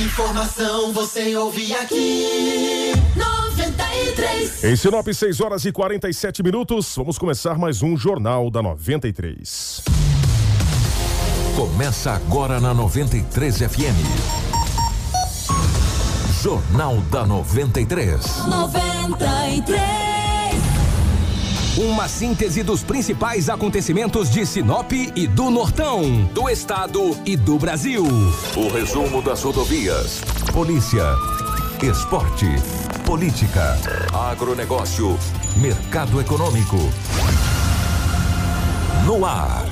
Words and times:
Informação 0.00 0.94
você 0.94 1.36
ouve 1.36 1.74
aqui. 1.74 2.92
93. 3.14 4.64
Em 4.64 4.74
Sinop, 4.74 5.06
6 5.06 5.40
horas 5.42 5.66
e 5.66 5.72
47 5.72 6.42
minutos. 6.42 6.94
Vamos 6.96 7.18
começar 7.18 7.58
mais 7.58 7.82
um 7.82 7.94
Jornal 7.98 8.50
da 8.50 8.62
93. 8.62 9.82
Começa 11.54 12.12
agora 12.12 12.58
na 12.58 12.72
93 12.72 13.58
FM. 13.58 14.00
Jornal 16.42 16.96
da 17.10 17.26
93. 17.26 18.46
93. 18.46 20.09
Uma 21.80 22.06
síntese 22.08 22.62
dos 22.62 22.82
principais 22.82 23.48
acontecimentos 23.48 24.28
de 24.28 24.44
Sinop 24.44 24.92
e 24.92 25.26
do 25.26 25.50
Nortão, 25.50 26.26
do 26.26 26.46
estado 26.46 27.16
e 27.24 27.38
do 27.38 27.58
Brasil. 27.58 28.04
O 28.54 28.68
resumo 28.68 29.22
das 29.22 29.42
rodovias. 29.42 30.20
Polícia. 30.52 31.02
Esporte. 31.82 32.44
Política. 33.06 33.78
Agronegócio. 34.12 35.18
Mercado 35.56 36.20
econômico. 36.20 36.76
No 39.06 39.24
ar. 39.24 39.64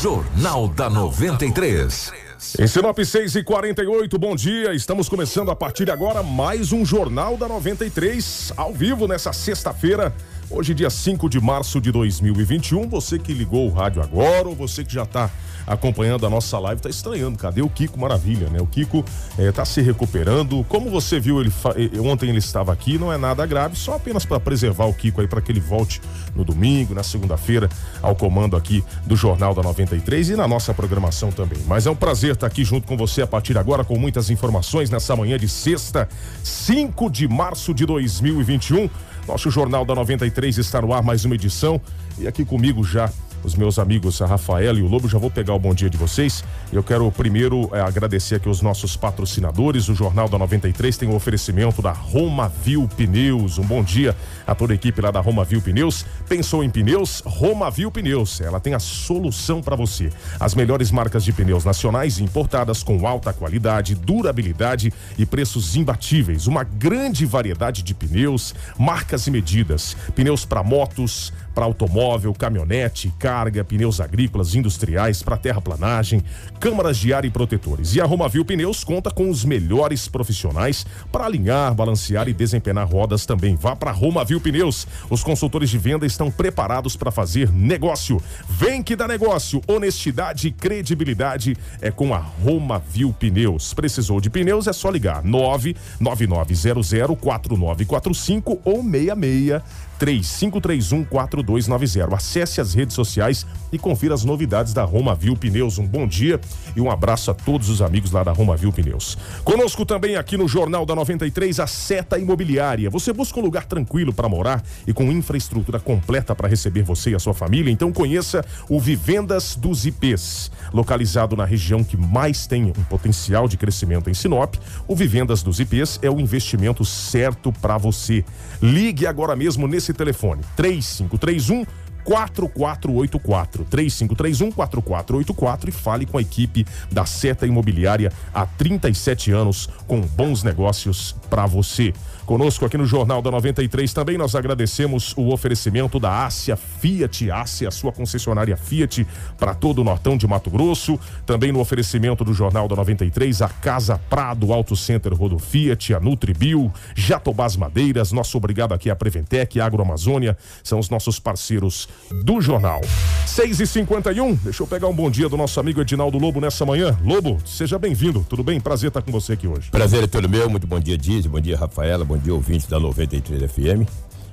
Jornal 0.00 0.68
da 0.68 0.88
93. 0.88 2.27
Em 2.56 2.68
Sinop 2.68 2.96
6 2.96 3.34
e 3.34 3.42
48, 3.42 4.16
bom 4.16 4.36
dia. 4.36 4.72
Estamos 4.72 5.08
começando 5.08 5.50
a 5.50 5.56
partir 5.56 5.84
de 5.84 5.90
agora 5.90 6.22
mais 6.22 6.72
um 6.72 6.86
Jornal 6.86 7.36
da 7.36 7.48
93, 7.48 8.52
ao 8.56 8.72
vivo 8.72 9.08
nessa 9.08 9.32
sexta-feira. 9.32 10.14
Hoje, 10.50 10.72
dia 10.72 10.88
5 10.88 11.28
de 11.28 11.38
março 11.38 11.78
de 11.78 11.92
2021. 11.92 12.88
Você 12.88 13.18
que 13.18 13.34
ligou 13.34 13.68
o 13.68 13.70
rádio 13.70 14.00
agora 14.00 14.48
ou 14.48 14.54
você 14.54 14.82
que 14.82 14.94
já 14.94 15.02
está 15.02 15.30
acompanhando 15.66 16.24
a 16.24 16.30
nossa 16.30 16.58
live 16.58 16.78
está 16.78 16.88
estranhando. 16.88 17.36
Cadê 17.36 17.60
o 17.60 17.68
Kiko 17.68 18.00
Maravilha, 18.00 18.48
né? 18.48 18.58
O 18.58 18.66
Kiko 18.66 19.04
está 19.38 19.66
se 19.66 19.82
recuperando. 19.82 20.64
Como 20.66 20.88
você 20.88 21.20
viu, 21.20 21.38
ele 21.38 21.52
ontem 22.00 22.30
ele 22.30 22.38
estava 22.38 22.72
aqui, 22.72 22.96
não 22.96 23.12
é 23.12 23.18
nada 23.18 23.44
grave, 23.44 23.76
só 23.76 23.96
apenas 23.96 24.24
para 24.24 24.40
preservar 24.40 24.86
o 24.86 24.94
Kiko 24.94 25.20
aí 25.20 25.28
para 25.28 25.42
que 25.42 25.52
ele 25.52 25.60
volte 25.60 26.00
no 26.34 26.42
domingo, 26.44 26.94
na 26.94 27.02
segunda-feira, 27.02 27.68
ao 28.00 28.16
comando 28.16 28.56
aqui 28.56 28.82
do 29.04 29.14
Jornal 29.16 29.54
da 29.54 29.62
93 29.62 30.30
e 30.30 30.34
na 30.36 30.48
nossa 30.48 30.72
programação 30.72 31.30
também. 31.30 31.58
Mas 31.66 31.84
é 31.84 31.90
um 31.90 31.96
prazer 31.96 32.32
estar 32.32 32.46
aqui 32.46 32.64
junto 32.64 32.86
com 32.86 32.96
você 32.96 33.20
a 33.20 33.26
partir 33.26 33.52
de 33.52 33.58
agora 33.58 33.84
com 33.84 33.98
muitas 33.98 34.30
informações 34.30 34.88
nessa 34.88 35.14
manhã 35.14 35.36
de 35.36 35.46
sexta, 35.46 36.08
5 36.42 37.10
de 37.10 37.28
março 37.28 37.74
de 37.74 37.84
2021. 37.84 38.88
Nosso 39.28 39.50
Jornal 39.50 39.84
da 39.84 39.94
93 39.94 40.56
está 40.56 40.80
no 40.80 40.90
ar 40.94 41.02
mais 41.02 41.26
uma 41.26 41.34
edição. 41.34 41.78
E 42.18 42.26
aqui 42.26 42.46
comigo 42.46 42.82
já 42.82 43.12
os 43.42 43.54
meus 43.54 43.78
amigos 43.78 44.20
Rafael 44.20 44.76
e 44.78 44.82
o 44.82 44.86
Lobo. 44.88 45.08
Já 45.08 45.18
vou 45.18 45.30
pegar 45.30 45.54
o 45.54 45.58
bom 45.58 45.74
dia 45.74 45.88
de 45.88 45.96
vocês. 45.96 46.44
Eu 46.72 46.82
quero 46.82 47.10
primeiro 47.10 47.70
é, 47.72 47.80
agradecer 47.80 48.36
aqui 48.36 48.48
os 48.48 48.62
nossos 48.62 48.96
patrocinadores. 48.96 49.88
O 49.88 49.94
Jornal 49.94 50.28
da 50.28 50.38
93 50.38 50.96
tem 50.96 51.08
o 51.08 51.12
um 51.12 51.16
oferecimento 51.16 51.80
da 51.80 51.92
Romavil 51.92 52.88
Pneus. 52.96 53.58
Um 53.58 53.64
bom 53.64 53.82
dia 53.82 54.14
a 54.46 54.54
toda 54.54 54.72
a 54.72 54.76
equipe 54.76 55.00
lá 55.00 55.10
da 55.10 55.20
Romavil 55.20 55.60
Pneus. 55.60 56.04
Pensou 56.28 56.62
em 56.64 56.70
pneus? 56.70 57.22
Romavil 57.24 57.90
Pneus. 57.90 58.40
Ela 58.40 58.60
tem 58.60 58.74
a 58.74 58.78
solução 58.78 59.62
para 59.62 59.76
você. 59.76 60.10
As 60.38 60.54
melhores 60.54 60.90
marcas 60.90 61.24
de 61.24 61.32
pneus 61.32 61.64
nacionais 61.64 62.18
e 62.18 62.24
importadas 62.24 62.82
com 62.82 63.06
alta 63.06 63.32
qualidade, 63.32 63.94
durabilidade 63.94 64.92
e 65.16 65.26
preços 65.26 65.76
imbatíveis. 65.76 66.46
Uma 66.46 66.64
grande 66.64 67.26
variedade 67.26 67.82
de 67.82 67.94
pneus, 67.94 68.54
marcas 68.78 69.26
e 69.26 69.30
medidas. 69.30 69.96
Pneus 70.14 70.44
para 70.44 70.62
motos, 70.62 71.32
para 71.58 71.66
automóvel, 71.66 72.32
caminhonete, 72.32 73.12
carga, 73.18 73.64
pneus 73.64 74.00
agrícolas, 74.00 74.54
industriais, 74.54 75.24
para 75.24 75.36
terraplanagem, 75.36 76.22
câmaras 76.60 76.96
de 76.96 77.12
ar 77.12 77.24
e 77.24 77.30
protetores. 77.30 77.96
E 77.96 78.00
a 78.00 78.04
Romavil 78.04 78.44
Pneus 78.44 78.84
conta 78.84 79.10
com 79.10 79.28
os 79.28 79.44
melhores 79.44 80.06
profissionais 80.06 80.86
para 81.10 81.24
alinhar, 81.24 81.74
balancear 81.74 82.28
e 82.28 82.32
desempenar 82.32 82.86
rodas 82.86 83.26
também. 83.26 83.56
Vá 83.56 83.74
para 83.74 83.90
Romavil 83.90 84.40
Pneus. 84.40 84.86
Os 85.10 85.24
consultores 85.24 85.68
de 85.68 85.78
venda 85.78 86.06
estão 86.06 86.30
preparados 86.30 86.94
para 86.94 87.10
fazer 87.10 87.50
negócio. 87.50 88.22
Vem 88.48 88.80
que 88.80 88.94
dá 88.94 89.08
negócio. 89.08 89.60
Honestidade 89.66 90.46
e 90.46 90.52
credibilidade 90.52 91.56
é 91.80 91.90
com 91.90 92.14
a 92.14 92.18
Romavil 92.18 93.12
Pneus. 93.18 93.74
Precisou 93.74 94.20
de 94.20 94.30
pneus? 94.30 94.68
É 94.68 94.72
só 94.72 94.90
ligar 94.90 95.24
99900 95.24 97.18
4945 97.18 98.60
ou 98.64 98.80
66 98.84 99.87
35314290. 99.98 102.14
Acesse 102.14 102.60
as 102.60 102.74
redes 102.74 102.94
sociais 102.94 103.44
e 103.72 103.78
confira 103.78 104.14
as 104.14 104.24
novidades 104.24 104.72
da 104.72 104.84
Romavil 104.84 105.36
Pneus. 105.36 105.78
Um 105.78 105.86
bom 105.86 106.06
dia 106.06 106.40
e 106.74 106.80
um 106.80 106.90
abraço 106.90 107.30
a 107.30 107.34
todos 107.34 107.68
os 107.68 107.82
amigos 107.82 108.12
lá 108.12 108.24
da 108.24 108.32
Romavil 108.32 108.72
Pneus. 108.72 109.18
Conosco 109.44 109.84
também 109.84 110.16
aqui 110.16 110.36
no 110.36 110.48
Jornal 110.48 110.86
da 110.86 110.94
93 110.94 111.60
a 111.60 111.66
Seta 111.66 112.18
Imobiliária. 112.18 112.88
Você 112.90 113.12
busca 113.12 113.38
um 113.38 113.42
lugar 113.42 113.66
tranquilo 113.66 114.12
para 114.12 114.28
morar 114.28 114.62
e 114.86 114.92
com 114.92 115.10
infraestrutura 115.10 115.80
completa 115.80 116.34
para 116.34 116.48
receber 116.48 116.82
você 116.82 117.10
e 117.10 117.14
a 117.14 117.18
sua 117.18 117.34
família? 117.34 117.70
Então 117.70 117.92
conheça 117.92 118.44
o 118.68 118.80
Vivendas 118.80 119.56
dos 119.56 119.86
IPs. 119.86 120.50
Localizado 120.72 121.36
na 121.36 121.44
região 121.44 121.82
que 121.82 121.96
mais 121.96 122.46
tem 122.46 122.64
um 122.64 122.72
potencial 122.72 123.48
de 123.48 123.56
crescimento 123.56 124.10
em 124.10 124.14
Sinop, 124.14 124.54
o 124.86 124.94
Vivendas 124.94 125.42
dos 125.42 125.60
IPs 125.60 125.98
é 126.02 126.10
o 126.10 126.20
investimento 126.20 126.84
certo 126.84 127.52
para 127.52 127.78
você. 127.78 128.24
Ligue 128.62 129.06
agora 129.06 129.34
mesmo 129.34 129.66
nesse 129.66 129.87
telefone. 129.92 130.42
3531 130.56 131.66
4484 132.08 133.64
3531 133.64 134.52
4484 134.52 135.68
e 135.68 135.72
fale 135.72 136.06
com 136.06 136.16
a 136.16 136.22
equipe 136.22 136.66
da 136.90 137.04
Seta 137.04 137.46
Imobiliária 137.46 138.10
há 138.32 138.46
37 138.46 139.30
anos 139.30 139.68
com 139.86 140.00
bons 140.00 140.42
negócios 140.42 141.14
para 141.28 141.46
você. 141.46 141.92
Conosco 142.28 142.66
aqui 142.66 142.76
no 142.76 142.84
Jornal 142.84 143.22
da 143.22 143.30
93 143.30 143.90
também 143.94 144.18
nós 144.18 144.34
agradecemos 144.34 145.14
o 145.16 145.32
oferecimento 145.32 145.98
da 145.98 146.26
Ásia 146.26 146.56
Fiat, 146.56 147.30
Ásia, 147.30 147.70
sua 147.70 147.90
concessionária 147.90 148.54
Fiat 148.54 149.06
para 149.38 149.54
todo 149.54 149.80
o 149.80 149.84
Nortão 149.84 150.14
de 150.14 150.26
Mato 150.26 150.50
Grosso. 150.50 151.00
Também 151.24 151.50
no 151.52 151.58
oferecimento 151.58 152.24
do 152.24 152.34
Jornal 152.34 152.68
da 152.68 152.76
93, 152.76 153.40
a 153.40 153.48
Casa 153.48 153.98
Prado, 154.10 154.52
Auto 154.52 154.76
Center 154.76 155.14
Rodo 155.14 155.38
Fiat, 155.38 155.94
a 155.94 156.00
Nutribio, 156.00 156.70
Jatobás 156.94 157.56
Madeiras, 157.56 158.12
nosso 158.12 158.36
obrigado 158.36 158.74
aqui 158.74 158.90
a 158.90 158.96
Preventec, 158.96 159.58
Agroamazônia, 159.58 160.36
são 160.62 160.78
os 160.78 160.90
nossos 160.90 161.18
parceiros 161.18 161.88
do 162.24 162.42
jornal. 162.42 162.82
6 163.24 163.60
e 163.60 163.66
51 163.66 164.34
deixa 164.34 164.62
eu 164.62 164.66
pegar 164.66 164.88
um 164.88 164.94
bom 164.94 165.10
dia 165.10 165.28
do 165.28 165.36
nosso 165.36 165.58
amigo 165.58 165.80
Edinaldo 165.80 166.18
Lobo 166.18 166.40
nessa 166.40 166.66
manhã. 166.66 166.98
Lobo, 167.02 167.38
seja 167.46 167.78
bem-vindo, 167.78 168.26
tudo 168.28 168.42
bem? 168.42 168.60
Prazer 168.60 168.88
estar 168.88 169.00
com 169.00 169.10
você 169.10 169.32
aqui 169.32 169.46
hoje. 169.46 169.70
Prazer 169.70 170.04
é 170.04 170.06
todo 170.06 170.28
meu, 170.28 170.50
muito 170.50 170.66
bom 170.66 170.78
dia, 170.78 170.98
Diz, 171.18 171.26
bom 171.26 171.40
dia, 171.40 171.56
Rafaela, 171.56 172.04
bom 172.04 172.16
dia, 172.16 172.32
ouvintes 172.32 172.68
da 172.68 172.78
93 172.78 173.50
FM, 173.50 173.90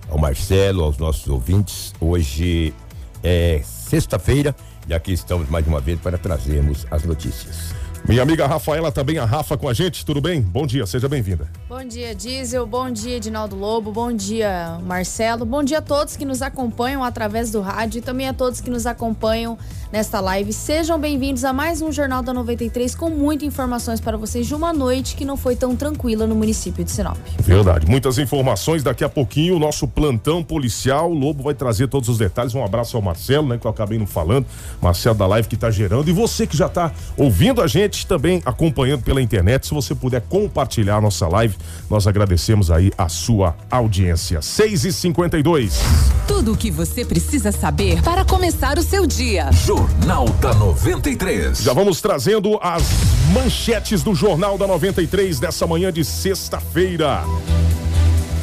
ao 0.07 0.19
Marcelo, 0.19 0.83
aos 0.83 0.99
nossos 0.99 1.27
ouvintes. 1.27 1.95
Hoje 1.99 2.75
é 3.23 3.59
sexta-feira 3.63 4.55
e 4.87 4.93
aqui 4.93 5.11
estamos 5.11 5.49
mais 5.49 5.65
uma 5.65 5.81
vez 5.81 5.99
para 5.99 6.15
trazermos 6.15 6.85
as 6.91 7.03
notícias. 7.03 7.74
Minha 8.07 8.21
amiga 8.21 8.45
Rafaela, 8.45 8.91
também 8.91 9.17
a 9.17 9.25
Rafa 9.25 9.57
com 9.57 9.67
a 9.67 9.73
gente, 9.73 10.05
tudo 10.05 10.21
bem? 10.21 10.39
Bom 10.39 10.67
dia, 10.67 10.85
seja 10.85 11.09
bem-vinda. 11.09 11.49
Bom 11.67 11.83
dia, 11.83 12.13
Diesel, 12.13 12.65
bom 12.67 12.91
dia, 12.91 13.17
Edinaldo 13.17 13.55
Lobo, 13.55 13.91
bom 13.91 14.13
dia, 14.13 14.77
Marcelo, 14.83 15.43
bom 15.43 15.63
dia 15.63 15.79
a 15.79 15.81
todos 15.81 16.15
que 16.15 16.23
nos 16.23 16.43
acompanham 16.43 17.03
através 17.03 17.49
do 17.51 17.61
rádio 17.61 17.97
e 17.97 18.01
também 18.01 18.27
a 18.27 18.33
todos 18.33 18.61
que 18.61 18.69
nos 18.69 18.85
acompanham 18.85 19.57
nesta 19.91 20.19
live. 20.19 20.53
Sejam 20.53 20.99
bem-vindos 20.99 21.43
a 21.43 21.51
mais 21.51 21.81
um 21.81 21.91
Jornal 21.91 22.21
da 22.21 22.31
93 22.33 22.93
com 22.93 23.09
muitas 23.09 23.47
informações 23.47 23.99
para 23.99 24.17
vocês 24.17 24.45
de 24.45 24.53
uma 24.53 24.71
noite 24.71 25.15
que 25.15 25.25
não 25.25 25.37
foi 25.37 25.55
tão 25.55 25.75
tranquila 25.75 26.27
no 26.27 26.35
município 26.35 26.83
de 26.83 26.91
Sinop. 26.91 27.17
Verdade, 27.39 27.87
muitas 27.87 28.17
informações. 28.17 28.83
Daqui 28.83 29.03
a 29.03 29.09
pouquinho, 29.09 29.55
o 29.55 29.59
nosso 29.59 29.87
plantão 29.87 30.43
policial. 30.43 31.09
O 31.09 31.13
Lobo 31.13 31.43
vai 31.43 31.53
trazer 31.53 31.87
todos 31.87 32.09
os 32.09 32.17
detalhes. 32.17 32.53
Um 32.53 32.63
abraço 32.63 32.97
ao 32.97 33.01
Marcelo, 33.01 33.47
né, 33.47 33.57
que 33.57 33.65
eu 33.65 33.71
acabei 33.71 33.97
não 33.97 34.05
falando. 34.05 34.45
Marcelo 34.81 35.15
da 35.15 35.25
live 35.27 35.47
que 35.47 35.55
está 35.55 35.71
gerando. 35.71 36.09
E 36.09 36.13
você 36.13 36.45
que 36.45 36.57
já 36.57 36.67
está 36.67 36.91
ouvindo 37.17 37.61
a 37.61 37.67
gente, 37.67 37.94
também 38.03 38.41
acompanhando 38.45 39.03
pela 39.03 39.21
internet. 39.21 39.67
Se 39.67 39.73
você 39.73 39.93
puder 39.93 40.21
compartilhar 40.21 40.97
a 40.97 41.01
nossa 41.01 41.27
live, 41.27 41.55
nós 41.89 42.07
agradecemos 42.07 42.71
aí 42.71 42.91
a 42.97 43.07
sua 43.07 43.55
audiência. 43.69 44.41
6 44.41 44.85
e 44.85 44.93
52 44.93 45.79
Tudo 46.27 46.53
o 46.53 46.57
que 46.57 46.71
você 46.71 47.05
precisa 47.05 47.51
saber 47.51 48.01
para 48.01 48.25
começar 48.25 48.77
o 48.77 48.83
seu 48.83 49.05
dia. 49.05 49.51
Jornal 49.51 50.27
da 50.41 50.53
93. 50.53 51.59
Já 51.59 51.73
vamos 51.73 52.01
trazendo 52.01 52.59
as 52.61 52.83
manchetes 53.33 54.03
do 54.03 54.15
Jornal 54.15 54.57
da 54.57 54.67
93 54.67 55.39
dessa 55.39 55.67
manhã 55.67 55.93
de 55.93 56.03
sexta-feira. 56.03 57.23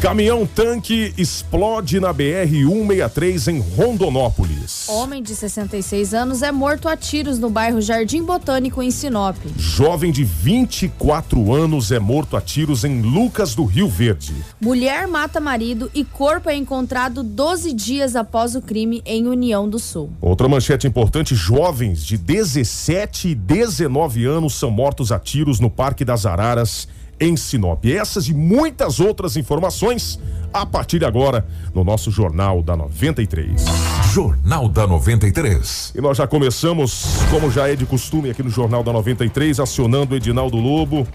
Caminhão 0.02 0.44
tanque 0.44 1.14
explode 1.16 2.00
na 2.00 2.12
BR 2.12 2.50
163 2.50 3.46
em 3.46 3.60
Rondonópolis. 3.60 4.88
Homem 4.88 5.22
de 5.22 5.32
66 5.32 6.12
anos 6.12 6.42
é 6.42 6.50
morto 6.50 6.88
a 6.88 6.96
tiros 6.96 7.38
no 7.38 7.48
bairro 7.48 7.80
Jardim 7.80 8.24
Botânico, 8.24 8.82
em 8.82 8.90
Sinop. 8.90 9.36
Jovem 9.56 10.10
de 10.10 10.24
24 10.24 11.54
anos 11.54 11.92
é 11.92 12.00
morto 12.00 12.36
a 12.36 12.40
tiros 12.40 12.82
em 12.82 13.00
Lucas 13.00 13.54
do 13.54 13.64
Rio 13.64 13.86
Verde. 13.86 14.34
Mulher 14.60 15.06
mata 15.06 15.38
marido 15.38 15.88
e 15.94 16.02
corpo 16.02 16.50
é 16.50 16.56
encontrado 16.56 17.22
12 17.22 17.72
dias 17.72 18.16
após 18.16 18.56
o 18.56 18.60
crime 18.60 19.02
em 19.06 19.28
União 19.28 19.68
do 19.68 19.78
Sul. 19.78 20.10
Outra 20.20 20.48
manchete 20.48 20.84
importante: 20.84 21.36
jovens 21.36 22.04
de 22.04 22.18
17 22.18 23.28
e 23.28 23.34
19 23.36 24.24
anos 24.24 24.54
são 24.54 24.68
mortos 24.68 25.12
a 25.12 25.20
tiros 25.20 25.60
no 25.60 25.70
Parque 25.70 26.04
das 26.04 26.26
Araras, 26.26 26.88
em 27.22 27.36
Sinop. 27.36 27.84
Essas 27.84 28.28
e 28.28 28.34
muitas 28.34 28.98
outras 28.98 29.36
informações 29.36 30.18
a 30.52 30.66
partir 30.66 30.98
de 30.98 31.04
agora 31.04 31.46
no 31.72 31.84
nosso 31.84 32.10
Jornal 32.10 32.62
da 32.62 32.76
93. 32.76 33.64
Jornal 34.12 34.68
da 34.68 34.86
93. 34.86 35.92
E 35.94 36.00
nós 36.00 36.18
já 36.18 36.26
começamos, 36.26 37.04
como 37.30 37.50
já 37.50 37.68
é 37.68 37.76
de 37.76 37.86
costume 37.86 38.28
aqui 38.28 38.42
no 38.42 38.50
Jornal 38.50 38.82
da 38.82 38.92
93, 38.92 39.60
acionando 39.60 40.14
o 40.14 40.16
Edinaldo 40.16 40.56
Lobo. 40.58 41.06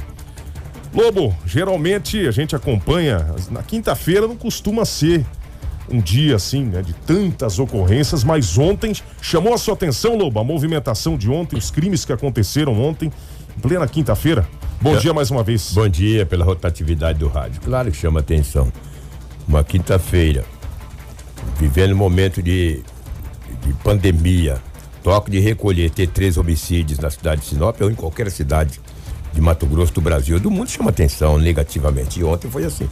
Lobo, 0.94 1.36
geralmente 1.46 2.26
a 2.26 2.32
gente 2.32 2.56
acompanha, 2.56 3.36
na 3.52 3.62
quinta-feira 3.62 4.28
não 4.28 4.38
costuma 4.38 4.86
ser 4.86 5.26
um 5.90 6.00
dia 6.00 6.36
assim, 6.36 6.64
né, 6.64 6.82
de 6.82 6.94
tantas 6.94 7.60
ocorrências, 7.60 8.24
mas 8.24 8.58
ontem 8.58 8.94
chamou 9.22 9.54
a 9.54 9.58
sua 9.58 9.74
atenção, 9.74 10.18
Lobo, 10.18 10.40
a 10.40 10.44
movimentação 10.44 11.18
de 11.18 11.30
ontem, 11.30 11.58
os 11.58 11.70
crimes 11.70 12.04
que 12.04 12.14
aconteceram 12.14 12.82
ontem, 12.82 13.12
em 13.58 13.60
plena 13.60 13.88
quinta-feira. 13.88 14.48
Bom 14.80 14.96
dia 14.96 15.12
mais 15.12 15.32
uma 15.32 15.44
vez. 15.44 15.72
Bom 15.74 15.90
dia 15.90 16.24
pela 16.24 16.46
rotatividade 16.46 17.18
do 17.18 17.28
rádio. 17.28 17.60
Claro 17.62 17.92
que 17.92 17.98
chama 17.98 18.20
atenção. 18.20 18.72
Uma 19.48 19.64
quinta-feira, 19.64 20.46
vivendo 21.60 21.94
um 21.94 21.98
momento 21.98 22.44
de, 22.44 22.84
de 23.64 23.74
pandemia, 23.84 24.62
toque 25.02 25.32
de 25.32 25.40
recolher, 25.40 25.90
ter 25.90 26.08
três 26.08 26.38
homicídios 26.38 27.00
na 27.00 27.10
cidade 27.10 27.42
de 27.42 27.48
Sinop 27.48 27.82
ou 27.82 27.90
em 27.90 27.96
qualquer 27.96 28.30
cidade 28.30 28.80
de 29.34 29.42
Mato 29.42 29.66
Grosso 29.66 29.94
do 29.94 30.02
Brasil, 30.02 30.40
do 30.40 30.52
mundo 30.52 30.70
chama 30.70 30.92
atenção 30.92 31.40
negativamente. 31.40 32.20
E 32.20 32.24
ontem 32.24 32.50
foi 32.50 32.64
assim. 32.64 32.88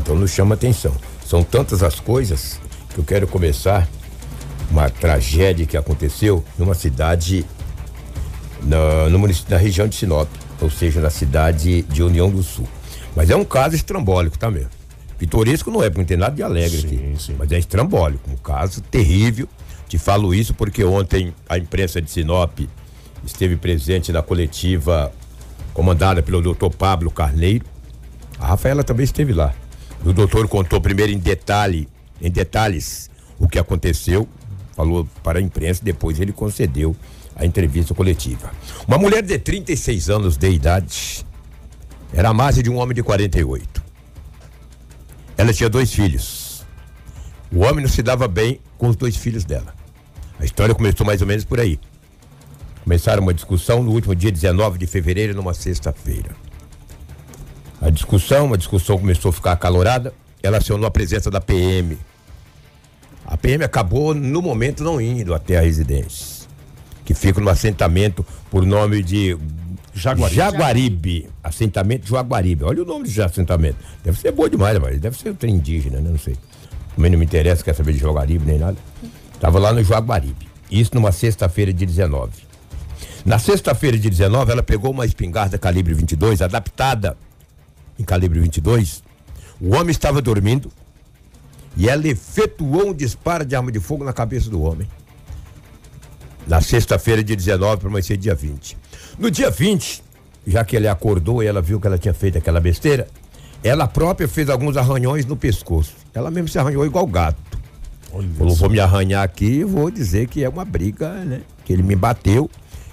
Então 0.00 0.16
nos 0.16 0.32
chama 0.32 0.56
atenção. 0.56 0.92
São 1.24 1.44
tantas 1.44 1.84
as 1.84 2.00
coisas 2.00 2.60
que 2.92 2.98
eu 2.98 3.04
quero 3.04 3.28
começar 3.28 3.88
uma 4.68 4.90
tragédia 4.90 5.64
que 5.64 5.76
aconteceu 5.76 6.44
numa 6.58 6.74
cidade 6.74 7.46
na, 8.62 9.08
no 9.08 9.18
na 9.48 9.56
região 9.56 9.86
de 9.86 9.94
Sinop, 9.94 10.28
ou 10.60 10.70
seja, 10.70 11.00
na 11.00 11.10
cidade 11.10 11.82
de 11.82 12.02
União 12.02 12.30
do 12.30 12.42
Sul. 12.42 12.68
Mas 13.16 13.30
é 13.30 13.36
um 13.36 13.44
caso 13.44 13.74
estrambólico, 13.74 14.38
tá 14.38 14.50
mesmo? 14.50 14.70
Pitoresco 15.18 15.70
não 15.70 15.82
é, 15.82 15.90
porque 15.90 16.00
não 16.00 16.06
tem 16.06 16.16
nada 16.16 16.34
de 16.34 16.42
alegre 16.42 16.80
Sim, 16.80 16.86
aqui. 16.86 17.14
sim. 17.18 17.36
Mas 17.38 17.52
é 17.52 17.58
estrambólico, 17.58 18.30
um 18.30 18.36
caso 18.36 18.80
terrível. 18.80 19.48
Te 19.88 19.98
falo 19.98 20.34
isso 20.34 20.54
porque 20.54 20.84
ontem 20.84 21.34
a 21.48 21.58
imprensa 21.58 22.00
de 22.00 22.10
Sinop 22.10 22.60
esteve 23.24 23.56
presente 23.56 24.12
na 24.12 24.22
coletiva 24.22 25.12
comandada 25.74 26.22
pelo 26.22 26.40
doutor 26.40 26.70
Pablo 26.70 27.10
Carneiro. 27.10 27.64
A 28.38 28.46
Rafaela 28.46 28.82
também 28.82 29.04
esteve 29.04 29.32
lá. 29.32 29.52
O 30.04 30.12
doutor 30.12 30.48
contou 30.48 30.80
primeiro 30.80 31.12
em 31.12 31.18
detalhe, 31.18 31.86
em 32.22 32.30
detalhes, 32.30 33.10
o 33.38 33.46
que 33.46 33.58
aconteceu, 33.58 34.26
falou 34.74 35.06
para 35.22 35.38
a 35.38 35.42
imprensa, 35.42 35.82
depois 35.84 36.18
ele 36.18 36.32
concedeu 36.32 36.96
a 37.40 37.46
entrevista 37.46 37.94
coletiva. 37.94 38.52
Uma 38.86 38.98
mulher 38.98 39.22
de 39.22 39.38
36 39.38 40.10
anos 40.10 40.36
de 40.36 40.50
idade 40.50 41.26
era 42.12 42.28
a 42.28 42.34
massa 42.34 42.62
de 42.62 42.68
um 42.68 42.76
homem 42.76 42.94
de 42.94 43.02
48. 43.02 43.82
Ela 45.38 45.52
tinha 45.52 45.70
dois 45.70 45.92
filhos. 45.92 46.66
O 47.50 47.60
homem 47.60 47.82
não 47.82 47.88
se 47.90 48.02
dava 48.02 48.28
bem 48.28 48.60
com 48.76 48.88
os 48.88 48.96
dois 48.96 49.16
filhos 49.16 49.44
dela. 49.44 49.74
A 50.38 50.44
história 50.44 50.74
começou 50.74 51.06
mais 51.06 51.22
ou 51.22 51.26
menos 51.26 51.44
por 51.44 51.58
aí. 51.58 51.80
Começaram 52.84 53.22
uma 53.22 53.32
discussão 53.32 53.82
no 53.82 53.90
último 53.90 54.14
dia 54.14 54.30
19 54.30 54.78
de 54.78 54.86
fevereiro, 54.86 55.34
numa 55.34 55.54
sexta-feira. 55.54 56.30
A 57.80 57.88
discussão, 57.88 58.52
a 58.52 58.56
discussão 58.56 58.98
começou 58.98 59.30
a 59.30 59.32
ficar 59.32 59.52
acalorada. 59.52 60.12
Ela 60.42 60.58
acionou 60.58 60.86
a 60.86 60.90
presença 60.90 61.30
da 61.30 61.40
PM. 61.40 61.98
A 63.24 63.36
PM 63.36 63.64
acabou, 63.64 64.14
no 64.14 64.42
momento, 64.42 64.82
não 64.82 65.00
indo 65.00 65.32
até 65.34 65.56
a 65.56 65.60
residência, 65.60 66.39
que 67.10 67.14
fica 67.14 67.40
no 67.40 67.50
assentamento 67.50 68.24
por 68.52 68.64
nome 68.64 69.02
de 69.02 69.36
Jaguaribe. 69.92 70.36
Jaguaribe. 70.36 71.28
Assentamento 71.42 72.08
Jaguaribe. 72.08 72.62
Olha 72.62 72.84
o 72.84 72.86
nome 72.86 73.08
de 73.08 73.20
assentamento. 73.20 73.78
Deve 74.04 74.16
ser 74.16 74.30
boa 74.30 74.48
demais, 74.48 74.78
mas 74.78 75.00
deve 75.00 75.18
ser 75.18 75.30
outro 75.30 75.48
indígena, 75.48 75.98
né? 75.98 76.08
Não 76.08 76.18
sei. 76.20 76.36
Também 76.94 77.10
não 77.10 77.18
me 77.18 77.24
interessa, 77.24 77.64
quer 77.64 77.74
saber 77.74 77.94
de 77.94 77.98
Jaguaribe 77.98 78.46
nem 78.46 78.60
nada. 78.60 78.76
Tava 79.40 79.58
lá 79.58 79.72
no 79.72 79.82
Jaguaribe. 79.82 80.46
Isso 80.70 80.92
numa 80.94 81.10
sexta-feira 81.10 81.72
de 81.72 81.84
19. 81.84 82.30
Na 83.24 83.40
sexta-feira 83.40 83.98
de 83.98 84.08
19, 84.08 84.52
ela 84.52 84.62
pegou 84.62 84.92
uma 84.92 85.04
espingarda 85.04 85.58
calibre 85.58 85.92
22, 85.94 86.40
adaptada 86.40 87.16
em 87.98 88.04
calibre 88.04 88.38
22. 88.38 89.02
O 89.60 89.74
homem 89.74 89.90
estava 89.90 90.22
dormindo 90.22 90.70
e 91.76 91.88
ela 91.88 92.06
efetuou 92.06 92.90
um 92.90 92.94
disparo 92.94 93.44
de 93.44 93.56
arma 93.56 93.72
de 93.72 93.80
fogo 93.80 94.04
na 94.04 94.12
cabeça 94.12 94.48
do 94.48 94.62
homem. 94.62 94.86
Na 96.46 96.60
sexta-feira 96.60 97.22
de 97.22 97.36
19 97.36 97.78
para 97.78 97.88
amanhecer 97.88 98.16
dia 98.16 98.34
20. 98.34 98.76
No 99.18 99.30
dia 99.30 99.50
20, 99.50 100.02
já 100.46 100.64
que 100.64 100.74
ele 100.74 100.88
acordou 100.88 101.42
e 101.42 101.46
ela 101.46 101.62
viu 101.62 101.80
que 101.80 101.86
ela 101.86 101.98
tinha 101.98 102.14
feito 102.14 102.38
aquela 102.38 102.60
besteira, 102.60 103.06
ela 103.62 103.86
própria 103.86 104.26
fez 104.26 104.48
alguns 104.48 104.76
arranhões 104.76 105.26
no 105.26 105.36
pescoço. 105.36 105.94
Ela 106.14 106.30
mesmo 106.30 106.48
se 106.48 106.58
arranhou 106.58 106.84
igual 106.84 107.06
gato. 107.06 107.38
Olha 108.12 108.28
Falou, 108.36 108.54
vou 108.54 108.70
me 108.70 108.80
arranhar 108.80 109.22
aqui 109.22 109.60
e 109.60 109.64
vou 109.64 109.90
dizer 109.90 110.26
que 110.26 110.42
é 110.42 110.48
uma 110.48 110.64
briga, 110.64 111.12
né? 111.24 111.42
Que 111.64 111.72
ele 111.72 111.82
me 111.82 111.94
bateu 111.94 112.50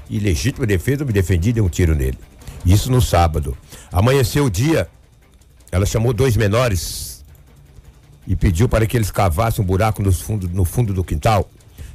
e 0.10 0.20
legítima 0.20 0.66
defesa, 0.66 1.04
eu 1.04 1.08
me 1.08 1.14
defendi 1.14 1.50
e 1.50 1.54
dei 1.54 1.64
um 1.64 1.70
tiro 1.70 1.96
nele. 1.96 2.18
Isso 2.66 2.92
no 2.92 3.02
sábado. 3.02 3.58
Amanheceu 3.92 4.46
o 4.46 4.50
dia, 4.50 4.88
ela 5.72 5.86
chamou 5.86 6.14
dois 6.14 6.36
menores 6.38 7.24
e 8.28 8.36
pediu 8.36 8.68
para 8.68 8.86
que 8.86 8.96
eles 8.96 9.10
cavassem 9.10 9.64
um 9.64 9.68
buraco 9.68 10.04
nos 10.04 10.22
fundo, 10.22 10.50
no 10.50 10.66
fundo 10.66 10.94
do 10.94 11.04
quintal, 11.04 11.50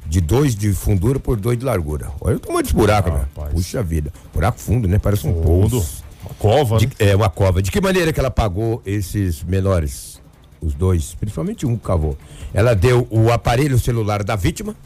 de 0.07 0.21
dois 0.21 0.55
de 0.55 0.73
fundura 0.73 1.19
por 1.19 1.37
dois 1.39 1.59
de 1.59 1.65
largura. 1.65 2.11
Olha 2.21 2.37
o 2.37 2.41
tamanho 2.41 2.63
desse 2.63 2.75
buraco, 2.75 3.11
né? 3.11 3.21
Rapaz. 3.35 3.53
Puxa 3.55 3.83
vida. 3.83 4.13
Buraco 4.35 4.59
fundo, 4.59 4.87
né? 4.89 4.99
Parece 4.99 5.27
um 5.27 5.43
Fundo. 5.43 5.71
poço. 5.79 6.03
Uma 6.25 6.35
cova, 6.35 6.79
De- 6.79 6.87
né? 6.87 6.93
é, 6.99 7.17
uma 7.17 7.29
cova. 7.31 7.61
De 7.63 7.71
que 7.71 7.81
maneira 7.81 8.13
que 8.13 8.21
ela 8.21 8.31
pagou 8.31 8.81
esses 8.87 9.43
menores? 9.43 10.21
Os 10.61 10.75
dois, 10.75 11.15
principalmente 11.15 11.67
um 11.67 11.77
que 11.77 11.85
cavou. 11.85 12.17
Ela 12.55 12.73
deu 12.75 13.07
o 13.11 13.33
aparelho 13.33 13.79
celular 13.81 14.23
da 14.23 14.37
vítima 14.37 14.77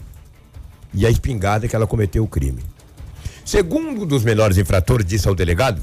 e 0.94 1.04
a 1.04 1.10
espingarda 1.10 1.68
que 1.68 1.76
ela 1.76 1.86
cometeu 1.86 2.24
o 2.24 2.28
crime. 2.28 2.62
Segundo 3.44 4.02
um 4.02 4.06
dos 4.06 4.24
menores 4.24 4.56
infratores, 4.56 5.04
disse 5.04 5.28
ao 5.28 5.34
delegado 5.34 5.82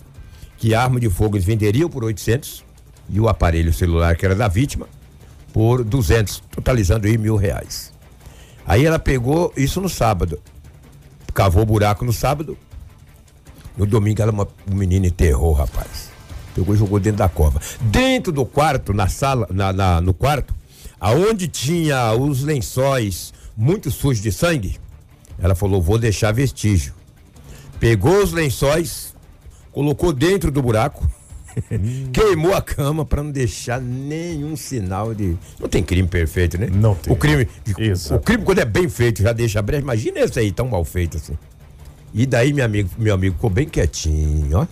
que 0.57 0.73
a 0.73 0.81
arma 0.81 0.99
de 0.99 1.09
fogo 1.11 1.35
eles 1.35 1.45
venderiam 1.45 1.87
por 1.89 2.03
800 2.03 2.63
e 3.09 3.19
o 3.19 3.29
aparelho 3.29 3.71
celular 3.71 4.15
que 4.15 4.25
era 4.25 4.33
da 4.35 4.47
vítima 4.47 4.87
por 5.53 5.83
200, 5.83 6.41
totalizando 6.49 7.05
aí 7.05 7.15
mil 7.15 7.35
reais. 7.35 7.92
Aí 8.65 8.85
ela 8.85 8.99
pegou 8.99 9.51
isso 9.57 9.81
no 9.81 9.89
sábado, 9.89 10.39
cavou 11.33 11.65
buraco 11.65 12.05
no 12.05 12.13
sábado, 12.13 12.57
no 13.77 13.85
domingo 13.85 14.21
ela 14.21 14.31
uma, 14.31 14.47
o 14.69 14.75
menino 14.75 15.05
enterrou, 15.05 15.51
rapaz. 15.53 16.11
Pegou 16.55 16.75
e 16.75 16.77
jogou 16.77 16.99
dentro 16.99 17.17
da 17.17 17.27
cova. 17.29 17.59
Dentro 17.81 18.31
do 18.31 18.45
quarto, 18.45 18.93
na 18.93 19.07
sala, 19.07 19.47
na, 19.51 19.73
na- 19.73 19.99
no 20.01 20.13
quarto, 20.13 20.53
aonde 20.99 21.47
tinha 21.47 22.13
os 22.13 22.43
lençóis 22.43 23.33
muito 23.57 23.89
sujos 23.91 24.21
de 24.21 24.31
sangue, 24.31 24.79
ela 25.39 25.55
falou: 25.55 25.81
vou 25.81 25.97
deixar 25.97 26.31
vestígio. 26.31 26.93
Pegou 27.79 28.23
os 28.23 28.31
lençóis, 28.31 29.13
colocou 29.71 30.13
dentro 30.13 30.51
do 30.51 30.61
buraco, 30.61 31.09
queimou 32.11 32.53
a 32.53 32.61
cama 32.61 33.05
para 33.05 33.23
não 33.23 33.31
deixar 33.31 33.79
nenhum 33.81 34.55
sinal 34.55 35.13
de. 35.13 35.37
Não 35.59 35.67
tem 35.67 35.83
crime 35.83 36.07
perfeito, 36.07 36.57
né? 36.57 36.67
Não 36.71 36.95
tem. 36.95 37.13
O 37.13 37.15
crime, 37.15 37.47
Exato. 37.77 38.21
o 38.21 38.23
crime 38.23 38.43
quando 38.43 38.59
é 38.59 38.65
bem 38.65 38.89
feito 38.89 39.21
já 39.21 39.33
deixa 39.33 39.61
brecha. 39.61 39.81
Imagina 39.81 40.19
esse 40.19 40.39
aí 40.39 40.51
tão 40.51 40.67
mal 40.67 40.83
feito 40.83 41.17
assim. 41.17 41.37
E 42.13 42.25
daí 42.25 42.53
meu 42.53 42.65
amigo, 42.65 42.89
meu 42.97 43.13
amigo 43.13 43.35
ficou 43.35 43.49
bem 43.49 43.67
quietinho, 43.67 44.59
ó. 44.59 44.67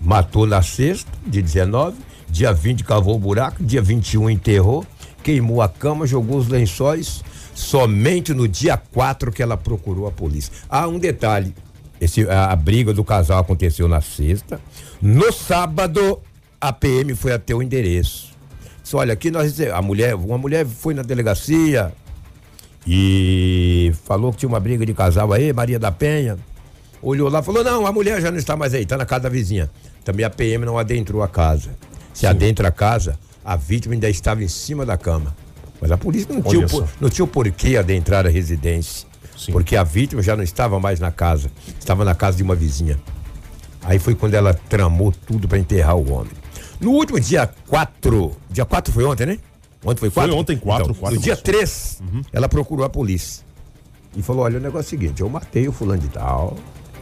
Matou 0.00 0.46
na 0.46 0.62
sexta, 0.62 1.10
de 1.26 1.42
19, 1.42 1.96
dia 2.28 2.52
20 2.52 2.84
cavou 2.84 3.16
o 3.16 3.18
buraco, 3.18 3.62
dia 3.62 3.82
21 3.82 4.30
enterrou, 4.30 4.84
queimou 5.22 5.60
a 5.60 5.68
cama, 5.68 6.06
jogou 6.06 6.38
os 6.38 6.48
lençóis, 6.48 7.22
somente 7.54 8.32
no 8.32 8.48
dia 8.48 8.78
4 8.78 9.30
que 9.30 9.42
ela 9.42 9.56
procurou 9.56 10.06
a 10.06 10.10
polícia. 10.10 10.52
Ah, 10.68 10.88
um 10.88 10.98
detalhe. 10.98 11.54
Esse, 12.00 12.28
a, 12.28 12.52
a 12.52 12.56
briga 12.56 12.92
do 12.94 13.04
casal 13.04 13.40
aconteceu 13.40 13.86
na 13.86 14.00
sexta. 14.00 14.60
No 15.02 15.30
sábado, 15.32 16.20
a 16.60 16.72
PM 16.72 17.14
foi 17.14 17.32
até 17.32 17.54
o 17.54 17.62
endereço. 17.62 18.30
Disse, 18.82 18.96
olha, 18.96 19.12
aqui 19.12 19.30
nós 19.30 19.60
a 19.60 19.82
mulher, 19.82 20.14
uma 20.14 20.38
mulher 20.38 20.66
foi 20.66 20.94
na 20.94 21.02
delegacia 21.02 21.92
e 22.86 23.92
falou 24.04 24.32
que 24.32 24.38
tinha 24.38 24.48
uma 24.48 24.60
briga 24.60 24.84
de 24.86 24.94
casal 24.94 25.32
aí, 25.32 25.52
Maria 25.52 25.78
da 25.78 25.92
Penha. 25.92 26.38
Olhou 27.02 27.28
lá 27.30 27.40
e 27.40 27.42
falou: 27.42 27.62
não, 27.64 27.86
a 27.86 27.92
mulher 27.92 28.20
já 28.20 28.30
não 28.30 28.38
está 28.38 28.56
mais 28.56 28.74
aí, 28.74 28.82
está 28.82 28.96
na 28.96 29.06
casa 29.06 29.24
da 29.24 29.28
vizinha. 29.28 29.70
Também 30.04 30.24
a 30.24 30.30
PM 30.30 30.64
não 30.64 30.78
adentrou 30.78 31.22
a 31.22 31.28
casa. 31.28 31.70
Se 32.12 32.26
adentra 32.26 32.68
a 32.68 32.72
casa, 32.72 33.18
a 33.44 33.56
vítima 33.56 33.94
ainda 33.94 34.08
estava 34.08 34.42
em 34.42 34.48
cima 34.48 34.84
da 34.84 34.96
cama. 34.96 35.34
Mas 35.80 35.90
a 35.90 35.96
polícia 35.96 36.32
não 36.34 36.42
tinha, 36.42 36.66
por- 36.66 36.88
não 37.00 37.08
tinha 37.08 37.24
o 37.24 37.28
porquê 37.28 37.76
adentrar 37.76 38.26
a 38.26 38.28
residência. 38.30 39.08
Sim. 39.40 39.52
Porque 39.52 39.74
a 39.74 39.82
vítima 39.82 40.22
já 40.22 40.36
não 40.36 40.42
estava 40.42 40.78
mais 40.78 41.00
na 41.00 41.10
casa, 41.10 41.50
estava 41.78 42.04
na 42.04 42.14
casa 42.14 42.36
de 42.36 42.42
uma 42.42 42.54
vizinha. 42.54 42.98
Aí 43.82 43.98
foi 43.98 44.14
quando 44.14 44.34
ela 44.34 44.52
tramou 44.52 45.10
tudo 45.10 45.48
para 45.48 45.58
enterrar 45.58 45.96
o 45.96 46.12
homem. 46.12 46.32
No 46.78 46.90
último 46.90 47.18
dia 47.18 47.50
4, 47.66 48.32
dia 48.50 48.66
4 48.66 48.92
foi 48.92 49.04
ontem, 49.04 49.24
né? 49.24 49.38
Ontem 49.82 50.00
foi 50.00 50.10
4? 50.10 50.30
Foi 50.30 50.40
ontem, 50.40 50.58
quatro, 50.58 50.94
quatro 50.94 51.16
No 51.16 51.22
dia 51.22 51.32
março. 51.32 51.44
3, 51.44 52.02
ela 52.34 52.50
procurou 52.50 52.84
a 52.84 52.90
polícia. 52.90 53.42
E 54.14 54.20
falou: 54.22 54.44
olha, 54.44 54.58
o 54.58 54.60
negócio 54.60 54.94
é 54.94 54.98
o 54.98 55.00
seguinte, 55.00 55.22
eu 55.22 55.28
matei 55.30 55.66
o 55.66 55.72
fulano 55.72 56.02
de 56.02 56.08
tal. 56.08 56.58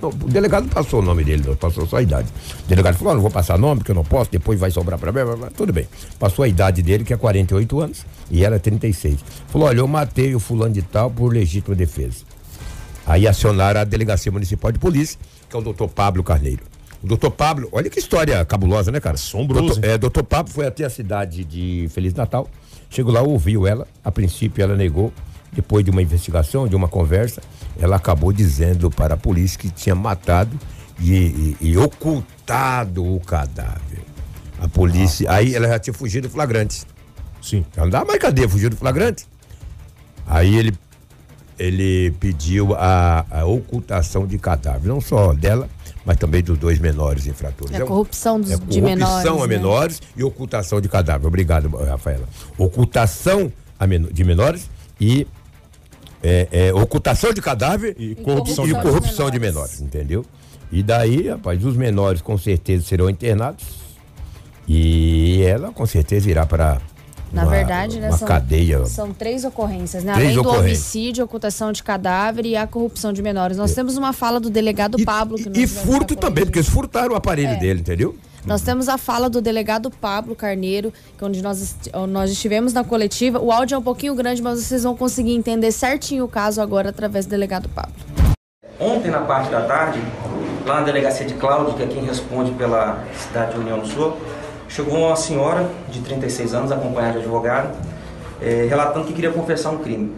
O 0.06 0.28
delegado 0.28 0.64
não 0.64 0.70
passou 0.70 1.00
o 1.00 1.02
nome 1.02 1.24
dele, 1.24 1.42
não, 1.46 1.56
passou 1.56 1.86
só 1.86 1.96
a 1.96 2.02
idade. 2.02 2.28
O 2.64 2.68
delegado 2.68 2.96
falou: 2.96 3.12
"Ó, 3.12 3.14
não 3.16 3.22
vou 3.22 3.30
passar 3.30 3.58
nome, 3.58 3.80
porque 3.80 3.90
eu 3.90 3.94
não 3.94 4.04
posso, 4.04 4.30
depois 4.30 4.58
vai 4.58 4.70
sobrar 4.70 4.98
blá." 4.98 5.50
Tudo 5.56 5.72
bem. 5.72 5.88
Passou 6.18 6.44
a 6.44 6.48
idade 6.48 6.82
dele, 6.82 7.04
que 7.04 7.12
é 7.12 7.16
48 7.16 7.80
anos, 7.80 8.06
e 8.30 8.44
ela 8.44 8.56
é 8.56 8.58
36. 8.58 9.18
Falou: 9.48 9.68
olha, 9.68 9.78
eu 9.78 9.88
matei 9.88 10.34
o 10.34 10.40
fulano 10.40 10.74
de 10.74 10.82
tal 10.82 11.10
por 11.10 11.32
legítima 11.32 11.74
defesa. 11.74 12.24
Aí 13.06 13.26
acionaram 13.26 13.80
a 13.80 13.84
Delegacia 13.84 14.30
Municipal 14.30 14.70
de 14.70 14.78
Polícia, 14.78 15.18
que 15.48 15.56
é 15.56 15.58
o 15.58 15.62
doutor 15.62 15.88
Pablo 15.88 16.22
Carneiro. 16.22 16.62
O 17.02 17.06
doutor 17.06 17.30
Pablo, 17.30 17.68
olha 17.72 17.88
que 17.88 17.98
história 17.98 18.44
cabulosa, 18.44 18.90
né, 18.90 19.00
cara? 19.00 19.14
Assombroso, 19.14 19.66
Doutor, 19.66 19.84
é, 19.84 19.96
doutor 19.96 20.24
Pablo 20.24 20.52
foi 20.52 20.66
até 20.66 20.84
a 20.84 20.90
cidade 20.90 21.44
de 21.44 21.88
Feliz 21.90 22.12
Natal. 22.12 22.48
Chegou 22.90 23.12
lá, 23.12 23.22
ouviu 23.22 23.66
ela. 23.66 23.86
A 24.04 24.10
princípio, 24.10 24.62
ela 24.62 24.74
negou. 24.74 25.12
Depois 25.52 25.84
de 25.84 25.90
uma 25.90 26.02
investigação, 26.02 26.68
de 26.68 26.76
uma 26.76 26.88
conversa, 26.88 27.40
ela 27.80 27.96
acabou 27.96 28.32
dizendo 28.32 28.90
para 28.90 29.14
a 29.14 29.16
polícia 29.16 29.58
que 29.58 29.70
tinha 29.70 29.94
matado 29.94 30.58
e, 31.00 31.12
e- 31.12 31.56
e 31.60 31.76
ocultado 31.78 33.04
o 33.04 33.18
cadáver. 33.20 34.02
A 34.60 34.68
polícia. 34.68 35.30
Aí 35.30 35.54
ela 35.54 35.68
já 35.68 35.78
tinha 35.78 35.94
fugido 35.94 36.28
do 36.28 36.32
flagrante. 36.32 36.82
Sim. 37.40 37.64
Já 37.74 37.82
não 37.82 37.90
dá 37.90 38.04
mais 38.04 38.18
cadeia, 38.18 38.48
fugiu 38.48 38.68
do 38.70 38.76
flagrante. 38.76 39.24
Aí 40.26 40.56
ele, 40.56 40.74
ele 41.58 42.10
pediu 42.20 42.74
a, 42.74 43.24
a 43.30 43.44
ocultação 43.44 44.26
de 44.26 44.36
cadáver, 44.38 44.88
não 44.88 45.00
só 45.00 45.32
dela, 45.32 45.68
mas 46.04 46.16
também 46.16 46.42
dos 46.42 46.58
dois 46.58 46.78
menores 46.78 47.26
infratores. 47.26 47.74
É 47.74 47.80
corrupção 47.84 48.40
dos- 48.40 48.50
é 48.50 48.54
de 48.56 48.60
corrupção 48.80 48.82
menores, 48.82 49.26
a 49.26 49.32
né? 49.40 49.46
menores 49.46 50.02
e 50.16 50.22
ocultação 50.24 50.80
de 50.80 50.88
cadáver. 50.88 51.26
Obrigado, 51.26 51.68
Rafaela. 51.76 52.28
Ocultação 52.58 53.50
a 53.78 53.86
men- 53.86 54.08
de 54.12 54.24
menores 54.24 54.68
e 55.00 55.26
é, 56.22 56.48
é, 56.50 56.74
ocultação 56.74 57.32
de 57.32 57.40
cadáver 57.40 57.94
E 57.98 58.12
e 58.12 58.14
corrupção 58.16 58.66
de 58.66 58.72
corrupção, 58.74 59.26
menores. 59.26 59.32
de 59.32 59.38
menores, 59.40 59.80
entendeu? 59.80 60.24
E 60.70 60.82
daí, 60.82 61.28
rapaz, 61.28 61.64
os 61.64 61.76
menores 61.76 62.20
com 62.20 62.36
certeza 62.36 62.84
serão 62.84 63.08
internados 63.08 63.64
e 64.66 65.42
ela 65.42 65.70
com 65.72 65.86
certeza 65.86 66.28
irá 66.30 66.44
para 66.44 66.80
Na 67.32 67.42
uma, 67.44 67.50
verdade, 67.50 67.98
né, 68.00 68.08
uma 68.08 68.18
são, 68.18 68.28
cadeia. 68.28 68.84
são 68.86 69.12
três 69.12 69.44
ocorrências, 69.44 70.04
né? 70.04 70.12
Três 70.14 70.32
Além 70.36 70.42
do 70.42 70.48
homicídio, 70.50 71.24
ocultação 71.24 71.72
de 71.72 71.82
cadáver 71.82 72.44
e 72.44 72.56
a 72.56 72.66
corrupção 72.66 73.12
de 73.12 73.22
menores. 73.22 73.56
Nós 73.56 73.74
temos 73.74 73.96
uma 73.96 74.12
fala 74.12 74.38
do 74.38 74.50
delegado 74.50 75.00
E, 75.00 75.04
Pablo. 75.04 75.36
Que 75.38 75.48
e- 75.60 75.62
e 75.62 75.66
furto 75.66 76.14
também, 76.16 76.44
porque 76.44 76.58
eles 76.58 76.68
furtaram 76.68 77.12
o 77.12 77.16
aparelho 77.16 77.50
É. 77.52 77.56
dele, 77.56 77.80
entendeu? 77.80 78.14
Nós 78.48 78.62
temos 78.62 78.88
a 78.88 78.96
fala 78.96 79.28
do 79.28 79.42
delegado 79.42 79.90
Pablo 79.90 80.34
Carneiro, 80.34 80.90
que 81.18 81.22
é 81.22 81.26
onde 81.26 81.42
nós, 81.42 81.76
nós 82.08 82.30
estivemos 82.30 82.72
na 82.72 82.82
coletiva. 82.82 83.38
O 83.38 83.52
áudio 83.52 83.74
é 83.74 83.78
um 83.78 83.82
pouquinho 83.82 84.14
grande, 84.14 84.40
mas 84.40 84.64
vocês 84.64 84.84
vão 84.84 84.96
conseguir 84.96 85.34
entender 85.34 85.70
certinho 85.70 86.24
o 86.24 86.28
caso 86.28 86.62
agora 86.62 86.88
através 86.88 87.26
do 87.26 87.28
delegado 87.28 87.68
Pablo. 87.68 87.92
Ontem, 88.80 89.10
na 89.10 89.20
parte 89.20 89.50
da 89.50 89.66
tarde, 89.66 90.00
lá 90.64 90.76
na 90.76 90.86
delegacia 90.86 91.26
de 91.26 91.34
Cláudio, 91.34 91.74
que 91.74 91.82
é 91.82 91.86
quem 91.88 92.02
responde 92.06 92.50
pela 92.52 93.04
cidade 93.14 93.52
de 93.52 93.58
União 93.58 93.80
do 93.80 93.86
Sul, 93.86 94.16
chegou 94.66 94.96
uma 94.96 95.14
senhora 95.14 95.68
de 95.90 96.00
36 96.00 96.54
anos, 96.54 96.72
acompanhada 96.72 97.12
de 97.12 97.18
advogado, 97.18 97.76
eh, 98.40 98.66
relatando 98.66 99.04
que 99.04 99.12
queria 99.12 99.30
confessar 99.30 99.72
um 99.72 99.78
crime. 99.80 100.16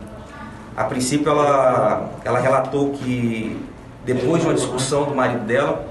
A 0.77 0.85
princípio, 0.85 1.29
ela, 1.29 2.09
ela 2.25 2.39
relatou 2.39 2.91
que, 2.91 3.61
depois 4.05 4.41
de 4.41 4.47
uma 4.47 4.55
discussão 4.55 5.03
do 5.03 5.17
marido 5.17 5.45
dela, 5.47 5.85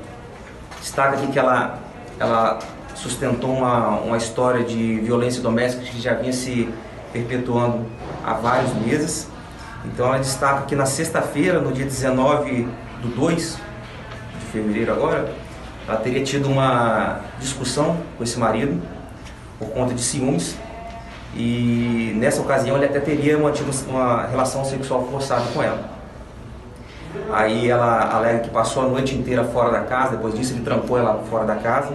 destaca 0.80 1.18
aqui 1.18 1.28
que 1.28 1.38
ela, 1.38 1.89
ela 2.20 2.60
sustentou 2.96 3.52
uma, 3.52 4.00
uma 4.00 4.18
história 4.18 4.64
de 4.64 5.00
violência 5.00 5.42
doméstica 5.42 5.84
que 5.84 6.02
já 6.02 6.14
vinha 6.14 6.34
se 6.34 6.70
perpetuando 7.14 7.86
há 8.24 8.34
vários 8.34 8.74
meses. 8.74 9.28
Então 9.86 10.08
ela 10.08 10.20
destaca 10.20 10.64
que 10.66 10.76
na 10.76 10.86
sexta-feira, 10.86 11.60
no 11.60 11.72
dia 11.72 11.86
19 11.86 12.68
do 13.02 13.08
2 13.16 13.58
de 14.40 14.46
fevereiro 14.52 14.92
agora, 14.92 15.34
ela 15.88 15.98
teria 15.98 16.24
tido 16.24 16.50
uma 16.50 17.22
discussão 17.40 17.98
com 18.18 18.24
esse 18.24 18.38
marido 18.38 18.82
por 19.58 19.70
conta 19.70 19.94
de 19.94 20.02
ciúmes 20.02 20.56
e 21.36 22.14
nessa 22.16 22.42
ocasião 22.42 22.76
ele 22.76 22.86
até 22.86 23.00
teria 23.00 23.38
mantido 23.38 23.72
uma 23.88 24.26
relação 24.28 24.66
sexual 24.66 25.08
forçada 25.10 25.46
com 25.54 25.64
ela. 25.64 25.99
Aí 27.32 27.70
ela 27.70 28.16
alega 28.16 28.40
que 28.40 28.50
passou 28.50 28.84
a 28.84 28.88
noite 28.88 29.16
inteira 29.16 29.44
fora 29.44 29.72
da 29.72 29.82
casa, 29.82 30.16
depois 30.16 30.34
disso 30.34 30.54
ele 30.54 30.64
trancou 30.64 30.98
ela 30.98 31.24
fora 31.30 31.46
da 31.46 31.56
casa. 31.56 31.94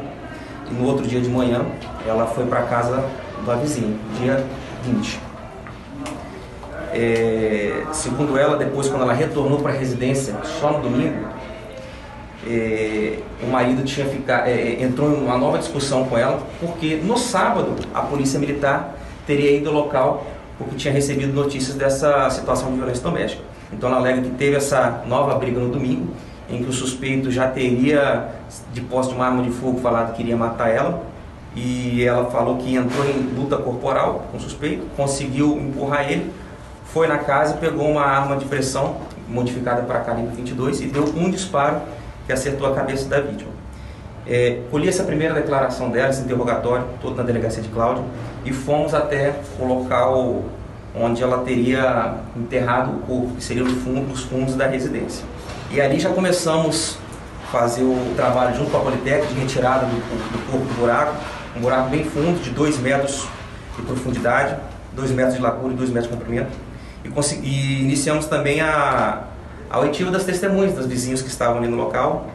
E 0.70 0.74
no 0.74 0.86
outro 0.86 1.06
dia 1.06 1.20
de 1.20 1.28
manhã 1.28 1.64
ela 2.06 2.26
foi 2.26 2.46
para 2.46 2.62
casa 2.62 3.04
da 3.46 3.54
vizinha, 3.54 3.96
dia 4.18 4.44
20. 4.84 5.20
É, 6.92 7.82
segundo 7.92 8.38
ela, 8.38 8.56
depois 8.56 8.88
quando 8.88 9.02
ela 9.02 9.12
retornou 9.12 9.58
para 9.60 9.72
a 9.72 9.74
residência, 9.74 10.34
só 10.44 10.72
no 10.72 10.82
domingo, 10.82 11.26
é, 12.46 13.18
o 13.42 13.46
marido 13.46 13.82
tinha 13.84 14.06
ficado, 14.06 14.46
é, 14.46 14.82
entrou 14.82 15.10
em 15.10 15.24
uma 15.24 15.36
nova 15.36 15.58
discussão 15.58 16.04
com 16.04 16.16
ela, 16.16 16.40
porque 16.60 16.96
no 17.02 17.16
sábado 17.16 17.74
a 17.92 18.02
polícia 18.02 18.38
militar 18.38 18.96
teria 19.26 19.56
ido 19.56 19.70
ao 19.70 19.74
local 19.74 20.26
porque 20.58 20.76
tinha 20.76 20.92
recebido 20.94 21.32
notícias 21.32 21.76
dessa 21.76 22.30
situação 22.30 22.70
de 22.70 22.76
violência 22.76 23.02
doméstica. 23.02 23.42
Então 23.76 23.88
ela 23.88 23.98
alega 23.98 24.22
que 24.22 24.30
teve 24.30 24.56
essa 24.56 25.02
nova 25.06 25.34
briga 25.36 25.60
no 25.60 25.68
domingo, 25.68 26.12
em 26.48 26.62
que 26.62 26.70
o 26.70 26.72
suspeito 26.72 27.30
já 27.30 27.48
teria, 27.48 28.28
de 28.72 28.80
posse 28.80 29.10
de 29.10 29.16
uma 29.16 29.26
arma 29.26 29.42
de 29.42 29.50
fogo, 29.50 29.80
falado 29.80 30.14
que 30.14 30.22
iria 30.22 30.36
matar 30.36 30.68
ela. 30.68 31.02
E 31.56 32.04
ela 32.04 32.30
falou 32.30 32.56
que 32.56 32.74
entrou 32.74 33.04
em 33.04 33.32
luta 33.36 33.56
corporal 33.56 34.26
com 34.30 34.38
o 34.38 34.40
suspeito, 34.40 34.86
conseguiu 34.96 35.56
empurrar 35.56 36.10
ele, 36.10 36.32
foi 36.86 37.06
na 37.06 37.18
casa 37.18 37.54
pegou 37.54 37.88
uma 37.88 38.02
arma 38.02 38.36
de 38.36 38.44
pressão 38.44 38.96
modificada 39.28 39.82
para 39.82 40.00
calibre 40.00 40.34
22 40.36 40.80
e 40.80 40.86
deu 40.86 41.04
um 41.16 41.30
disparo 41.30 41.80
que 42.26 42.32
acertou 42.32 42.66
a 42.66 42.74
cabeça 42.74 43.08
da 43.08 43.20
vítima. 43.20 43.50
É, 44.26 44.60
colhi 44.70 44.88
essa 44.88 45.04
primeira 45.04 45.34
declaração 45.34 45.90
dela, 45.90 46.08
esse 46.08 46.22
interrogatório, 46.22 46.86
todo 47.00 47.16
na 47.16 47.22
delegacia 47.22 47.62
de 47.62 47.68
Cláudio, 47.68 48.04
e 48.44 48.52
fomos 48.52 48.94
até 48.94 49.34
o 49.58 49.64
local 49.64 50.44
onde 50.94 51.22
ela 51.22 51.38
teria 51.38 52.14
enterrado 52.36 52.92
o 52.92 53.00
corpo, 53.00 53.34
que 53.36 53.42
seria 53.42 53.64
os 53.64 53.72
fundos, 53.82 54.20
os 54.20 54.24
fundos 54.26 54.54
da 54.54 54.66
residência. 54.66 55.24
E 55.70 55.80
ali 55.80 55.98
já 55.98 56.10
começamos 56.10 56.96
a 57.44 57.46
fazer 57.50 57.82
o 57.82 58.12
trabalho 58.14 58.56
junto 58.56 58.70
com 58.70 58.76
a 58.76 58.80
Politec 58.80 59.26
de 59.26 59.34
retirada 59.34 59.86
do, 59.86 59.96
do 59.96 60.50
corpo 60.50 60.64
do 60.64 60.80
buraco, 60.80 61.16
um 61.56 61.60
buraco 61.60 61.90
bem 61.90 62.04
fundo, 62.04 62.40
de 62.40 62.50
2 62.50 62.78
metros 62.78 63.26
de 63.76 63.82
profundidade, 63.82 64.56
2 64.92 65.10
metros 65.10 65.34
de 65.34 65.42
largura 65.42 65.72
e 65.72 65.76
2 65.76 65.90
metros 65.90 66.10
de 66.10 66.16
comprimento. 66.16 66.52
E, 67.04 67.46
e 67.46 67.82
iniciamos 67.82 68.26
também 68.26 68.60
a, 68.60 69.24
a 69.68 69.80
oitiva 69.80 70.10
das 70.10 70.24
testemunhas, 70.24 70.74
dos 70.74 70.86
vizinhos 70.86 71.22
que 71.22 71.28
estavam 71.28 71.58
ali 71.58 71.68
no 71.68 71.76
local, 71.76 72.28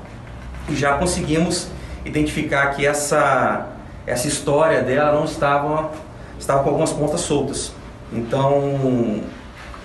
e 0.67 0.75
já 0.75 0.97
conseguimos 0.97 1.69
identificar 2.05 2.67
que 2.75 2.85
essa, 2.85 3.67
essa 4.05 4.27
história 4.27 4.81
dela 4.81 5.13
não 5.13 5.25
estava, 5.25 5.91
estava 6.37 6.63
com 6.63 6.69
algumas 6.69 6.91
pontas 6.91 7.21
soltas. 7.21 7.78
Então, 8.11 9.21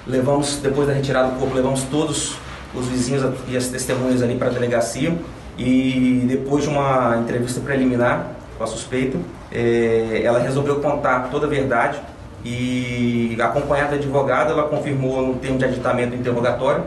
levamos, 0.06 0.56
depois 0.56 0.88
da 0.88 0.94
retirada 0.94 1.30
do 1.30 1.38
corpo, 1.38 1.54
levamos 1.54 1.82
todos 1.84 2.36
os 2.74 2.86
vizinhos 2.88 3.24
e 3.48 3.56
as 3.56 3.68
testemunhas 3.68 4.22
ali 4.22 4.36
para 4.36 4.48
a 4.48 4.50
delegacia 4.50 5.16
e 5.56 6.24
depois 6.26 6.64
de 6.64 6.70
uma 6.70 7.16
entrevista 7.18 7.60
preliminar 7.60 8.30
com 8.58 8.64
a 8.64 8.66
suspeita, 8.66 9.18
eh, 9.52 10.22
ela 10.24 10.38
resolveu 10.38 10.80
contar 10.80 11.28
toda 11.30 11.46
a 11.46 11.48
verdade 11.48 12.00
e 12.44 13.36
acompanhada 13.40 13.92
da 13.92 13.96
advogada, 13.96 14.50
ela 14.50 14.64
confirmou 14.64 15.26
no 15.26 15.34
termo 15.34 15.58
de 15.58 15.64
aditamento 15.64 16.14
interrogatório 16.14 16.84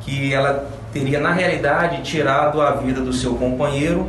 que 0.00 0.32
ela 0.32 0.66
teria 0.92 1.20
na 1.20 1.32
realidade 1.32 2.02
tirado 2.02 2.60
a 2.62 2.70
vida 2.72 3.00
do 3.00 3.12
seu 3.12 3.34
companheiro 3.34 4.08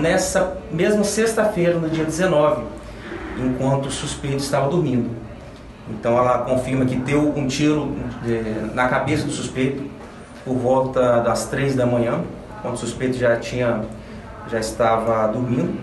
nessa 0.00 0.58
mesma 0.70 1.02
sexta-feira, 1.02 1.78
no 1.78 1.88
dia 1.88 2.04
19, 2.04 2.62
enquanto 3.38 3.86
o 3.86 3.90
suspeito 3.90 4.36
estava 4.36 4.68
dormindo. 4.68 5.10
Então 5.90 6.16
ela 6.18 6.38
confirma 6.38 6.84
que 6.84 6.96
deu 6.96 7.32
um 7.36 7.46
tiro 7.46 7.96
eh, 8.26 8.66
na 8.74 8.88
cabeça 8.88 9.24
do 9.24 9.32
suspeito 9.32 9.82
por 10.44 10.54
volta 10.56 11.20
das 11.20 11.46
três 11.46 11.74
da 11.74 11.86
manhã, 11.86 12.20
quando 12.62 12.74
o 12.74 12.78
suspeito 12.78 13.16
já 13.16 13.36
tinha 13.36 13.82
já 14.50 14.58
estava 14.58 15.26
dormindo. 15.28 15.78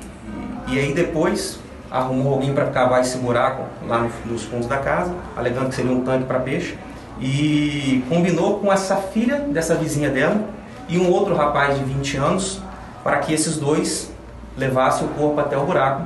E, 0.67 0.79
aí 0.79 0.93
depois 0.93 1.59
arrumou 1.91 2.33
alguém 2.33 2.53
para 2.53 2.65
cavar 2.67 3.01
esse 3.01 3.17
buraco 3.19 3.63
lá 3.87 3.99
no- 3.99 4.09
nos 4.25 4.43
fundos 4.43 4.67
da 4.67 4.77
casa, 4.77 5.13
alegando 5.37 5.69
que 5.69 5.75
seria 5.75 5.91
um 5.91 6.01
tanque 6.01 6.25
para 6.25 6.39
peixe, 6.39 6.75
e 7.21 8.03
combinou 8.09 8.59
com 8.59 8.73
essa 8.73 8.95
filha 8.97 9.37
dessa 9.39 9.75
vizinha 9.75 10.09
dela 10.09 10.41
e 10.89 10.97
um 10.97 11.09
outro 11.11 11.35
rapaz 11.35 11.77
de 11.77 11.83
20 11.85 12.17
anos 12.17 12.59
para 13.03 13.19
que 13.19 13.33
esses 13.33 13.57
dois 13.57 14.11
levassem 14.57 15.05
o 15.07 15.11
corpo 15.11 15.39
até 15.39 15.55
o 15.57 15.63
buraco 15.65 16.01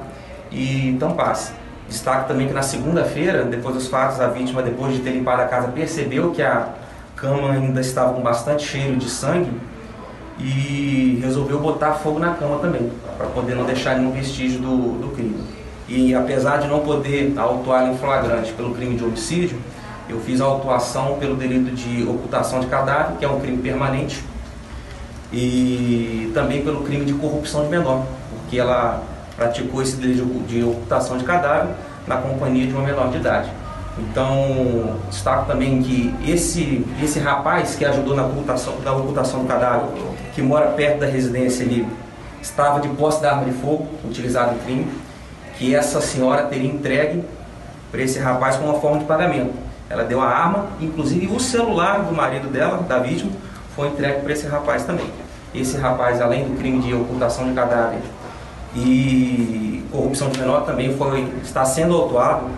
e 0.52 0.98
tampassem. 1.00 1.56
Destaque 1.90 2.28
também 2.28 2.48
que 2.48 2.54
na 2.54 2.62
segunda-feira, 2.62 3.44
depois 3.44 3.74
dos 3.74 3.88
fatos, 3.88 4.22
a 4.22 4.28
vítima, 4.28 4.62
depois 4.62 4.94
de 4.94 5.00
ter 5.00 5.10
limpado 5.10 5.42
a 5.42 5.46
casa, 5.46 5.70
percebeu 5.70 6.30
que 6.32 6.42
a 6.42 6.70
cama 7.16 7.52
ainda 7.52 7.82
estava 7.82 8.14
com 8.14 8.22
bastante 8.22 8.64
cheiro 8.64 8.96
de 8.96 9.10
sangue 9.10 9.52
e 10.38 11.20
resolveu 11.22 11.60
botar 11.60 11.94
fogo 11.94 12.20
na 12.20 12.34
cama 12.36 12.60
também, 12.60 12.92
para 13.18 13.28
poder 13.28 13.56
não 13.56 13.66
deixar 13.66 13.98
nenhum 13.98 14.12
vestígio 14.12 14.60
do, 14.60 15.00
do 15.00 15.16
crime. 15.16 15.44
E 15.88 16.14
apesar 16.14 16.58
de 16.58 16.68
não 16.68 16.80
poder 16.80 17.34
autuar 17.36 17.90
em 17.90 17.98
flagrante 17.98 18.54
pelo 18.54 18.74
crime 18.74 18.96
de 18.96 19.04
homicídio, 19.04 19.60
eu 20.08 20.20
fiz 20.20 20.40
a 20.40 20.46
autuação 20.46 21.18
pelo 21.20 21.36
delito 21.36 21.72
de 21.72 22.04
ocultação 22.04 22.60
de 22.60 22.68
cadáver, 22.68 23.18
que 23.18 23.26
é 23.26 23.28
um 23.28 23.40
crime 23.40 23.58
permanente, 23.58 24.24
e 25.34 26.32
também 26.34 26.64
pelo 26.64 26.84
crime 26.84 27.04
de 27.04 27.14
corrupção 27.14 27.64
de 27.64 27.70
menor, 27.70 28.06
porque 28.30 28.60
ela 28.60 29.04
praticou 29.40 29.82
esse 29.82 29.96
delito 29.96 30.26
de 30.46 30.62
ocultação 30.62 31.18
de 31.18 31.24
cadáver 31.24 31.74
na 32.06 32.18
companhia 32.18 32.68
de 32.68 32.74
uma 32.74 32.84
menor 32.84 33.10
de 33.10 33.18
idade. 33.18 33.50
Então, 33.98 34.98
destaco 35.10 35.46
também 35.46 35.82
que 35.82 36.14
esse, 36.28 36.86
esse 37.02 37.20
rapaz 37.20 37.76
que 37.76 37.86
ajudou 37.86 38.16
na 38.16 38.26
ocultação, 38.26 38.76
na 38.84 38.92
ocultação 38.94 39.42
do 39.42 39.48
cadáver, 39.48 39.88
que 40.34 40.42
mora 40.42 40.68
perto 40.68 41.00
da 41.00 41.06
residência, 41.06 41.64
ele 41.64 41.88
estava 42.42 42.82
de 42.82 42.90
posse 42.90 43.22
da 43.22 43.32
arma 43.32 43.46
de 43.46 43.52
fogo 43.52 43.88
utilizada 44.06 44.54
em 44.54 44.58
crime, 44.60 44.88
que 45.58 45.74
essa 45.74 46.02
senhora 46.02 46.44
teria 46.44 46.70
entregue 46.70 47.24
para 47.92 48.02
esse 48.02 48.20
rapaz 48.20 48.58
como 48.58 48.72
uma 48.72 48.80
forma 48.80 49.00
de 49.00 49.06
pagamento. 49.06 49.54
Ela 49.90 50.04
deu 50.04 50.22
a 50.22 50.28
arma, 50.28 50.68
inclusive 50.80 51.28
o 51.28 51.40
celular 51.40 52.04
do 52.04 52.14
marido 52.14 52.48
dela, 52.50 52.84
da 52.88 53.00
vítima, 53.00 53.32
foi 53.76 53.88
entregue 53.88 54.22
para 54.22 54.34
esse 54.34 54.48
rapaz 54.48 54.84
também. 54.84 55.10
Esse 55.54 55.78
rapaz, 55.78 56.22
além 56.22 56.46
do 56.46 56.58
crime 56.58 56.80
de 56.80 56.94
ocultação 56.94 57.48
de 57.48 57.54
cadáver 57.54 58.00
e 58.76 59.84
corrupção 59.92 60.30
de 60.30 60.40
menor, 60.40 60.66
também 60.66 60.96
foi, 60.96 61.28
está 61.44 61.66
sendo 61.66 61.96
autuado 61.96 62.50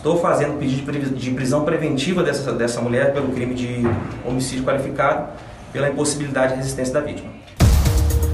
Estou 0.00 0.18
fazendo 0.18 0.58
pedido 0.58 1.14
de 1.14 1.30
prisão 1.32 1.64
preventiva 1.64 2.22
dessa, 2.22 2.52
dessa 2.52 2.80
mulher 2.80 3.12
pelo 3.12 3.32
crime 3.32 3.54
de 3.54 3.82
homicídio 4.24 4.64
qualificado, 4.64 5.28
pela 5.72 5.90
impossibilidade 5.90 6.52
de 6.52 6.58
resistência 6.58 6.94
da 6.94 7.00
vítima. 7.00 7.28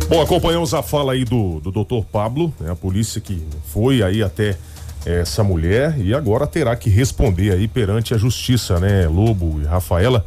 Bom, 0.09 0.23
acompanhamos 0.23 0.73
a 0.75 0.83
fala 0.83 1.15
aí 1.15 1.25
do, 1.25 1.59
do 1.59 1.73
doutor 1.73 2.05
Pablo, 2.05 2.55
né, 2.61 2.71
a 2.71 2.77
polícia 2.77 3.21
que 3.21 3.43
foi 3.65 4.03
aí 4.03 4.23
até 4.23 4.57
essa 5.05 5.43
mulher 5.43 5.99
e 5.99 6.15
agora 6.15 6.47
terá 6.47 6.77
que 6.77 6.89
responder 6.89 7.53
aí 7.53 7.67
perante 7.67 8.15
a 8.15 8.17
justiça, 8.17 8.79
né, 8.79 9.09
Lobo 9.09 9.61
e 9.61 9.65
Rafaela. 9.65 10.25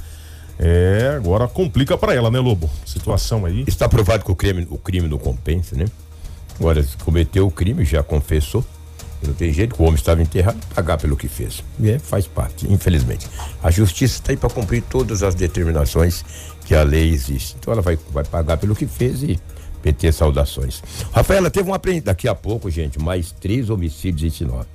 É, 0.60 1.14
agora 1.16 1.48
complica 1.48 1.98
para 1.98 2.14
ela, 2.14 2.30
né, 2.30 2.40
Lobo? 2.40 2.70
Situação 2.86 3.46
aí. 3.46 3.64
Está 3.66 3.88
provado 3.88 4.26
que 4.26 4.32
o 4.32 4.36
crime, 4.36 4.68
o 4.70 4.78
crime 4.78 5.08
não 5.08 5.18
compensa, 5.18 5.74
né? 5.78 5.86
Agora, 6.60 6.86
cometeu 7.04 7.48
o 7.48 7.52
crime, 7.52 7.86
já 7.86 8.04
confessou 8.04 8.66
não 9.22 9.34
tem 9.34 9.52
jeito, 9.52 9.76
o 9.78 9.84
homem 9.84 9.96
estava 9.96 10.22
enterrado, 10.22 10.58
pagar 10.74 10.98
pelo 10.98 11.18
que 11.18 11.28
fez. 11.28 11.64
É, 11.84 12.00
faz 12.00 12.26
parte, 12.26 12.72
infelizmente. 12.72 13.28
A 13.62 13.70
justiça 13.70 14.16
está 14.16 14.32
aí 14.32 14.38
para 14.38 14.50
cumprir 14.50 14.82
todas 14.84 15.24
as 15.24 15.36
determinações 15.36 16.24
que 16.66 16.74
a 16.74 16.84
lei 16.84 17.10
existe. 17.10 17.56
Então 17.60 17.74
ela 17.74 17.82
vai, 17.82 17.98
vai 18.12 18.24
pagar 18.24 18.58
pelo 18.58 18.76
que 18.76 18.88
fez 18.88 19.22
e 19.24 19.40
PT 19.82 20.14
saudações. 20.14 20.82
Rafaela, 21.12 21.50
teve 21.50 21.70
um 21.70 21.74
aprendizado. 21.74 22.06
Daqui 22.06 22.28
a 22.28 22.36
pouco, 22.36 22.70
gente, 22.70 22.98
mais 22.98 23.32
três 23.32 23.70
homicídios 23.70 24.34
em 24.34 24.36
Sinop. 24.36 24.68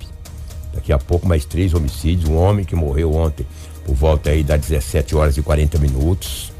Daqui 0.73 0.93
a 0.93 0.99
pouco, 0.99 1.27
mais 1.27 1.43
três 1.45 1.73
homicídios. 1.73 2.29
Um 2.29 2.37
homem 2.37 2.65
que 2.65 2.75
morreu 2.75 3.13
ontem, 3.15 3.47
por 3.83 3.95
volta 3.95 4.29
aí 4.29 4.43
das 4.43 4.61
17 4.61 5.15
horas 5.15 5.37
e 5.37 5.41
40 5.41 5.79
minutos. 5.79 6.53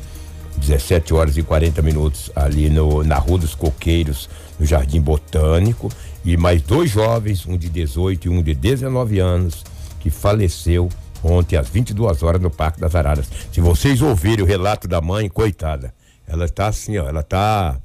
17 0.57 1.13
horas 1.13 1.37
e 1.37 1.43
40 1.43 1.81
minutos 1.81 2.31
ali 2.35 2.69
no, 2.69 3.03
na 3.03 3.17
Rua 3.17 3.39
dos 3.39 3.55
Coqueiros, 3.55 4.29
no 4.59 4.65
Jardim 4.65 5.01
Botânico 5.01 5.91
e 6.23 6.35
mais 6.37 6.61
dois 6.61 6.89
jovens, 6.89 7.45
um 7.45 7.57
de 7.57 7.69
18 7.69 8.25
e 8.25 8.29
um 8.29 8.41
de 8.41 8.53
19 8.55 9.19
anos, 9.19 9.63
que 9.99 10.09
faleceu 10.09 10.89
ontem 11.23 11.55
às 11.55 11.69
22 11.69 12.23
horas 12.23 12.41
no 12.41 12.49
Parque 12.49 12.79
das 12.79 12.95
Araras. 12.95 13.27
Se 13.51 13.61
vocês 13.61 14.01
ouvirem 14.01 14.43
o 14.43 14.47
relato 14.47 14.87
da 14.87 15.01
mãe, 15.01 15.29
coitada, 15.29 15.93
ela 16.27 16.45
está 16.45 16.67
assim, 16.67 16.97
ó, 16.97 17.07
ela 17.07 17.21
está 17.21 17.79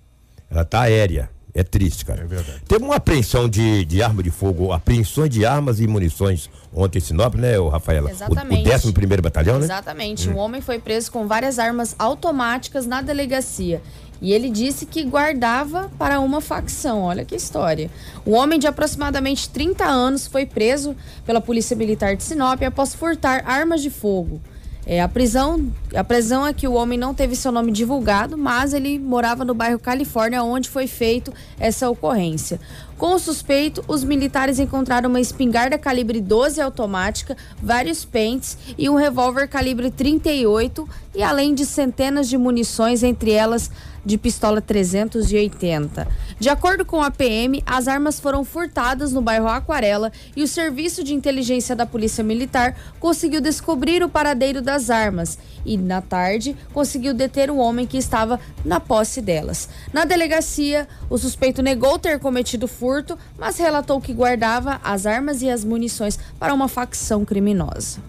ela 0.50 0.64
tá 0.64 0.80
aérea. 0.82 1.30
É 1.54 1.62
triste, 1.62 2.04
cara. 2.04 2.23
É 2.23 2.26
verdade. 2.26 2.62
Teve 2.66 2.85
uma 2.85 2.97
apreensão 2.97 3.49
de, 3.49 3.85
de 3.85 4.02
arma 4.02 4.23
de 4.23 4.30
fogo, 4.30 4.73
apreensões 4.73 5.30
de 5.30 5.45
armas 5.45 5.80
e 5.80 5.87
munições 5.87 6.49
ontem 6.73 6.99
em 6.99 7.02
Sinop, 7.02 7.35
né, 7.35 7.59
o 7.59 7.69
Rafaela? 7.69 8.11
Exatamente. 8.11 8.69
O, 8.69 8.73
o 8.73 8.75
11 8.75 8.92
primeiro 8.92 9.23
batalhão, 9.23 9.59
né? 9.59 9.64
Exatamente. 9.64 10.28
Hum. 10.28 10.35
Um 10.35 10.38
homem 10.38 10.61
foi 10.61 10.78
preso 10.78 11.11
com 11.11 11.26
várias 11.26 11.59
armas 11.59 11.95
automáticas 11.99 12.87
na 12.87 13.02
delegacia. 13.02 13.83
E 14.23 14.33
ele 14.33 14.50
disse 14.50 14.85
que 14.85 15.02
guardava 15.02 15.90
para 15.99 16.21
uma 16.21 16.40
facção. 16.40 17.02
Olha 17.02 17.25
que 17.25 17.35
história. 17.35 17.90
O 18.25 18.33
homem 18.33 18.59
de 18.59 18.66
aproximadamente 18.66 19.49
30 19.49 19.84
anos 19.84 20.26
foi 20.26 20.45
preso 20.45 20.95
pela 21.25 21.41
Polícia 21.41 21.75
Militar 21.75 22.15
de 22.15 22.23
Sinop 22.23 22.63
após 22.63 22.95
furtar 22.95 23.43
armas 23.47 23.80
de 23.80 23.89
fogo. 23.89 24.41
É, 24.90 25.00
a 25.00 25.06
prisão, 25.06 25.72
a 25.94 26.02
prisão 26.02 26.44
é 26.44 26.52
que 26.52 26.66
o 26.66 26.72
homem 26.72 26.98
não 26.98 27.14
teve 27.14 27.36
seu 27.36 27.52
nome 27.52 27.70
divulgado, 27.70 28.36
mas 28.36 28.74
ele 28.74 28.98
morava 28.98 29.44
no 29.44 29.54
bairro 29.54 29.78
Califórnia, 29.78 30.42
onde 30.42 30.68
foi 30.68 30.88
feito 30.88 31.32
essa 31.60 31.88
ocorrência. 31.88 32.58
Com 32.98 33.14
o 33.14 33.18
suspeito, 33.20 33.84
os 33.86 34.02
militares 34.02 34.58
encontraram 34.58 35.08
uma 35.08 35.20
espingarda 35.20 35.78
calibre 35.78 36.20
12 36.20 36.60
automática, 36.60 37.36
vários 37.62 38.04
pentes 38.04 38.58
e 38.76 38.90
um 38.90 38.96
revólver 38.96 39.46
calibre 39.46 39.92
38 39.92 40.88
e 41.14 41.22
além 41.22 41.54
de 41.54 41.64
centenas 41.66 42.28
de 42.28 42.36
munições, 42.36 43.04
entre 43.04 43.30
elas 43.30 43.70
de 44.04 44.17
pistola 44.17 44.60
380. 44.60 46.06
De 46.39 46.49
acordo 46.49 46.84
com 46.84 47.02
a 47.02 47.10
PM, 47.10 47.63
as 47.67 47.89
armas 47.89 48.19
foram 48.19 48.45
furtadas 48.45 49.13
no 49.13 49.21
bairro 49.21 49.49
Aquarela 49.49 50.13
e 50.36 50.43
o 50.43 50.49
Serviço 50.49 51.04
de 51.04 51.15
Inteligência 51.15 51.76
da 51.76 51.86
Polícia 51.86 52.25
Militar 52.25 52.76
conseguiu 52.99 53.41
descobrir 53.41 54.02
o 54.02 54.08
paradeiro 54.08 54.63
das 54.63 54.91
armas 54.91 55.39
e, 55.65 55.76
na 55.76 56.00
tarde, 56.00 56.56
conseguiu 56.73 57.13
deter 57.15 57.50
o 57.50 57.56
homem 57.56 57.86
que 57.86 57.99
estava 57.99 58.41
na 58.65 58.80
posse 58.80 59.21
delas. 59.21 59.69
Na 59.93 60.04
delegacia, 60.04 60.89
o 61.08 61.19
suspeito 61.19 61.63
negou 61.63 61.99
ter 61.99 62.19
cometido 62.19 62.67
furto, 62.67 63.19
mas 63.39 63.58
relatou 63.58 64.00
que 64.00 64.13
guardava 64.13 64.80
as 64.82 65.06
armas 65.06 65.43
e 65.43 65.50
as 65.50 65.65
munições 65.65 66.19
para 66.39 66.54
uma 66.54 66.69
facção 66.69 67.25
criminosa. 67.25 68.00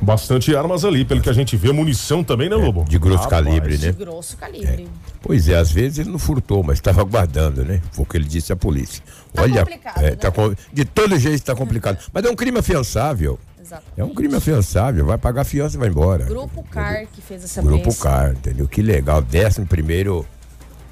Bastante 0.00 0.54
armas 0.54 0.84
ali, 0.84 1.04
pelo 1.04 1.20
que 1.20 1.28
a 1.28 1.32
gente 1.32 1.56
vê, 1.56 1.72
munição 1.72 2.22
também, 2.22 2.48
né, 2.48 2.54
Lobo? 2.54 2.82
É, 2.82 2.84
de 2.84 2.98
grosso 2.98 3.24
Rapaz, 3.24 3.44
calibre, 3.44 3.78
né? 3.78 3.90
De 3.90 3.92
grosso 3.92 4.36
calibre. 4.36 4.84
É. 4.84 5.08
Pois 5.20 5.48
é, 5.48 5.56
às 5.56 5.72
vezes 5.72 5.98
ele 5.98 6.10
não 6.10 6.18
furtou, 6.18 6.62
mas 6.62 6.78
estava 6.78 7.02
guardando, 7.02 7.64
né? 7.64 7.82
Foi 7.92 8.04
o 8.04 8.06
que 8.06 8.16
ele 8.16 8.24
disse 8.24 8.52
à 8.52 8.56
polícia. 8.56 9.02
Tá 9.32 9.42
Olha, 9.42 9.64
complicado, 9.64 9.98
é, 9.98 10.10
né? 10.10 10.16
tá, 10.16 10.30
de 10.72 10.84
todo 10.84 11.18
jeito 11.18 11.34
está 11.34 11.54
complicado. 11.54 11.98
Mas 12.12 12.24
é 12.24 12.30
um 12.30 12.36
crime 12.36 12.58
afiançável. 12.58 13.38
Exatamente. 13.60 14.00
É 14.00 14.04
um 14.04 14.14
crime 14.14 14.34
afiançável, 14.36 15.04
vai 15.04 15.18
pagar 15.18 15.44
fiança 15.44 15.76
e 15.76 15.80
vai 15.80 15.88
embora. 15.88 16.24
Grupo 16.24 16.62
CAR 16.70 17.06
que 17.12 17.20
fez 17.20 17.44
essa 17.44 17.60
Grupo 17.60 17.94
CAR, 17.96 18.32
entendeu? 18.32 18.68
Que 18.68 18.80
legal, 18.80 19.22
11 19.22 19.66
primeiro 19.66 20.24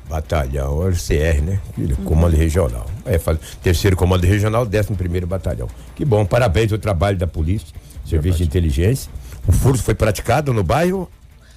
batalhão, 0.08 0.78
o 0.78 0.92
CR, 0.92 1.42
né? 1.42 1.60
Uhum. 1.76 2.04
Comando 2.04 2.36
regional. 2.36 2.86
É, 3.04 3.18
faz, 3.18 3.38
terceiro 3.62 3.96
comando 3.96 4.24
regional, 4.24 4.66
11 4.66 4.94
primeiro 4.94 5.26
batalhão. 5.26 5.68
Que 5.94 6.04
bom, 6.04 6.24
parabéns 6.24 6.72
ao 6.72 6.78
trabalho 6.78 7.16
da 7.16 7.26
polícia. 7.26 7.68
Serviço 8.06 8.38
de 8.38 8.44
inteligência. 8.44 9.10
O 9.46 9.52
furto 9.52 9.82
foi 9.82 9.94
praticado 9.94 10.52
no 10.52 10.62
bairro? 10.62 11.10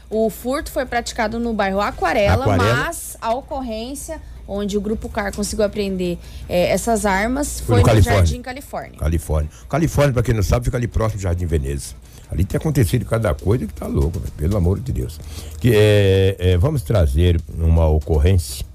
O 0.09 0.29
furto 0.29 0.71
foi 0.71 0.85
praticado 0.85 1.39
no 1.39 1.53
bairro 1.53 1.79
Aquarela, 1.79 2.45
Aquarela. 2.45 2.75
mas 2.75 3.15
a 3.21 3.33
ocorrência 3.33 4.19
onde 4.47 4.75
o 4.75 4.81
Grupo 4.81 5.07
CAR 5.07 5.31
conseguiu 5.31 5.63
apreender 5.63 6.17
é, 6.47 6.71
essas 6.71 7.05
armas 7.05 7.59
foi, 7.59 7.83
no, 7.83 7.93
no 7.93 8.01
Jardim 8.01 8.41
Califórnia. 8.41 8.97
Califórnia. 8.97 9.51
Califórnia, 9.69 10.13
para 10.13 10.23
quem 10.23 10.33
não 10.33 10.41
sabe, 10.41 10.65
fica 10.65 10.77
ali 10.77 10.87
próximo 10.87 11.19
do 11.19 11.23
Jardim 11.23 11.45
Veneza. 11.45 11.93
Ali 12.31 12.43
tem 12.43 12.57
acontecido 12.57 13.05
cada 13.05 13.33
coisa 13.35 13.65
que 13.67 13.73
tá 13.73 13.85
louco, 13.85 14.19
pelo 14.35 14.57
amor 14.57 14.79
de 14.79 14.91
Deus. 14.91 15.19
Que, 15.59 15.71
é, 15.75 16.35
é, 16.39 16.57
vamos 16.57 16.81
trazer 16.81 17.39
uma 17.57 17.87
ocorrência 17.87 18.65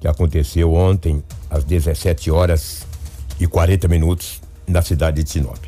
que 0.00 0.08
aconteceu 0.08 0.72
ontem 0.72 1.22
às 1.50 1.64
17 1.64 2.30
horas 2.30 2.86
e 3.38 3.46
40 3.46 3.88
minutos 3.88 4.40
na 4.66 4.80
cidade 4.80 5.22
de 5.22 5.30
Sinop. 5.30 5.58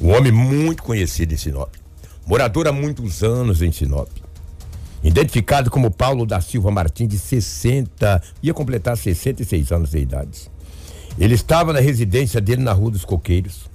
Um 0.00 0.14
homem 0.14 0.30
muito 0.30 0.84
conhecido 0.84 1.34
em 1.34 1.36
Sinop. 1.36 1.74
Morador 2.24 2.68
há 2.68 2.72
muitos 2.72 3.24
anos 3.24 3.62
em 3.62 3.72
Sinop. 3.72 4.08
Identificado 5.02 5.70
como 5.72 5.90
Paulo 5.90 6.24
da 6.24 6.40
Silva 6.40 6.70
Martins, 6.70 7.08
de 7.08 7.18
60, 7.18 8.22
ia 8.40 8.54
completar 8.54 8.96
66 8.96 9.72
anos 9.72 9.90
de 9.90 9.98
idade. 9.98 10.48
Ele 11.18 11.34
estava 11.34 11.72
na 11.72 11.80
residência 11.80 12.40
dele 12.40 12.62
na 12.62 12.72
Rua 12.72 12.92
dos 12.92 13.04
Coqueiros. 13.04 13.68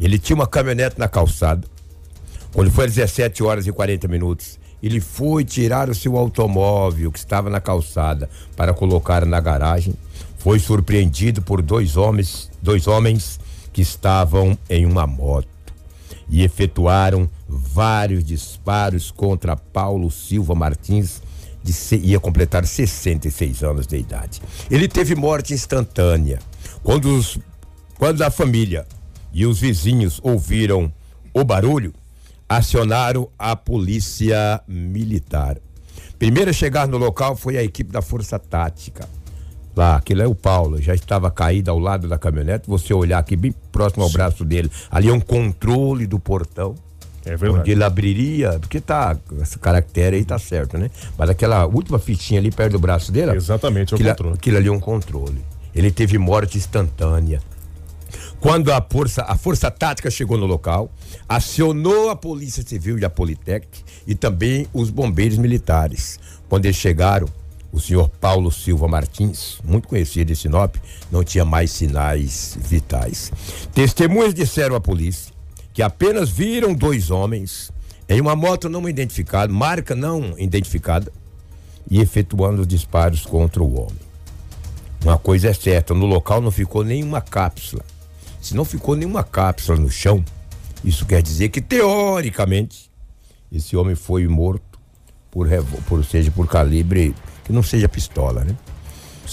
Ele 0.00 0.18
tinha 0.18 0.34
uma 0.34 0.48
caminhonete 0.48 0.98
na 0.98 1.06
calçada. 1.06 1.64
Quando 2.52 2.72
foi 2.72 2.86
às 2.86 2.94
17 2.94 3.44
horas 3.44 3.66
e 3.68 3.72
40 3.72 4.08
minutos, 4.08 4.58
ele 4.82 5.00
foi 5.00 5.44
tirar 5.44 5.88
o 5.88 5.94
seu 5.94 6.16
automóvel 6.16 7.12
que 7.12 7.18
estava 7.20 7.48
na 7.48 7.60
calçada 7.60 8.28
para 8.56 8.74
colocar 8.74 9.24
na 9.24 9.38
garagem. 9.38 9.94
Foi 10.38 10.58
surpreendido 10.58 11.40
por 11.40 11.62
dois 11.62 11.96
homens, 11.96 12.50
dois 12.60 12.88
homens 12.88 13.38
que 13.72 13.80
estavam 13.80 14.58
em 14.68 14.84
uma 14.84 15.06
moto 15.06 15.57
e 16.28 16.42
efetuaram 16.42 17.28
vários 17.48 18.24
disparos 18.24 19.10
contra 19.10 19.56
Paulo 19.56 20.10
Silva 20.10 20.54
Martins, 20.54 21.22
de 21.62 21.96
ia 21.96 22.20
completar 22.20 22.66
66 22.66 23.62
anos 23.62 23.86
de 23.86 23.96
idade. 23.96 24.40
Ele 24.70 24.88
teve 24.88 25.14
morte 25.14 25.52
instantânea. 25.54 26.38
Quando, 26.82 27.14
os, 27.14 27.38
quando 27.98 28.22
a 28.22 28.30
família 28.30 28.86
e 29.32 29.44
os 29.44 29.60
vizinhos 29.60 30.20
ouviram 30.22 30.92
o 31.34 31.44
barulho, 31.44 31.92
acionaram 32.48 33.28
a 33.38 33.54
polícia 33.54 34.60
militar. 34.66 35.58
Primeiro 36.18 36.50
a 36.50 36.52
chegar 36.52 36.88
no 36.88 36.96
local 36.96 37.36
foi 37.36 37.56
a 37.56 37.62
equipe 37.62 37.92
da 37.92 38.02
Força 38.02 38.38
Tática. 38.38 39.08
Lá, 39.78 39.94
aquele 39.94 40.22
é 40.22 40.26
o 40.26 40.34
Paulo, 40.34 40.82
já 40.82 40.92
estava 40.92 41.30
caído 41.30 41.70
ao 41.70 41.78
lado 41.78 42.08
da 42.08 42.18
caminhonete. 42.18 42.68
Você 42.68 42.92
olhar 42.92 43.20
aqui 43.20 43.36
bem 43.36 43.54
próximo 43.70 44.02
ao 44.02 44.10
braço 44.10 44.44
dele, 44.44 44.68
ali 44.90 45.08
é 45.08 45.12
um 45.12 45.20
controle 45.20 46.04
do 46.04 46.18
portão. 46.18 46.74
É 47.24 47.36
verdade. 47.36 47.60
Onde 47.60 47.70
ele 47.70 47.84
abriria, 47.84 48.58
porque 48.58 48.80
tá, 48.80 49.16
esse 49.40 49.56
caractere 49.56 50.16
aí 50.16 50.24
tá 50.24 50.36
certo, 50.36 50.76
né? 50.76 50.90
Mas 51.16 51.30
aquela 51.30 51.64
última 51.64 51.96
fitinha 52.00 52.40
ali 52.40 52.50
perto 52.50 52.72
do 52.72 52.80
braço 52.80 53.12
dele. 53.12 53.36
Exatamente, 53.36 53.92
é 53.92 53.94
o 53.94 53.96
aquilo, 53.98 54.10
controle. 54.10 54.34
aquilo 54.34 54.56
ali 54.56 54.66
é 54.66 54.72
um 54.72 54.80
controle. 54.80 55.44
Ele 55.72 55.92
teve 55.92 56.18
morte 56.18 56.58
instantânea. 56.58 57.40
Quando 58.40 58.72
a 58.72 58.82
força, 58.82 59.22
a 59.28 59.36
força 59.36 59.70
tática 59.70 60.10
chegou 60.10 60.36
no 60.36 60.46
local, 60.46 60.90
acionou 61.28 62.10
a 62.10 62.16
Polícia 62.16 62.64
Civil 62.66 62.98
e 62.98 63.04
a 63.04 63.10
Politec 63.10 63.68
e 64.08 64.16
também 64.16 64.66
os 64.72 64.90
bombeiros 64.90 65.38
militares. 65.38 66.18
Quando 66.48 66.64
eles 66.64 66.76
chegaram, 66.76 67.28
o 67.72 67.80
senhor 67.80 68.08
Paulo 68.08 68.50
Silva 68.50 68.88
Martins, 68.88 69.58
muito 69.62 69.88
conhecido 69.88 70.32
em 70.32 70.34
Sinop, 70.34 70.76
não 71.10 71.22
tinha 71.22 71.44
mais 71.44 71.70
sinais 71.70 72.56
vitais. 72.60 73.30
Testemunhas 73.74 74.34
disseram 74.34 74.74
à 74.74 74.80
polícia 74.80 75.32
que 75.72 75.82
apenas 75.82 76.30
viram 76.30 76.74
dois 76.74 77.10
homens 77.10 77.70
em 78.08 78.20
uma 78.20 78.34
moto 78.34 78.68
não 78.68 78.88
identificada, 78.88 79.52
marca 79.52 79.94
não 79.94 80.34
identificada, 80.38 81.12
e 81.90 82.00
efetuando 82.00 82.62
os 82.62 82.66
disparos 82.66 83.24
contra 83.24 83.62
o 83.62 83.80
homem. 83.80 84.08
Uma 85.02 85.18
coisa 85.18 85.48
é 85.48 85.54
certa, 85.54 85.94
no 85.94 86.06
local 86.06 86.40
não 86.40 86.50
ficou 86.50 86.84
nenhuma 86.84 87.20
cápsula. 87.20 87.84
Se 88.40 88.54
não 88.54 88.64
ficou 88.64 88.96
nenhuma 88.96 89.24
cápsula 89.24 89.78
no 89.78 89.90
chão, 89.90 90.24
isso 90.84 91.06
quer 91.06 91.22
dizer 91.22 91.48
que 91.48 91.60
teoricamente 91.60 92.90
esse 93.50 93.76
homem 93.76 93.94
foi 93.94 94.26
morto 94.26 94.78
por, 95.30 95.48
por 95.86 96.04
seja 96.04 96.30
por 96.30 96.46
calibre 96.46 97.14
que 97.48 97.52
não 97.52 97.62
seja 97.62 97.88
pistola, 97.88 98.44
né? 98.44 98.54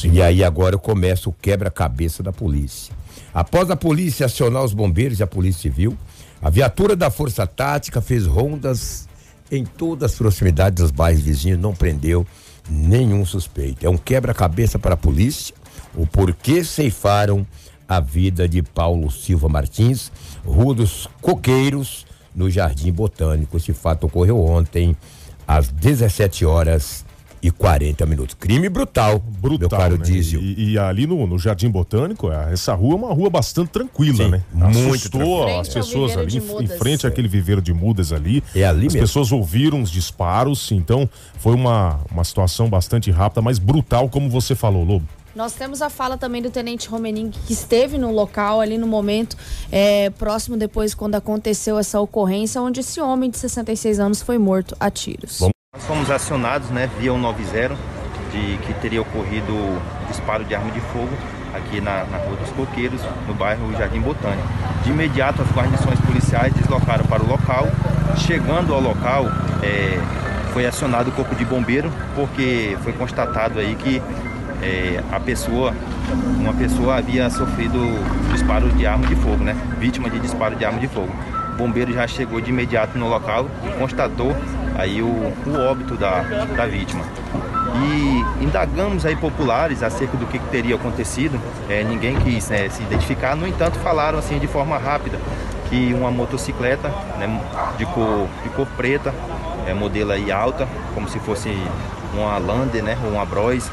E 0.05 0.21
aí 0.21 0.41
agora 0.41 0.77
começa 0.77 1.29
o 1.29 1.33
quebra-cabeça 1.33 2.23
da 2.23 2.31
polícia. 2.31 2.93
Após 3.33 3.69
a 3.69 3.75
polícia 3.75 4.25
acionar 4.25 4.63
os 4.63 4.73
bombeiros 4.73 5.19
e 5.19 5.23
a 5.23 5.27
polícia 5.27 5.61
civil, 5.61 5.97
a 6.41 6.49
viatura 6.49 6.95
da 6.95 7.11
Força 7.11 7.45
Tática 7.45 8.01
fez 8.01 8.25
rondas 8.25 9.07
em 9.51 9.65
todas 9.65 10.11
as 10.11 10.17
proximidades 10.17 10.81
dos 10.81 10.91
bairros 10.91 11.21
vizinhos, 11.21 11.59
não 11.59 11.75
prendeu 11.75 12.25
nenhum 12.69 13.25
suspeito. 13.25 13.85
É 13.85 13.89
um 13.89 13.97
quebra-cabeça 13.97 14.79
para 14.79 14.93
a 14.93 14.97
polícia, 14.97 15.53
o 15.93 16.07
porquê 16.07 16.63
ceifaram 16.63 17.45
a 17.87 17.99
vida 17.99 18.47
de 18.47 18.63
Paulo 18.63 19.11
Silva 19.11 19.49
Martins, 19.49 20.09
Rua 20.45 20.73
dos 20.73 21.09
Coqueiros, 21.21 22.05
no 22.33 22.49
Jardim 22.49 22.93
Botânico. 22.93 23.57
Esse 23.57 23.73
fato 23.73 24.07
ocorreu 24.07 24.41
ontem, 24.41 24.95
às 25.45 25.67
17 25.67 26.45
horas 26.45 27.05
e 27.47 27.51
40 27.51 28.05
minutos. 28.07 28.35
Crime 28.39 28.67
brutal, 28.69 29.21
meu 29.41 29.57
Brutal, 29.57 29.69
caro 29.79 29.97
né? 29.97 30.03
Dízio. 30.03 30.39
E, 30.41 30.71
e 30.71 30.79
ali 30.79 31.05
no, 31.05 31.27
no 31.27 31.37
Jardim 31.37 31.69
Botânico, 31.69 32.31
é, 32.31 32.51
essa 32.51 32.73
rua 32.73 32.93
é 32.93 32.95
uma 32.95 33.13
rua 33.13 33.29
bastante 33.29 33.69
tranquila, 33.69 34.23
Sim, 34.25 34.29
né? 34.29 34.43
muito 34.51 34.95
Assustou 34.95 35.19
tranquila. 35.21 35.61
as 35.61 35.69
pessoas 35.69 36.17
ali, 36.17 36.37
em, 36.37 36.67
frente 36.67 37.05
àquele 37.05 37.27
viveiro 37.27 37.61
de 37.61 37.73
mudas 37.73 38.11
ali. 38.11 38.43
É 38.55 38.65
ali 38.65 38.87
As 38.87 38.93
mesmo. 38.93 38.99
pessoas 39.07 39.31
ouviram 39.31 39.81
os 39.81 39.91
disparos, 39.91 40.71
então 40.71 41.07
foi 41.37 41.53
uma, 41.53 41.99
uma 42.11 42.23
situação 42.23 42.67
bastante 42.69 43.11
rápida, 43.11 43.41
mas 43.41 43.59
brutal, 43.59 44.09
como 44.09 44.29
você 44.29 44.55
falou, 44.55 44.83
Lobo. 44.83 45.05
Nós 45.35 45.51
temos 45.53 45.81
a 45.81 45.89
fala 45.89 46.17
também 46.17 46.41
do 46.41 46.49
Tenente 46.49 46.87
Romening, 46.87 47.29
que 47.29 47.51
esteve 47.51 47.97
no 47.97 48.09
local 48.09 48.61
ali 48.61 48.77
no 48.77 48.87
momento, 48.87 49.35
é, 49.69 50.09
próximo 50.11 50.55
depois 50.55 50.95
quando 50.95 51.15
aconteceu 51.15 51.77
essa 51.77 51.99
ocorrência, 51.99 52.61
onde 52.61 52.79
esse 52.79 53.01
homem 53.01 53.29
de 53.29 53.37
66 53.37 53.99
anos 53.99 54.21
foi 54.21 54.37
morto 54.37 54.75
a 54.79 54.89
tiros. 54.89 55.37
Vamos- 55.39 55.54
Nós 55.75 55.83
fomos 55.83 56.09
acionados, 56.09 56.69
né, 56.69 56.89
via 56.97 57.13
o 57.13 57.17
90, 57.17 57.75
de 58.31 58.57
que 58.65 58.73
teria 58.75 59.01
ocorrido 59.01 59.53
disparo 60.07 60.45
de 60.45 60.55
arma 60.55 60.71
de 60.71 60.79
fogo 60.79 61.11
aqui 61.53 61.81
na, 61.81 62.05
na 62.05 62.17
Rua 62.17 62.37
dos 62.37 62.49
Coqueiros, 62.51 63.01
no 63.27 63.33
bairro 63.33 63.71
Jardim 63.73 63.99
Botânico. 63.99 64.47
De 64.83 64.91
imediato, 64.91 65.41
as 65.41 65.51
guarnições 65.51 65.99
policiais 65.99 66.53
deslocaram 66.53 67.05
para 67.05 67.21
o 67.21 67.27
local. 67.27 67.67
Chegando 68.17 68.73
ao 68.73 68.79
local, 68.79 69.25
é, 69.61 69.99
foi 70.53 70.65
acionado 70.65 71.09
o 71.09 71.13
corpo 71.13 71.35
de 71.35 71.43
bombeiro, 71.43 71.91
porque 72.15 72.77
foi 72.81 72.93
constatado 72.93 73.59
aí 73.59 73.75
que 73.75 74.01
é, 74.61 75.03
a 75.11 75.19
pessoa, 75.19 75.73
uma 76.39 76.53
pessoa 76.53 76.97
havia 76.97 77.29
sofrido 77.29 77.79
disparo 78.31 78.69
de 78.69 78.87
arma 78.87 79.05
de 79.07 79.15
fogo, 79.17 79.43
né? 79.43 79.55
Vítima 79.77 80.09
de 80.09 80.19
disparo 80.21 80.55
de 80.55 80.63
arma 80.63 80.79
de 80.79 80.87
fogo. 80.87 81.13
Bombeiro 81.57 81.93
já 81.93 82.07
chegou 82.07 82.39
de 82.41 82.49
imediato 82.49 82.97
no 82.97 83.07
local 83.07 83.47
e 83.63 83.79
constatou 83.79 84.35
aí 84.77 85.01
o, 85.01 85.05
o 85.05 85.59
óbito 85.69 85.95
da, 85.95 86.21
da 86.55 86.65
vítima. 86.65 87.03
E 87.77 88.43
indagamos 88.43 89.05
aí 89.05 89.15
populares 89.15 89.83
acerca 89.83 90.15
do 90.17 90.25
que, 90.25 90.39
que 90.39 90.47
teria 90.49 90.75
acontecido. 90.75 91.39
É, 91.69 91.83
ninguém 91.83 92.15
quis 92.17 92.49
né, 92.49 92.69
se 92.69 92.81
identificar, 92.83 93.35
no 93.35 93.47
entanto 93.47 93.77
falaram 93.79 94.17
assim 94.17 94.39
de 94.39 94.47
forma 94.47 94.77
rápida 94.77 95.19
que 95.69 95.93
uma 95.93 96.11
motocicleta 96.11 96.89
né, 97.17 97.41
de, 97.77 97.85
cor, 97.87 98.27
de 98.43 98.49
cor 98.49 98.67
preta, 98.77 99.13
é, 99.67 99.73
modelo 99.73 100.11
aí 100.11 100.31
alta, 100.31 100.67
como 100.93 101.09
se 101.09 101.19
fosse 101.19 101.49
uma 102.13 102.37
Lander 102.37 102.83
né, 102.83 102.97
ou 103.03 103.11
uma 103.11 103.25
Bros, 103.25 103.69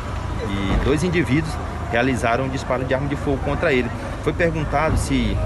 e 0.48 0.84
dois 0.84 1.04
indivíduos 1.04 1.52
realizaram 1.90 2.44
um 2.44 2.48
disparo 2.48 2.84
de 2.84 2.94
arma 2.94 3.06
de 3.06 3.16
fogo 3.16 3.38
contra 3.44 3.72
ele. 3.72 3.88
Foi 4.24 4.32
perguntado 4.32 4.96
se 4.96 5.36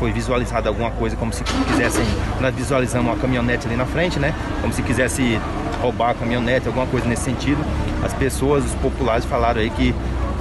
foi 0.00 0.10
visualizada 0.12 0.70
alguma 0.70 0.90
coisa 0.90 1.14
como 1.14 1.30
se 1.30 1.44
quisessem, 1.44 2.02
nós 2.40 2.54
visualizamos 2.54 3.12
uma 3.12 3.18
caminhonete 3.18 3.66
ali 3.66 3.76
na 3.76 3.84
frente, 3.84 4.18
né? 4.18 4.34
Como 4.62 4.72
se 4.72 4.82
quisesse 4.82 5.38
roubar 5.82 6.10
a 6.10 6.14
caminhonete, 6.14 6.66
alguma 6.66 6.86
coisa 6.86 7.06
nesse 7.06 7.24
sentido. 7.24 7.62
As 8.02 8.14
pessoas, 8.14 8.64
os 8.64 8.74
populares 8.76 9.26
falaram 9.26 9.60
aí 9.60 9.68
que 9.68 9.94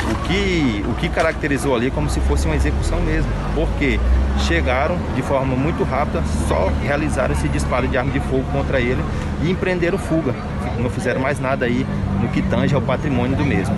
o 0.09 0.15
que, 0.27 0.85
o 0.87 0.93
que 0.95 1.09
caracterizou 1.09 1.75
ali 1.75 1.91
como 1.91 2.09
se 2.09 2.21
fosse 2.21 2.45
uma 2.45 2.55
execução 2.55 3.01
mesmo, 3.01 3.29
porque 3.53 3.99
chegaram 4.47 4.97
de 5.13 5.21
forma 5.21 5.57
muito 5.57 5.83
rápida, 5.83 6.23
só 6.47 6.71
realizaram 6.81 7.33
esse 7.33 7.49
disparo 7.49 7.85
de 7.85 7.97
arma 7.97 8.11
de 8.11 8.21
fogo 8.21 8.45
contra 8.53 8.79
ele 8.79 9.03
e 9.43 9.51
empreenderam 9.51 9.97
fuga. 9.97 10.33
Não 10.79 10.89
fizeram 10.89 11.19
mais 11.19 11.37
nada 11.37 11.65
aí 11.65 11.85
no 12.21 12.29
que 12.29 12.41
tange 12.43 12.73
ao 12.73 12.81
patrimônio 12.81 13.35
do 13.35 13.43
mesmo. 13.43 13.75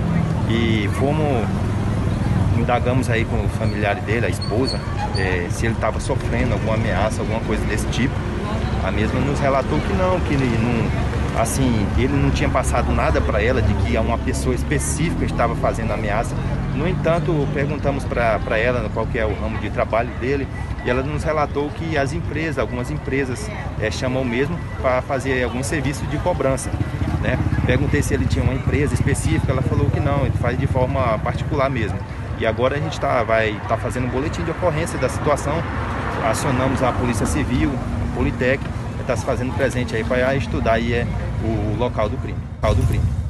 E 0.48 0.88
fomos 1.00 1.48
indagamos 2.62 3.10
aí 3.10 3.26
com 3.26 3.43
o 3.43 3.50
familiar 3.50 3.95
dele, 3.95 4.26
a 4.26 4.30
esposa, 4.30 4.80
eh, 5.17 5.47
se 5.50 5.65
ele 5.65 5.74
estava 5.74 6.00
sofrendo 6.00 6.54
alguma 6.54 6.76
ameaça, 6.76 7.21
alguma 7.21 7.39
coisa 7.41 7.63
desse 7.65 7.88
tipo. 7.88 8.13
A 8.84 8.91
mesma 8.91 9.19
nos 9.19 9.39
relatou 9.39 9.80
que 9.80 9.93
não, 9.93 10.19
que 10.21 10.36
não, 10.36 11.41
assim, 11.41 11.86
ele 11.97 12.13
não 12.13 12.32
tinha 12.32 12.50
passado 12.50 12.91
nada 12.91 13.19
para 13.19 13.41
ela 13.41 13.62
de 13.62 13.74
que 13.76 13.97
uma 13.97 14.17
pessoa 14.17 14.56
específica 14.56 15.26
estava 15.26 15.56
fazendo 15.56 15.91
ameaça. 15.91 16.36
No 16.76 16.88
entanto, 16.88 17.47
perguntamos 17.54 18.04
para 18.06 18.58
ela 18.58 18.89
qual 18.93 19.06
que 19.06 19.19
é 19.19 19.26
o 19.26 19.34
ramo 19.34 19.58
de 19.60 19.69
trabalho 19.69 20.10
dele 20.19 20.47
e 20.86 20.89
ela 20.89 21.04
nos 21.04 21.24
relatou 21.24 21.69
que 21.69 21.97
as 21.97 22.13
empresas, 22.13 22.58
algumas 22.58 22.89
empresas, 22.89 23.50
eh, 23.80 23.91
chamam 23.91 24.24
mesmo 24.24 24.58
para 24.82 25.02
fazer 25.02 25.43
algum 25.43 25.62
serviço 25.62 26.06
de 26.06 26.17
cobrança. 26.17 26.71
Né? 27.21 27.38
Perguntei 27.65 28.02
se 28.02 28.13
ele 28.13 28.26
tinha 28.26 28.43
uma 28.43 28.54
empresa 28.54 28.93
específica, 28.93 29.52
ela 29.52 29.62
falou 29.62 29.89
que 29.89 30.00
não, 30.00 30.21
ele 30.26 30.38
faz 30.41 30.58
de 30.58 30.65
forma 30.65 31.19
particular 31.19 31.69
mesmo. 31.69 31.97
E 32.41 32.45
agora 32.47 32.75
a 32.75 32.80
gente 32.80 32.99
tá, 32.99 33.21
vai 33.21 33.51
estar 33.51 33.77
fazendo 33.77 34.08
um 34.08 34.10
boletim 34.10 34.43
de 34.43 34.49
ocorrência 34.49 34.97
da 34.97 35.08
situação. 35.08 35.54
Acionamos 36.27 36.82
a 36.82 36.91
Polícia 36.91 37.23
Civil, 37.27 37.69
a 37.71 38.15
Politec, 38.15 38.60
está 38.99 39.15
se 39.15 39.23
fazendo 39.23 39.56
presente 39.56 39.95
aí 39.95 40.04
para 40.04 40.36
estudar 40.36 40.73
aí 40.73 40.91
é, 40.91 41.06
o 41.43 41.77
local 41.77 42.10
do 42.10 42.17
crime. 42.17 42.39
Local 42.56 42.73
do 42.73 42.88
crime. 42.88 43.20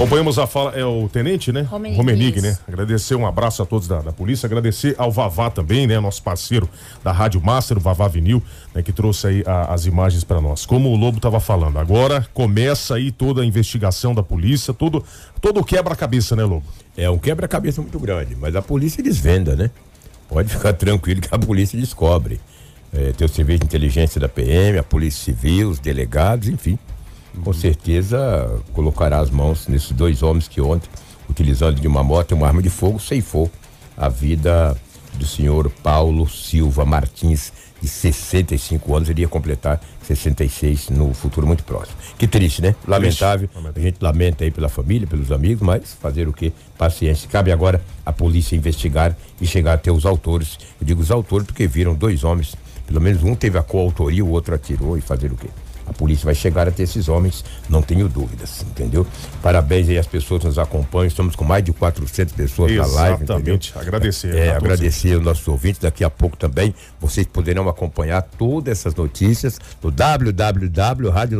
Acompanhamos 0.00 0.38
a 0.38 0.46
fala, 0.46 0.70
é 0.70 0.82
o 0.82 1.10
tenente, 1.10 1.52
né? 1.52 1.60
Romenig, 1.98 2.40
né? 2.40 2.56
Agradecer 2.66 3.14
um 3.16 3.26
abraço 3.26 3.62
a 3.62 3.66
todos 3.66 3.86
da, 3.86 4.00
da 4.00 4.10
polícia, 4.12 4.46
agradecer 4.46 4.94
ao 4.96 5.12
Vavá 5.12 5.50
também, 5.50 5.86
né? 5.86 6.00
Nosso 6.00 6.22
parceiro 6.22 6.66
da 7.04 7.12
Rádio 7.12 7.38
Master, 7.44 7.76
o 7.76 7.80
Vavá 7.80 8.08
Vinil, 8.08 8.42
né? 8.74 8.82
Que 8.82 8.92
trouxe 8.94 9.26
aí 9.26 9.44
a- 9.46 9.74
as 9.74 9.84
imagens 9.84 10.24
para 10.24 10.40
nós. 10.40 10.64
Como 10.64 10.88
o 10.88 10.96
Lobo 10.96 11.20
tava 11.20 11.38
falando, 11.38 11.78
agora 11.78 12.26
começa 12.32 12.94
aí 12.94 13.10
toda 13.12 13.42
a 13.42 13.44
investigação 13.44 14.14
da 14.14 14.22
polícia, 14.22 14.72
todo, 14.72 15.04
todo 15.38 15.60
o 15.60 15.64
quebra-cabeça, 15.64 16.34
né, 16.34 16.44
Lobo? 16.44 16.64
É 16.96 17.10
um 17.10 17.18
quebra-cabeça 17.18 17.82
muito 17.82 17.98
grande, 17.98 18.34
mas 18.34 18.56
a 18.56 18.62
polícia 18.62 19.02
desvenda, 19.02 19.54
né? 19.54 19.70
Pode 20.30 20.48
ficar 20.48 20.72
tranquilo 20.72 21.20
que 21.20 21.28
a 21.30 21.38
polícia 21.38 21.78
descobre. 21.78 22.40
É, 22.90 23.12
tem 23.12 23.26
o 23.26 23.28
serviço 23.28 23.58
de 23.60 23.66
inteligência 23.66 24.18
da 24.18 24.30
PM, 24.30 24.78
a 24.78 24.82
polícia 24.82 25.22
civil, 25.26 25.68
os 25.68 25.78
delegados, 25.78 26.48
enfim. 26.48 26.78
Com 27.42 27.52
certeza 27.52 28.60
colocará 28.72 29.18
as 29.18 29.30
mãos 29.30 29.66
nesses 29.66 29.92
dois 29.92 30.22
homens 30.22 30.48
que 30.48 30.60
ontem, 30.60 30.88
utilizando 31.28 31.80
de 31.80 31.86
uma 31.86 32.02
moto 32.02 32.32
e 32.32 32.34
uma 32.34 32.46
arma 32.46 32.62
de 32.62 32.70
fogo, 32.70 32.98
ceifou 32.98 33.50
a 33.96 34.08
vida 34.08 34.76
do 35.14 35.26
senhor 35.26 35.70
Paulo 35.82 36.28
Silva 36.28 36.84
Martins, 36.84 37.52
de 37.80 37.88
65 37.88 38.94
anos, 38.94 39.08
ele 39.08 39.22
ia 39.22 39.28
completar 39.28 39.80
66 40.02 40.90
no 40.90 41.14
futuro 41.14 41.46
muito 41.46 41.64
próximo. 41.64 41.96
Que 42.18 42.26
triste, 42.26 42.60
né? 42.60 42.74
Lamentável. 42.86 43.48
A 43.74 43.80
gente 43.80 43.96
lamenta 44.00 44.44
aí 44.44 44.50
pela 44.50 44.68
família, 44.68 45.06
pelos 45.06 45.32
amigos, 45.32 45.62
mas 45.62 45.94
fazer 45.94 46.28
o 46.28 46.32
quê? 46.32 46.52
Paciência. 46.76 47.28
Cabe 47.28 47.50
agora 47.50 47.82
a 48.04 48.12
polícia 48.12 48.54
investigar 48.54 49.16
e 49.40 49.46
chegar 49.46 49.74
até 49.74 49.90
os 49.90 50.04
autores. 50.04 50.58
Eu 50.80 50.86
digo 50.86 51.00
os 51.00 51.10
autores 51.10 51.46
porque 51.46 51.66
viram 51.66 51.94
dois 51.94 52.22
homens 52.22 52.54
Pelo 52.86 53.00
menos 53.00 53.22
um 53.22 53.34
teve 53.34 53.56
a 53.56 53.62
coautoria, 53.62 54.24
o 54.24 54.30
outro 54.30 54.54
atirou 54.54 54.98
e 54.98 55.00
fazer 55.00 55.32
o 55.32 55.36
quê? 55.36 55.48
A 55.90 55.92
polícia 55.92 56.24
vai 56.24 56.34
chegar 56.36 56.68
até 56.68 56.84
esses 56.84 57.08
homens, 57.08 57.44
não 57.68 57.82
tenho 57.82 58.08
dúvidas, 58.08 58.62
entendeu? 58.62 59.04
Parabéns 59.42 59.88
aí 59.88 59.98
às 59.98 60.06
pessoas 60.06 60.40
que 60.40 60.46
nos 60.46 60.56
acompanham, 60.58 61.08
estamos 61.08 61.34
com 61.34 61.44
mais 61.44 61.64
de 61.64 61.72
400 61.72 62.32
pessoas 62.32 62.72
na 62.72 62.86
live? 62.86 63.24
Exatamente. 63.24 63.72
Agradecer. 63.76 64.34
É, 64.34 64.50
agradecer 64.50 65.14
aos 65.14 65.24
nossos 65.24 65.46
ouvintes. 65.48 65.80
Daqui 65.80 66.04
a 66.04 66.10
pouco 66.10 66.36
também 66.36 66.72
vocês 67.00 67.26
poderão 67.26 67.68
acompanhar 67.68 68.22
todas 68.22 68.78
essas 68.78 68.94
notícias 68.94 69.58
no 69.82 69.90
www.radio 69.90 71.38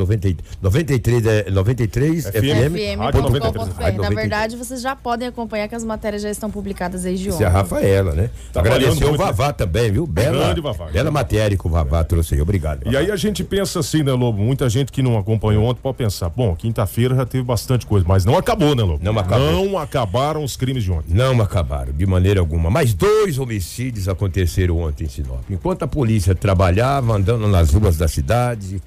93, 0.61 1.27
é, 1.27 1.51
93 1.51 2.25
FM. 2.25 2.99
Rádio 2.99 3.23
93. 3.23 3.69
FM.com.br. 3.69 3.83
Rádio 3.83 4.03
Na 4.03 4.09
93. 4.11 4.15
verdade, 4.15 4.57
vocês 4.57 4.81
já 4.81 4.97
podem 4.97 5.29
acompanhar 5.29 5.69
que 5.69 5.75
as 5.77 5.85
matérias 5.85 6.23
já 6.23 6.31
estão 6.31 6.51
publicadas 6.51 7.03
desde 7.03 7.29
Isso 7.29 7.41
é 7.43 7.47
a 7.47 7.49
ontem. 7.51 7.57
Rafaela, 7.59 8.15
né? 8.15 8.31
Trabalhando 8.53 8.83
Agradecer 8.83 9.05
o. 9.05 9.17
Vavá 9.17 9.53
também, 9.53 9.93
viu? 9.93 10.07
Bela, 10.07 10.47
Grande 10.47 10.61
Vavá. 10.61 10.87
bela 10.87 11.11
matéria 11.11 11.57
que 11.57 11.67
o 11.67 11.71
Vavá 11.71 12.03
trouxe 12.03 12.35
aí. 12.35 12.41
Obrigado. 12.41 12.91
E 12.91 12.97
aí 12.97 13.11
a 13.11 13.17
gente 13.17 13.45
pensa 13.45 13.81
assim, 13.81 14.03
né, 14.03 14.13
Lobo? 14.13 14.40
Muita 14.41 14.69
gente 14.69 14.91
que 14.91 15.03
não 15.03 15.19
acompanhou 15.19 15.65
ontem 15.65 15.81
pode 15.81 15.99
pensar, 15.99 16.29
bom, 16.29 16.57
quinta-feira 16.57 17.15
já 17.15 17.27
teve 17.27 17.45
bastante 17.45 17.85
coisa, 17.87 18.07
mas 18.09 18.25
não 18.25 18.37
acabou, 18.37 18.75
né, 18.75 18.83
Lobo? 18.83 19.05
Não 19.05 19.19
acabou. 19.19 19.53
Não 19.53 19.79
acabaram 19.79 20.43
os 20.43 20.57
crimes 20.57 20.83
de 20.83 20.91
ontem. 20.91 21.15
Não 21.15 21.41
acabaram, 21.43 21.93
de 21.93 22.07
maneira 22.07 22.41
alguma. 22.41 22.71
Mas 22.71 22.95
dois 22.95 23.39
homicídios 23.39 24.09
aconteceram 24.09 24.79
ontem 24.79 25.05
em 25.05 25.09
Sinop. 25.09 25.43
Enquanto 25.51 25.83
a 25.83 25.89
polícia 25.89 26.35
trabalhava, 26.35 27.15
andando 27.15 27.47
nas 27.49 27.73
ruas 27.73 27.97
da 27.97 28.09
cidade, 28.09 28.83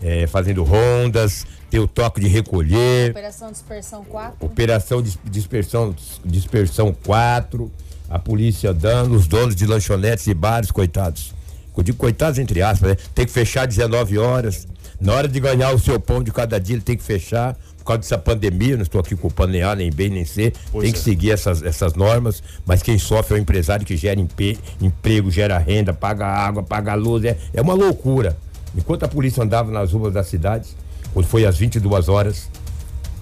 eh, 0.00 0.26
fazendo 0.26 0.62
rondas, 0.62 1.46
tem 1.70 1.80
o 1.80 1.88
toque 1.88 2.20
de 2.20 2.28
recolher, 2.28 3.10
Operação 3.10 3.50
Dispersão 3.50 4.04
4. 4.04 4.46
operação 4.46 5.02
dispersão, 5.24 5.94
dispersão 6.24 6.94
4, 7.04 7.72
a 8.10 8.18
polícia 8.18 8.70
andando, 8.70 9.14
os 9.14 9.26
donos 9.26 9.56
de 9.56 9.66
lanchonetes 9.66 10.26
e 10.26 10.34
bares, 10.34 10.70
coitados. 10.70 11.34
Eu 11.74 11.82
digo 11.82 11.96
coitados 11.96 12.38
entre 12.38 12.60
aspas, 12.60 12.90
né? 12.90 12.96
Tem 13.14 13.24
que 13.24 13.32
fechar 13.32 13.66
19 13.66 14.18
horas. 14.18 14.68
Na 15.02 15.14
hora 15.14 15.26
de 15.26 15.40
ganhar 15.40 15.74
o 15.74 15.80
seu 15.80 15.98
pão 15.98 16.22
de 16.22 16.30
cada 16.30 16.60
dia, 16.60 16.76
ele 16.76 16.82
tem 16.82 16.96
que 16.96 17.02
fechar. 17.02 17.56
Por 17.78 17.84
causa 17.84 18.02
dessa 18.02 18.16
pandemia, 18.16 18.76
não 18.76 18.84
estou 18.84 19.00
aqui 19.00 19.16
culpando 19.16 19.50
nem 19.50 19.62
A, 19.64 19.74
nem 19.74 19.90
B, 19.90 20.08
nem 20.08 20.24
C. 20.24 20.52
Pois 20.70 20.84
tem 20.84 20.92
que 20.92 20.98
é. 21.00 21.02
seguir 21.02 21.30
essas, 21.32 21.60
essas 21.64 21.94
normas, 21.94 22.40
mas 22.64 22.80
quem 22.84 22.96
sofre 22.96 23.34
é 23.34 23.40
o 23.40 23.42
empresário 23.42 23.84
que 23.84 23.96
gera 23.96 24.20
empe- 24.20 24.56
emprego, 24.80 25.28
gera 25.28 25.58
renda, 25.58 25.92
paga 25.92 26.24
água, 26.24 26.62
paga 26.62 26.94
luz. 26.94 27.24
É, 27.24 27.36
é 27.52 27.60
uma 27.60 27.74
loucura. 27.74 28.38
Enquanto 28.76 29.02
a 29.02 29.08
polícia 29.08 29.42
andava 29.42 29.72
nas 29.72 29.92
ruas 29.92 30.14
da 30.14 30.22
cidade, 30.22 30.68
quando 31.12 31.26
foi 31.26 31.44
às 31.44 31.58
22 31.58 32.08
horas, 32.08 32.48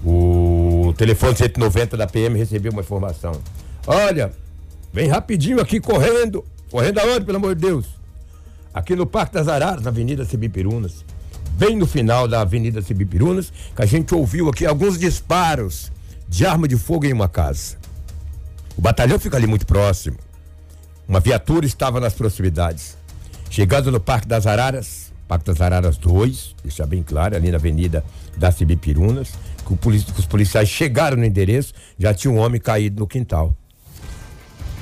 o 0.05 0.93
telefone 0.95 1.35
190 1.35 1.97
da 1.97 2.05
PM 2.05 2.37
recebeu 2.37 2.71
uma 2.71 2.81
informação. 2.81 3.41
Olha, 3.87 4.31
vem 4.93 5.07
rapidinho 5.07 5.59
aqui 5.59 5.79
correndo. 5.79 6.45
Correndo 6.69 6.99
aonde, 6.99 7.25
pelo 7.25 7.37
amor 7.37 7.55
de 7.55 7.61
Deus? 7.61 7.87
Aqui 8.71 8.95
no 8.95 9.07
Parque 9.07 9.33
das 9.33 9.47
Araras, 9.47 9.81
na 9.81 9.89
Avenida 9.89 10.23
Cibipirunas. 10.23 11.03
Bem 11.57 11.75
no 11.75 11.85
final 11.85 12.27
da 12.27 12.41
Avenida 12.41 12.81
Cibipirunas, 12.81 13.51
que 13.75 13.81
a 13.81 13.85
gente 13.85 14.13
ouviu 14.15 14.49
aqui 14.49 14.65
alguns 14.65 14.97
disparos 14.97 15.91
de 16.27 16.45
arma 16.45 16.67
de 16.67 16.77
fogo 16.77 17.05
em 17.05 17.13
uma 17.13 17.27
casa. 17.27 17.77
O 18.77 18.81
batalhão 18.81 19.19
fica 19.19 19.37
ali 19.37 19.45
muito 19.45 19.65
próximo. 19.65 20.17
Uma 21.07 21.19
viatura 21.19 21.65
estava 21.65 21.99
nas 21.99 22.13
proximidades. 22.13 22.97
Chegando 23.49 23.91
no 23.91 23.99
Parque 23.99 24.27
das 24.27 24.47
Araras, 24.47 25.11
Parque 25.27 25.45
das 25.45 25.61
Araras 25.61 25.97
2, 25.97 26.55
deixar 26.63 26.85
bem 26.85 27.03
claro, 27.03 27.35
ali 27.35 27.51
na 27.51 27.57
Avenida 27.57 28.03
das 28.37 28.55
Cibipirunas, 28.55 29.33
que 29.65 30.19
os 30.19 30.25
policiais 30.25 30.67
chegaram 30.69 31.17
no 31.17 31.25
endereço, 31.25 31.73
já 31.97 32.13
tinha 32.13 32.33
um 32.33 32.37
homem 32.37 32.59
caído 32.59 32.99
no 32.99 33.07
quintal. 33.07 33.55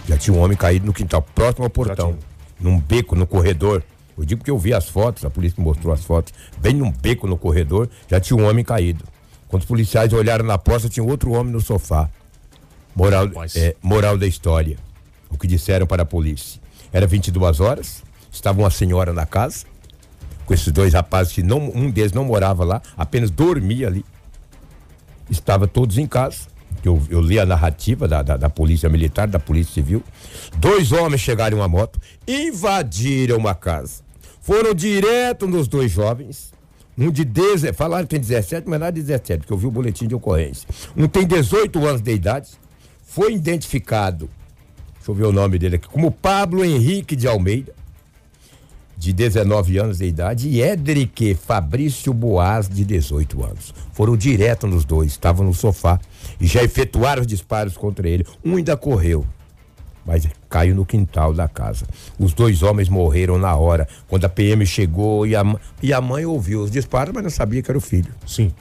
Já 0.07 0.17
tinha 0.17 0.35
um 0.35 0.39
homem 0.39 0.57
caído 0.57 0.85
no 0.85 0.93
quintal, 0.93 1.21
próximo 1.21 1.65
ao 1.65 1.69
portão, 1.69 2.17
num 2.59 2.79
beco, 2.79 3.15
no 3.15 3.27
corredor. 3.27 3.83
Eu 4.19 4.25
digo 4.25 4.43
que 4.43 4.51
eu 4.51 4.59
vi 4.59 4.73
as 4.73 4.89
fotos, 4.89 5.23
a 5.23 5.29
polícia 5.29 5.63
mostrou 5.63 5.93
as 5.93 6.03
fotos, 6.03 6.33
bem 6.57 6.73
num 6.73 6.91
beco 6.91 7.25
no 7.25 7.37
corredor, 7.37 7.89
já 8.09 8.19
tinha 8.19 8.37
um 8.37 8.45
homem 8.45 8.65
caído. 8.65 9.05
Quando 9.47 9.61
os 9.61 9.67
policiais 9.67 10.11
olharam 10.11 10.43
na 10.43 10.57
porta, 10.57 10.89
tinha 10.89 11.03
outro 11.03 11.31
homem 11.31 11.53
no 11.53 11.61
sofá. 11.61 12.09
Moral, 12.93 13.29
é, 13.55 13.75
moral 13.81 14.17
da 14.17 14.27
história. 14.27 14.77
O 15.29 15.37
que 15.37 15.47
disseram 15.47 15.87
para 15.87 16.03
a 16.03 16.05
polícia. 16.05 16.59
Era 16.91 17.07
22 17.07 17.61
horas, 17.61 18.03
estava 18.29 18.59
uma 18.59 18.69
senhora 18.69 19.13
na 19.13 19.25
casa, 19.25 19.65
com 20.45 20.53
esses 20.53 20.71
dois 20.73 20.93
rapazes 20.93 21.31
que 21.31 21.41
não, 21.41 21.71
um 21.73 21.89
deles 21.89 22.11
não 22.11 22.25
morava 22.25 22.65
lá, 22.65 22.81
apenas 22.97 23.31
dormia 23.31 23.87
ali. 23.87 24.03
Estava 25.29 25.65
todos 25.65 25.97
em 25.97 26.05
casa. 26.05 26.39
Eu, 26.83 27.01
eu 27.09 27.21
li 27.21 27.39
a 27.39 27.45
narrativa 27.45 28.07
da, 28.07 28.21
da, 28.21 28.35
da 28.35 28.49
polícia 28.49 28.89
militar, 28.89 29.27
da 29.27 29.39
polícia 29.39 29.73
civil. 29.73 30.03
Dois 30.57 30.91
homens 30.91 31.21
chegaram 31.21 31.57
em 31.57 31.59
uma 31.61 31.67
moto, 31.67 32.01
invadiram 32.27 33.37
uma 33.37 33.55
casa. 33.55 34.08
Foram 34.49 34.73
direto 34.73 35.47
nos 35.47 35.67
dois 35.67 35.91
jovens. 35.91 36.51
Um 36.97 37.11
de 37.11 37.23
10, 37.23 37.69
falaram 37.75 38.05
que 38.05 38.09
tem 38.09 38.19
17, 38.19 38.67
mas 38.67 38.79
nada 38.79 38.91
de 38.91 39.01
17, 39.01 39.41
porque 39.41 39.53
eu 39.53 39.57
vi 39.57 39.67
o 39.67 39.71
boletim 39.71 40.07
de 40.07 40.15
ocorrência. 40.15 40.67
Um 40.97 41.07
tem 41.07 41.23
18 41.27 41.85
anos 41.85 42.01
de 42.01 42.11
idade, 42.11 42.49
foi 43.03 43.35
identificado, 43.35 44.27
deixa 44.95 45.11
eu 45.11 45.13
ver 45.13 45.25
o 45.25 45.31
nome 45.31 45.59
dele 45.59 45.75
aqui, 45.75 45.87
como 45.87 46.09
Pablo 46.11 46.65
Henrique 46.65 47.15
de 47.15 47.27
Almeida, 47.27 47.75
de 48.97 49.13
19 49.13 49.77
anos 49.77 49.99
de 49.99 50.05
idade, 50.05 50.49
e 50.49 50.63
Edrique 50.63 51.35
Fabrício 51.35 52.11
Boaz, 52.11 52.67
de 52.67 52.83
18 52.83 53.45
anos. 53.45 53.71
Foram 53.93 54.17
direto 54.17 54.65
nos 54.65 54.83
dois, 54.83 55.11
estavam 55.11 55.45
no 55.45 55.53
sofá 55.53 55.99
e 56.41 56.47
já 56.47 56.63
efetuaram 56.63 57.21
os 57.21 57.27
disparos 57.27 57.77
contra 57.77 58.09
ele. 58.09 58.25
Um 58.43 58.55
ainda 58.55 58.75
correu, 58.75 59.27
mas 60.09 60.27
caiu 60.49 60.73
no 60.73 60.83
quintal 60.83 61.35
da 61.35 61.47
casa. 61.47 61.85
Os 62.17 62.33
dois 62.33 62.63
homens 62.63 62.89
morreram 62.89 63.37
na 63.37 63.55
hora, 63.55 63.87
quando 64.07 64.25
a 64.25 64.29
PM 64.29 64.65
chegou 64.65 65.27
e 65.27 65.35
a, 65.35 65.43
e 65.83 65.93
a 65.93 66.01
mãe 66.01 66.25
ouviu 66.25 66.63
os 66.63 66.71
disparos, 66.71 67.13
mas 67.13 67.21
não 67.21 67.29
sabia 67.29 67.61
que 67.61 67.69
era 67.69 67.77
o 67.77 67.81
filho. 67.81 68.11
Sim. 68.25 68.51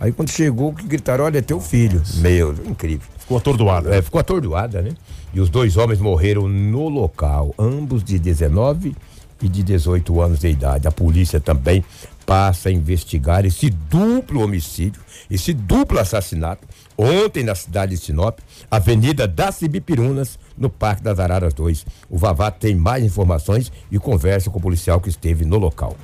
Aí 0.00 0.10
quando 0.10 0.30
chegou, 0.30 0.72
que 0.72 0.86
gritaram: 0.86 1.26
Olha, 1.26 1.36
é 1.36 1.42
teu 1.42 1.60
filho. 1.60 2.02
Meu, 2.14 2.54
incrível. 2.64 3.06
Ficou 3.18 3.36
atordoado. 3.36 3.92
É, 3.92 4.00
ficou 4.00 4.18
atordoada, 4.18 4.80
né? 4.80 4.92
E 5.34 5.40
os 5.40 5.50
dois 5.50 5.76
homens 5.76 6.00
morreram 6.00 6.48
no 6.48 6.88
local, 6.88 7.54
ambos 7.58 8.02
de 8.02 8.18
19 8.18 8.96
e 9.42 9.48
de 9.50 9.62
18 9.62 10.18
anos 10.18 10.38
de 10.38 10.48
idade. 10.48 10.88
A 10.88 10.92
polícia 10.92 11.38
também 11.38 11.84
passa 12.24 12.70
a 12.70 12.72
investigar 12.72 13.44
esse 13.44 13.68
duplo 13.68 14.42
homicídio, 14.42 15.02
esse 15.30 15.52
duplo 15.52 15.98
assassinato, 15.98 16.66
ontem 16.96 17.44
na 17.44 17.54
cidade 17.54 17.94
de 17.94 17.98
Sinop, 17.98 18.38
Avenida 18.70 19.28
das 19.28 19.60
Ibipirunas, 19.60 20.38
no 20.56 20.70
Parque 20.70 21.02
das 21.02 21.18
Araras 21.18 21.54
2. 21.54 21.86
O 22.08 22.18
Vavá 22.18 22.50
tem 22.50 22.74
mais 22.74 23.04
informações 23.04 23.72
e 23.90 23.98
conversa 23.98 24.50
com 24.50 24.58
o 24.58 24.62
policial 24.62 25.00
que 25.00 25.08
esteve 25.08 25.44
no 25.44 25.58
local. 25.58 25.96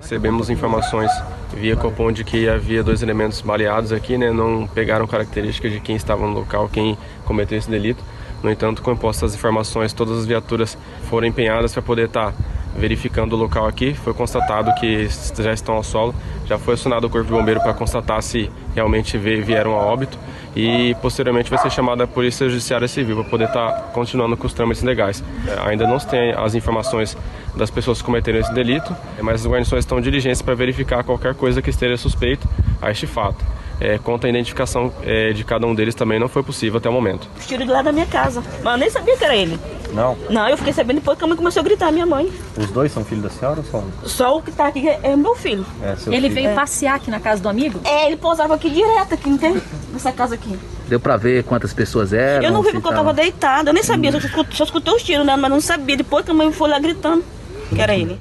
Recebemos 0.00 0.48
informações 0.48 1.10
via 1.54 1.76
Copom 1.76 2.12
de 2.12 2.22
que 2.22 2.48
havia 2.48 2.84
dois 2.84 3.02
elementos 3.02 3.40
baleados 3.40 3.90
aqui, 3.90 4.16
né? 4.16 4.30
Não 4.30 4.66
pegaram 4.68 5.06
características 5.08 5.72
de 5.72 5.80
quem 5.80 5.96
estava 5.96 6.24
no 6.24 6.32
local, 6.32 6.68
quem 6.68 6.96
cometeu 7.24 7.58
esse 7.58 7.68
delito. 7.68 8.02
No 8.42 8.50
entanto, 8.50 8.80
com 8.80 8.92
impostas 8.92 9.30
as 9.30 9.36
informações, 9.36 9.92
todas 9.92 10.18
as 10.18 10.26
viaturas 10.26 10.78
foram 11.10 11.26
empenhadas 11.26 11.72
para 11.72 11.82
poder 11.82 12.06
estar 12.06 12.32
verificando 12.76 13.32
o 13.34 13.36
local 13.36 13.66
aqui. 13.66 13.94
Foi 13.94 14.14
constatado 14.14 14.72
que 14.74 15.08
já 15.38 15.52
estão 15.52 15.74
ao 15.74 15.82
solo. 15.82 16.14
Já 16.46 16.58
foi 16.58 16.74
acionado 16.74 17.06
o 17.06 17.10
Corpo 17.10 17.26
de 17.26 17.32
Bombeiro 17.32 17.60
para 17.60 17.74
constatar 17.74 18.22
se 18.22 18.50
realmente 18.74 19.16
vieram 19.18 19.74
a 19.74 19.82
óbito. 19.84 20.18
E 20.56 20.94
posteriormente 21.02 21.50
vai 21.50 21.58
ser 21.58 21.70
chamada 21.70 22.04
a 22.04 22.06
Polícia 22.06 22.48
Judiciária 22.48 22.88
Civil 22.88 23.16
para 23.16 23.30
poder 23.30 23.44
estar 23.44 23.90
continuando 23.92 24.36
com 24.36 24.46
os 24.46 24.52
trâmites 24.52 24.82
legais. 24.82 25.22
É, 25.46 25.68
Ainda 25.68 25.86
não 25.86 25.98
se 25.98 26.08
tem 26.08 26.32
as 26.32 26.54
informações 26.54 27.16
das 27.54 27.70
pessoas 27.70 27.98
que 27.98 28.04
cometeram 28.04 28.38
esse 28.38 28.52
delito, 28.52 28.94
mas 29.20 29.42
as 29.42 29.46
guarnições 29.46 29.80
estão 29.80 29.98
em 29.98 30.02
diligência 30.02 30.44
para 30.44 30.54
verificar 30.54 31.04
qualquer 31.04 31.34
coisa 31.34 31.60
que 31.60 31.70
esteja 31.70 31.96
suspeito 31.96 32.48
a 32.80 32.90
este 32.90 33.06
fato. 33.06 33.44
É, 33.80 33.96
quanto 33.98 34.26
à 34.26 34.30
identificação 34.30 34.92
é, 35.04 35.32
de 35.32 35.44
cada 35.44 35.64
um 35.64 35.72
deles 35.74 35.94
também 35.94 36.18
não 36.18 36.28
foi 36.28 36.42
possível 36.42 36.78
até 36.78 36.88
o 36.88 36.92
momento. 36.92 37.28
Os 37.38 37.46
tiros 37.46 37.64
do 37.64 37.72
lado 37.72 37.84
da 37.84 37.92
minha 37.92 38.06
casa. 38.06 38.42
Mas 38.62 38.72
eu 38.72 38.78
nem 38.78 38.90
sabia 38.90 39.16
que 39.16 39.24
era 39.24 39.36
ele. 39.36 39.56
Não. 39.92 40.16
Não, 40.30 40.48
eu 40.48 40.56
fiquei 40.56 40.72
sabendo 40.72 40.96
depois 40.96 41.16
que 41.18 41.24
a 41.24 41.26
mãe 41.26 41.36
começou 41.36 41.60
a 41.60 41.64
gritar, 41.64 41.90
minha 41.90 42.06
mãe. 42.06 42.30
Os 42.56 42.66
dois 42.70 42.92
são 42.92 43.04
filhos 43.04 43.24
da 43.24 43.30
senhora 43.30 43.60
ou 43.60 43.64
só 43.64 43.78
um? 43.78 43.90
Só 44.08 44.36
o 44.38 44.42
que 44.42 44.52
tá 44.52 44.66
aqui 44.68 44.86
é, 44.88 45.00
é 45.02 45.16
meu 45.16 45.34
filho. 45.34 45.64
É, 45.82 45.96
seu 45.96 46.12
ele 46.12 46.22
filho. 46.28 46.34
veio 46.34 46.48
É. 46.50 46.54
passear 46.54 46.96
aqui 46.96 47.10
na 47.10 47.18
casa 47.20 47.42
do 47.42 47.48
amigo? 47.48 47.80
É, 47.84 48.06
ele 48.06 48.16
pousava 48.16 48.54
aqui 48.54 48.68
direto, 48.70 49.14
aqui, 49.14 49.28
entende? 49.30 49.62
Nessa 49.92 50.12
casa 50.12 50.34
aqui. 50.34 50.58
Deu 50.88 51.00
pra 51.00 51.16
ver 51.16 51.42
quantas 51.44 51.72
pessoas 51.72 52.12
eram? 52.12 52.44
eu 52.44 52.52
não 52.52 52.62
vi 52.62 52.72
porque 52.72 52.88
eu 52.88 52.92
tava- 52.92 53.12
deitada, 53.14 53.70
eu 53.70 53.74
nem 53.74 53.82
sabia, 53.82 54.12
só 54.12 54.18
escutei, 54.18 54.56
só 54.56 54.64
escutei 54.64 54.94
os 54.94 55.02
tiros, 55.02 55.24
né? 55.26 55.36
Mas 55.36 55.50
não 55.50 55.60
sabia. 55.60 55.96
Depois 55.96 56.24
que 56.24 56.30
a 56.30 56.34
mãe 56.34 56.52
foi 56.52 56.68
lá 56.68 56.78
gritando 56.78 57.24
que 57.68 57.80
era 57.80 57.94
ele. 57.94 58.18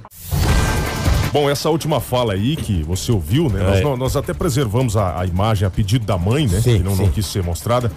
Bom, 1.34 1.50
essa 1.50 1.70
última 1.70 2.00
fala 2.00 2.34
aí 2.34 2.56
que 2.56 2.84
você 2.84 3.12
ouviu, 3.12 3.50
né? 3.50 3.62
Nós, 3.62 3.78
É. 3.78 3.82
nós- 3.82 4.00
nós 4.00 4.16
até 4.16 4.34
preservamos 4.34 4.96
a, 4.96 5.20
a 5.20 5.26
imagem 5.26 5.68
a 5.68 5.70
pedido 5.70 6.06
da 6.06 6.18
mãe, 6.18 6.48
né? 6.48 6.62
Sim, 6.62 6.78
que 6.78 6.84
não, 6.84 6.96
não 6.96 7.10
quis 7.10 7.26
ser 7.26 7.44
mostrada. 7.44 7.92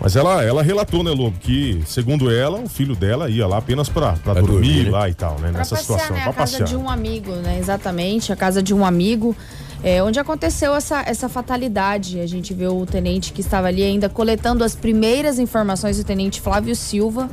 Mas 0.00 0.14
ela, 0.14 0.42
ela 0.42 0.62
relatou, 0.62 1.02
né, 1.02 1.10
Lobo, 1.10 1.38
que, 1.40 1.82
segundo 1.86 2.30
ela, 2.30 2.60
o 2.60 2.68
filho 2.68 2.94
dela 2.94 3.28
ia 3.30 3.46
lá 3.46 3.58
apenas 3.58 3.88
pra, 3.88 4.12
pra 4.12 4.34
dormir, 4.34 4.50
dormir, 4.52 4.84
né? 4.84 4.90
lá 4.90 5.08
e 5.08 5.14
tal, 5.14 5.32
né? 5.40 5.48
Pra 5.50 5.58
Nessa 5.58 5.76
passear, 5.76 5.98
situação. 5.98 6.16
né? 6.16 6.22
Pra 6.22 6.30
A 6.30 6.34
casa 6.34 6.52
passear. 6.58 6.68
de 6.68 6.76
um 6.76 6.88
amigo, 6.88 7.32
né? 7.36 7.58
Exatamente, 7.58 8.32
a 8.32 8.36
casa 8.36 8.62
de 8.62 8.74
um 8.74 8.84
amigo. 8.84 9.34
é, 9.82 10.02
onde 10.02 10.18
aconteceu 10.18 10.74
essa, 10.74 11.02
essa 11.02 11.28
fatalidade. 11.28 12.20
A 12.20 12.26
gente 12.26 12.52
vê 12.54 12.66
o 12.66 12.84
tenente 12.86 13.32
que 13.32 13.40
estava 13.40 13.68
ali 13.68 13.82
ainda 13.82 14.08
coletando 14.08 14.62
as 14.64 14.74
primeiras 14.74 15.38
informações, 15.38 15.98
o 15.98 16.04
tenente 16.04 16.40
Flávio 16.40 16.74
Silva. 16.76 17.28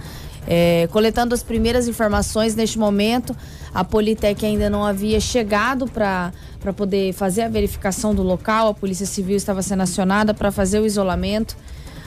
É, 0.46 0.88
coletando 0.92 1.34
as 1.34 1.42
primeiras 1.42 1.88
informações 1.88 2.54
neste 2.54 2.78
momento, 2.78 3.34
a 3.74 3.82
Politec 3.86 4.46
ainda 4.46 4.70
não 4.70 4.84
havia 4.86 5.18
chegado 5.22 5.88
para 5.88 6.34
poder 6.76 7.14
fazer 7.14 7.44
a 7.44 7.48
verificação 7.48 8.14
do 8.14 8.22
local, 8.24 8.68
a 8.68 8.74
Polícia 8.74 9.06
Civil 9.06 9.38
estava 9.38 9.62
sendo 9.62 9.84
acionada 9.84 10.34
para 10.34 10.52
fazer 10.52 10.80
o 10.82 10.86
isolamento. 10.86 11.56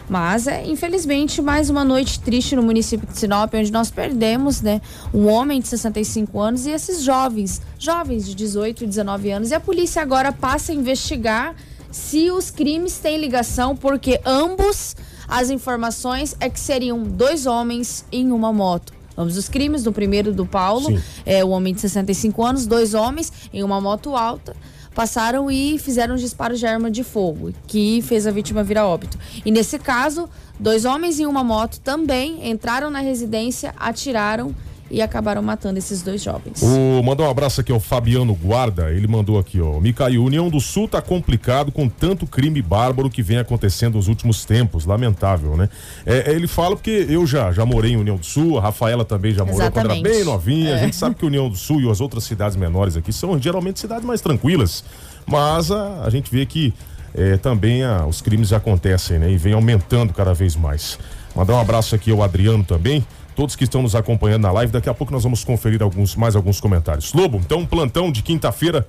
Mas 0.09 0.47
é, 0.47 0.65
infelizmente, 0.65 1.43
mais 1.43 1.69
uma 1.69 1.85
noite 1.85 2.21
triste 2.21 2.55
no 2.55 2.63
município 2.63 3.07
de 3.07 3.19
Sinop, 3.19 3.53
onde 3.55 3.73
nós 3.73 3.91
perdemos, 3.91 4.61
né, 4.61 4.81
um 5.13 5.27
homem 5.27 5.61
de 5.61 5.67
65 5.67 6.39
anos 6.41 6.65
e 6.65 6.71
esses 6.71 7.03
jovens, 7.03 7.61
jovens 7.79 8.25
de 8.27 8.35
18 8.35 8.85
e 8.85 8.87
19 8.87 9.31
anos. 9.31 9.51
E 9.51 9.55
a 9.55 9.61
polícia 9.61 10.01
agora 10.01 10.33
passa 10.33 10.71
a 10.71 10.75
investigar 10.75 11.57
se 11.91 12.31
os 12.31 12.51
crimes 12.51 12.99
têm 12.99 13.19
ligação, 13.19 13.75
porque 13.75 14.21
ambos 14.25 14.95
as 15.27 15.51
informações 15.51 16.37
é 16.39 16.49
que 16.49 16.61
seriam 16.61 17.03
dois 17.03 17.47
homens 17.47 18.05
em 18.13 18.31
uma 18.31 18.53
moto. 18.53 18.95
Ambos 19.19 19.37
os 19.37 19.49
crimes, 19.49 19.83
no 19.83 19.93
primeiro 19.93 20.33
do 20.33 20.47
Paulo, 20.47 20.87
Sim. 20.87 21.03
é 21.25 21.43
o 21.43 21.49
homem 21.49 21.75
de 21.75 21.81
65 21.81 22.45
anos, 22.45 22.67
dois 22.67 22.95
homens 22.95 23.33
em 23.53 23.65
uma 23.65 23.81
moto 23.81 24.15
alta 24.15 24.55
passaram 24.97 25.51
e 25.51 25.79
fizeram 25.79 26.15
um 26.15 26.17
disparo 26.17 26.57
de 26.57 26.67
arma 26.67 26.91
de 26.91 27.05
fogo, 27.05 27.53
que 27.67 28.01
fez 28.01 28.27
a 28.27 28.31
vítima 28.31 28.65
vir 28.65 28.79
a 28.79 28.87
óbito. 28.87 29.19
E 29.45 29.51
nesse 29.51 29.79
caso, 29.79 30.27
dois 30.59 30.87
homens 30.87 31.21
em 31.21 31.27
uma 31.27 31.45
moto 31.45 31.79
também 31.81 32.49
entraram 32.51 32.89
na 32.89 33.01
residência, 33.01 33.75
atiraram 33.77 34.55
e 34.91 35.03
acabaram 35.03 35.43
matando 35.43 35.79
esses 35.79 36.01
dois 36.03 36.23
jovens. 36.23 36.63
O, 36.63 37.03
mandar 37.03 37.25
um 37.25 37.31
abraço 37.31 37.61
aqui 37.61 37.73
ao 37.73 37.81
Fabiano 37.81 38.35
Guarda, 38.35 38.91
ele 38.93 39.07
mandou 39.07 39.39
aqui, 39.39 39.61
ó. 39.61 39.81
Micael, 39.81 40.23
União 40.23 40.49
do 40.49 40.61
Sul 40.61 40.87
tá 40.87 41.03
complicado 41.03 41.73
com 41.73 41.89
tanto 41.89 42.27
crime 42.27 42.63
bárbaro 42.63 43.11
que 43.11 43.23
vem 43.23 43.39
acontecendo 43.39 43.95
nos 43.97 44.07
últimos 44.09 44.45
tempos, 44.45 44.85
lamentável, 44.87 45.57
né? 45.57 45.69
É, 46.05 46.31
ele 46.33 46.47
fala 46.47 46.77
porque 46.77 47.07
eu 47.09 47.27
já, 47.27 47.51
já 47.53 47.67
morei 47.67 47.93
em 47.93 47.97
União 47.97 48.17
do 48.17 48.25
Sul, 48.25 48.59
a 48.59 48.61
Rafaela 48.63 49.05
também 49.05 49.33
já 49.35 49.45
morou 49.45 49.59
quando 49.61 49.77
era 49.79 49.95
Exatamente. 49.95 50.15
bem 50.15 50.25
novinha, 50.25 50.75
a 50.75 50.79
É. 50.79 50.85
gente 50.85 50.97
sabe 50.97 51.15
que 51.17 51.27
União 51.27 51.49
do 51.49 51.57
Sul 51.57 51.81
e 51.81 51.91
as 51.91 52.01
outras 52.01 52.25
cidades 52.25 52.57
menores 52.57 52.97
aqui 52.97 53.13
são 53.13 53.41
geralmente 53.41 53.81
cidades 53.81 54.05
mais 54.05 54.21
tranquilas, 54.21 54.85
mas 55.27 55.71
a, 55.71 56.03
a 56.05 56.11
gente 56.11 56.31
vê 56.31 56.47
que 56.47 56.73
é, 57.15 57.37
também 57.39 57.83
a- 57.83 58.07
os 58.07 58.21
crimes 58.21 58.53
acontecem, 58.53 59.19
né? 59.19 59.31
E 59.33 59.37
vem 59.39 59.55
aumentando 59.55 60.13
cada 60.13 60.35
vez 60.35 60.55
mais. 60.55 60.99
Mandar 61.35 61.55
um 61.55 61.61
abraço 61.61 61.95
aqui 61.95 62.11
ao 62.11 62.23
Adriano 62.23 62.63
também, 62.63 63.05
todos 63.37 63.55
que 63.55 63.65
estão 63.65 63.83
nos 63.83 63.95
acompanhando 63.95 64.43
na 64.43 64.51
live. 64.51 64.73
Daqui 64.73 64.89
a 64.89 64.95
pouco 64.95 65.13
nós 65.13 65.23
vamos 65.23 65.45
conferir 65.45 65.83
alguns, 65.83 66.17
mais 66.17 66.35
alguns 66.35 66.59
comentários. 66.59 67.13
Lobo, 67.13 67.37
então 67.37 67.61
um 67.61 67.67
plantão 67.67 68.11
de 68.11 68.23
quinta-feira 68.23 68.89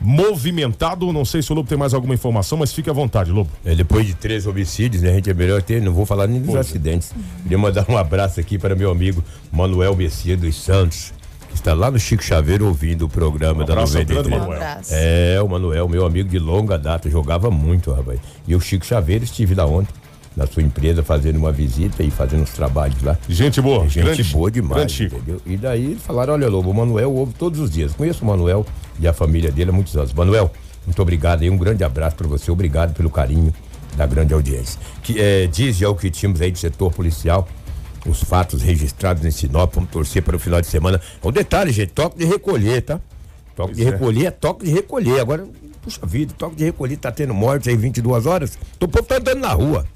movimentado. 0.00 1.10
Não 1.12 1.24
sei 1.24 1.40
se 1.40 1.52
o 1.52 1.54
Lobo 1.54 1.68
tem 1.68 1.78
mais 1.78 1.94
alguma 1.94 2.12
informação, 2.12 2.58
mas 2.58 2.72
fique 2.72 2.90
à 2.90 2.92
vontade, 2.92 3.30
Lobo. 3.30 3.48
É, 3.64 3.74
depois 3.74 4.04
de 4.04 4.14
três 4.14 4.46
homicídios, 4.46 5.02
né, 5.02 5.10
a 5.10 5.14
gente 5.14 5.30
é 5.30 5.34
melhor 5.34 5.62
ter, 5.62 5.80
não 5.80 5.92
vou 5.92 6.04
falar 6.04 6.26
nem 6.26 6.42
dos 6.42 6.54
acidentes. 6.56 7.14
Queria 7.44 7.56
mandar 7.56 7.86
um 7.88 7.96
abraço 7.96 8.40
aqui 8.40 8.58
para 8.58 8.74
meu 8.74 8.90
amigo 8.90 9.22
Manuel 9.52 9.94
Messias 9.94 10.38
dos 10.38 10.60
Santos, 10.60 11.14
que 11.48 11.54
está 11.54 11.72
lá 11.72 11.88
no 11.88 11.98
Chico 11.98 12.24
Chaveiro 12.24 12.66
ouvindo 12.66 13.06
o 13.06 13.08
programa 13.08 13.62
Um 13.62 13.66
da 13.66 13.72
abraço 13.72 13.96
ao 13.96 14.02
93. 14.02 14.26
grande 14.26 14.48
Manuel. 14.50 14.78
Um. 14.78 14.82
É, 14.90 15.42
o 15.42 15.48
Manuel, 15.48 15.88
meu 15.88 16.04
amigo 16.04 16.28
de 16.28 16.40
longa 16.40 16.76
data, 16.76 17.08
jogava 17.08 17.50
muito, 17.52 17.92
rapaz. 17.92 18.18
E 18.48 18.54
o 18.54 18.60
Chico 18.60 18.84
Chaveiro 18.84 19.22
estive 19.22 19.54
lá 19.54 19.64
ontem. 19.64 19.94
Na 20.36 20.46
sua 20.46 20.62
empresa, 20.62 21.02
fazendo 21.02 21.36
uma 21.36 21.50
visita 21.50 22.02
e 22.02 22.10
fazendo 22.10 22.42
uns 22.42 22.50
trabalhos 22.50 23.02
lá. 23.02 23.16
Gente 23.26 23.58
boa, 23.60 23.88
Gente 23.88 24.04
grande- 24.04 24.24
boa 24.24 24.50
demais, 24.50 25.00
entendeu? 25.00 25.40
E 25.46 25.56
daí 25.56 25.86
eles 25.86 26.02
falaram: 26.02 26.34
olha, 26.34 26.46
Lobo, 26.46 26.70
o 26.70 26.74
Manuel 26.74 27.10
ouve 27.10 27.32
todos 27.32 27.58
os 27.58 27.70
dias. 27.70 27.94
Conheço 27.94 28.22
o 28.22 28.26
Manuel 28.26 28.66
e 29.00 29.08
a 29.08 29.14
família 29.14 29.50
dele 29.50 29.70
há 29.70 29.72
muitos 29.72 29.96
anos. 29.96 30.12
Manuel, 30.12 30.52
muito 30.84 31.00
obrigado 31.00 31.40
aí, 31.40 31.48
um 31.48 31.56
grande 31.56 31.82
abraço 31.82 32.16
para 32.16 32.28
você, 32.28 32.50
obrigado 32.50 32.94
pelo 32.94 33.08
carinho 33.08 33.52
da 33.96 34.06
grande 34.06 34.34
audiência. 34.34 34.78
Que 35.02 35.18
é, 35.18 35.46
diz 35.46 35.78
já 35.78 35.88
o 35.88 35.94
que 35.94 36.10
tínhamos 36.10 36.42
aí 36.42 36.50
do 36.52 36.58
setor 36.58 36.92
policial, 36.92 37.48
os 38.06 38.22
fatos 38.22 38.60
registrados 38.60 39.24
em 39.24 39.30
Sinop, 39.30 39.74
vamos 39.74 39.90
torcer 39.90 40.22
para 40.22 40.36
o 40.36 40.38
final 40.38 40.60
de 40.60 40.66
semana. 40.66 41.00
Um 41.24 41.32
detalhe, 41.32 41.72
gente, 41.72 41.92
toque 41.92 42.18
de 42.18 42.26
recolher, 42.26 42.82
tá? 42.82 43.00
Toque 43.56 43.74
de 43.74 43.82
é. 43.82 43.90
recolher 43.90 44.26
é 44.26 44.30
toque 44.30 44.66
de 44.66 44.70
recolher. 44.70 45.18
Agora, 45.18 45.46
puxa 45.82 46.04
vida, 46.04 46.34
toque 46.36 46.56
de 46.56 46.64
recolher 46.64 46.98
tá 46.98 47.10
tendo 47.10 47.32
morte 47.32 47.70
aí 47.70 47.76
22 47.76 48.26
horas. 48.26 48.58
Então 48.76 48.86
o 48.86 48.92
povo 48.92 49.06
tá 49.08 49.16
andando 49.16 49.40
na 49.40 49.52
rua. 49.54 49.86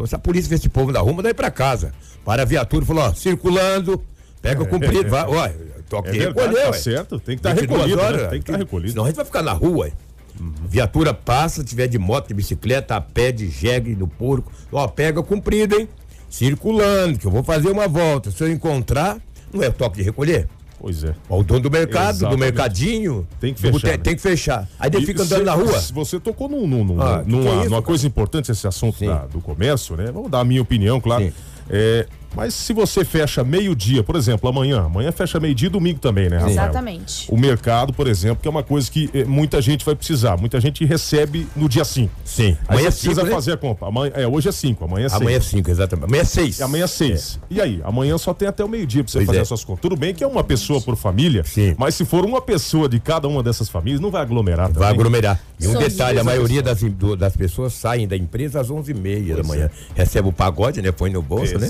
Então 0.00 0.06
se 0.06 0.14
a 0.14 0.18
polícia 0.18 0.48
vê 0.48 0.54
esse 0.54 0.70
povo 0.70 0.90
na 0.90 1.00
rua, 1.00 1.28
ir 1.28 1.34
pra 1.34 1.50
casa. 1.50 1.92
Para 2.24 2.40
a 2.40 2.44
viatura 2.46 2.82
e 2.82 2.86
falou, 2.86 3.04
ó, 3.04 3.12
circulando, 3.12 4.02
pega 4.40 4.62
o 4.62 4.66
cumprido, 4.66 5.10
vai, 5.10 5.26
ó, 5.26 5.50
toque 5.90 6.08
É 6.08 6.12
recolher, 6.12 6.62
tá 6.62 6.70
ué. 6.70 6.72
certo, 6.72 7.20
tem 7.20 7.36
que 7.36 7.42
tá 7.42 7.52
22 7.52 7.78
recolhido, 7.82 7.96
né? 8.00 8.08
horas, 8.08 8.30
Tem 8.30 8.40
que 8.40 8.50
tá 8.50 8.56
recolhido. 8.56 8.92
Senão 8.92 9.04
a 9.04 9.08
gente 9.08 9.16
vai 9.16 9.24
ficar 9.26 9.42
na 9.42 9.52
rua, 9.52 9.84
ué. 9.84 9.92
Viatura 10.66 11.12
passa, 11.12 11.62
tiver 11.62 11.86
de 11.86 11.98
moto, 11.98 12.28
de 12.28 12.34
bicicleta, 12.34 12.96
a 12.96 13.00
pé, 13.02 13.30
de 13.30 13.50
jegue, 13.50 13.94
no 13.94 14.08
porco. 14.08 14.50
Ó, 14.72 14.88
pega 14.88 15.22
cumprido, 15.22 15.78
hein? 15.78 15.86
Circulando, 16.30 17.18
que 17.18 17.26
eu 17.26 17.30
vou 17.30 17.42
fazer 17.42 17.68
uma 17.68 17.86
volta. 17.86 18.30
Se 18.30 18.42
eu 18.42 18.50
encontrar, 18.50 19.18
não 19.52 19.62
é 19.62 19.68
o 19.68 19.72
toque 19.72 19.98
de 19.98 20.02
recolher? 20.02 20.48
Pois 20.80 21.04
é. 21.04 21.14
Ó, 21.28 21.40
o 21.40 21.44
dono 21.44 21.60
do 21.60 21.70
mercado, 21.70 22.16
Exatamente. 22.16 22.36
do 22.38 22.40
mercadinho. 22.40 23.28
Tem 23.38 23.52
que 23.52 23.60
fechar, 23.60 23.86
né? 23.88 23.96
Tem 23.98 24.16
que 24.16 24.22
fechar. 24.22 24.68
Aí 24.78 24.90
ele 24.94 25.04
fica 25.04 25.22
andando 25.22 25.38
cê- 25.40 25.44
na 25.44 25.52
rua. 25.52 25.78
Você 25.78 26.18
tocou 26.18 26.48
num, 26.48 26.66
num- 26.66 26.84
num- 26.84 27.02
Ah, 27.02 27.22
numa, 27.26 27.50
é 27.50 27.60
isso, 27.60 27.70
numa 27.70 27.82
coisa 27.82 28.06
importante 28.06 28.50
esse 28.50 28.66
assunto 28.66 29.04
da- 29.04 29.26
do 29.26 29.40
comércio, 29.42 29.94
né? 29.94 30.10
Vou 30.10 30.26
dar 30.28 30.40
a 30.40 30.44
minha 30.44 30.62
opinião, 30.62 30.98
claro. 30.98 31.30
É, 31.68 32.06
mas 32.34 32.54
se 32.54 32.72
você 32.72 33.04
fecha 33.04 33.42
meio-dia, 33.44 34.02
por 34.02 34.16
exemplo, 34.16 34.48
amanhã, 34.48 34.82
amanhã 34.82 35.10
fecha 35.12 35.38
meio-dia 35.40 35.66
e 35.66 35.70
domingo 35.70 35.98
também, 35.98 36.28
né, 36.28 36.36
Rafael? 36.36 36.52
Exatamente. 36.52 37.26
O 37.30 37.36
mercado, 37.36 37.92
por 37.92 38.06
exemplo, 38.06 38.38
que 38.42 38.48
é 38.48 38.50
uma 38.50 38.62
coisa 38.62 38.90
que 38.90 39.10
eh, 39.12 39.24
muita 39.24 39.60
gente 39.60 39.84
vai 39.84 39.94
precisar. 39.94 40.36
Muita 40.36 40.60
gente 40.60 40.84
recebe 40.84 41.46
no 41.56 41.68
dia 41.68 41.84
5. 41.84 42.12
Sim. 42.24 42.56
Aí 42.68 42.76
Amanhã 42.76 42.88
é 42.88 42.90
você 42.90 42.98
precisa 42.98 43.14
cinco, 43.14 43.26
né? 43.26 43.32
fazer 43.34 43.52
a 43.52 43.56
compra. 43.56 43.88
Amanhã, 43.88 44.12
é, 44.14 44.26
hoje 44.26 44.48
é 44.48 44.52
5, 44.52 44.84
amanhã 44.84 45.06
é 45.06 45.08
6. 45.08 45.20
Amanhã 45.22 45.36
é 45.36 45.40
5, 45.40 45.70
exatamente. 45.70 46.04
Amanhã 46.06 46.22
é 46.22 46.24
6. 46.24 46.60
Amanhã 46.62 46.84
é 46.84 46.86
6. 46.86 47.40
E 47.50 47.60
aí? 47.60 47.80
Amanhã 47.84 48.16
só 48.18 48.32
tem 48.34 48.48
até 48.48 48.64
o 48.64 48.68
meio-dia 48.68 49.02
pra 49.02 49.10
você 49.10 49.18
Pois 49.18 49.26
fazer 49.26 49.38
é. 49.38 49.42
as 49.42 49.48
suas 49.48 49.64
contas. 49.64 49.82
Tudo 49.82 49.96
bem 49.96 50.14
que 50.14 50.22
é 50.22 50.26
uma 50.26 50.44
pessoa 50.44 50.80
por 50.80 50.96
família, 50.96 51.44
mas 51.76 51.94
se 51.94 52.04
for 52.04 52.24
uma 52.24 52.40
pessoa 52.40 52.88
de 52.88 52.98
cada 53.00 53.26
uma 53.28 53.42
dessas 53.42 53.68
famílias, 53.68 54.00
não 54.00 54.10
vai 54.10 54.22
aglomerar 54.22 54.66
Vai 54.66 54.74
também. 54.74 54.88
aglomerar. 54.90 55.40
E 55.58 55.66
um 55.68 55.72
Só 55.72 55.78
detalhe, 55.78 56.18
a 56.18 56.24
maioria 56.24 56.62
das, 56.62 56.80
do- 56.82 57.16
das 57.16 57.36
pessoas 57.36 57.72
saem 57.74 58.08
da 58.08 58.16
empresa 58.16 58.60
às 58.60 58.70
11h30 58.70 59.36
da 59.36 59.42
manhã. 59.42 59.70
Recebe 59.94 60.28
o 60.28 60.32
pagode, 60.32 60.80
né? 60.80 60.90
Põe 60.90 61.10
no 61.10 61.20
bolso, 61.20 61.58
né? 61.58 61.68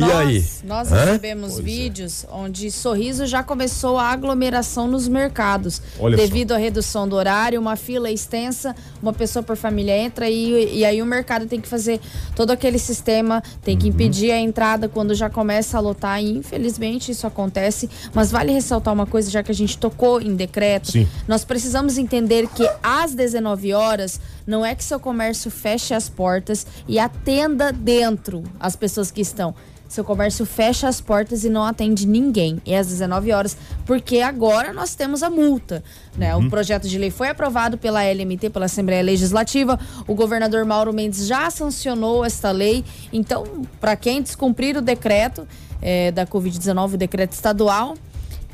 E 0.00 0.08
nós, 0.12 0.12
aí? 0.28 0.44
Nós 0.64 0.92
Hã? 0.92 1.04
recebemos 1.04 1.58
vídeos 1.58 2.24
onde 2.30 2.70
Sorriso 2.70 3.26
já 3.26 3.42
começou 3.42 3.98
a 3.98 4.04
aglomeração 4.10 4.86
nos 4.86 5.06
mercados. 5.08 5.82
Olha 5.98 6.16
só. 6.16 6.22
devido 6.24 6.52
à 6.52 6.56
redução 6.56 7.08
do 7.08 7.16
horário, 7.16 7.60
uma 7.60 7.76
fila 7.76 8.10
extensa, 8.10 8.74
uma 9.02 9.12
pessoa 9.12 9.42
por 9.42 9.56
família 9.56 9.96
entra 9.96 10.28
e, 10.28 10.78
e 10.78 10.84
aí 10.84 11.00
o 11.02 11.06
mercado 11.06 11.46
tem 11.46 11.60
que 11.60 11.68
fazer 11.68 12.00
todo 12.34 12.50
aquele 12.50 12.78
sistema, 12.78 13.42
tem 13.62 13.74
Uhum. 13.74 13.80
que 13.80 13.88
impedir 13.88 14.30
a 14.32 14.38
entrada 14.38 14.88
quando 14.88 15.14
já 15.14 15.30
começa 15.30 15.76
a 15.76 15.80
lotar 15.80 16.22
e 16.22 16.30
infelizmente 16.36 17.10
isso 17.12 17.26
acontece. 17.26 17.88
Mas 18.14 18.30
vale 18.30 18.52
ressaltar 18.52 18.92
uma 18.92 19.06
coisa, 19.06 19.30
já 19.30 19.42
que 19.42 19.50
a 19.50 19.54
gente 19.54 19.78
tocou 19.78 20.20
em 20.20 20.34
decreto, 20.34 20.92
Sim. 20.92 21.06
nós 21.28 21.44
precisamos 21.44 21.96
entender 21.98 22.48
que 22.48 22.68
às 22.82 23.14
19 23.14 23.72
horas 23.72 24.20
não 24.46 24.64
é 24.64 24.74
que 24.74 24.82
seu 24.82 24.98
comércio 24.98 25.50
feche 25.50 25.94
as 25.94 26.08
portas 26.08 26.66
e 26.88 26.98
atenda 26.98 27.72
dentro 27.72 28.42
as 28.58 28.74
pessoas 28.76 29.10
que 29.10 29.20
estão. 29.20 29.54
Seu 29.90 30.04
comércio 30.04 30.46
fecha 30.46 30.86
as 30.86 31.00
portas 31.00 31.42
e 31.42 31.50
não 31.50 31.64
atende 31.64 32.06
ninguém. 32.06 32.62
E 32.64 32.72
às 32.72 32.86
19 32.86 33.32
horas, 33.32 33.56
porque 33.84 34.20
agora 34.20 34.72
nós 34.72 34.94
temos 34.94 35.20
a 35.20 35.28
multa. 35.28 35.82
Né? 36.16 36.32
Uhum. 36.36 36.46
O 36.46 36.48
projeto 36.48 36.88
de 36.88 36.96
lei 36.96 37.10
foi 37.10 37.28
aprovado 37.28 37.76
pela 37.76 38.00
LMT, 38.04 38.50
pela 38.50 38.66
Assembleia 38.66 39.02
Legislativa. 39.02 39.80
O 40.06 40.14
governador 40.14 40.64
Mauro 40.64 40.92
Mendes 40.92 41.26
já 41.26 41.50
sancionou 41.50 42.24
esta 42.24 42.52
lei. 42.52 42.84
Então, 43.12 43.66
para 43.80 43.96
quem 43.96 44.22
descumprir 44.22 44.76
o 44.76 44.80
decreto 44.80 45.44
eh, 45.82 46.12
da 46.12 46.24
Covid-19, 46.24 46.94
o 46.94 46.96
decreto 46.96 47.32
estadual, 47.32 47.96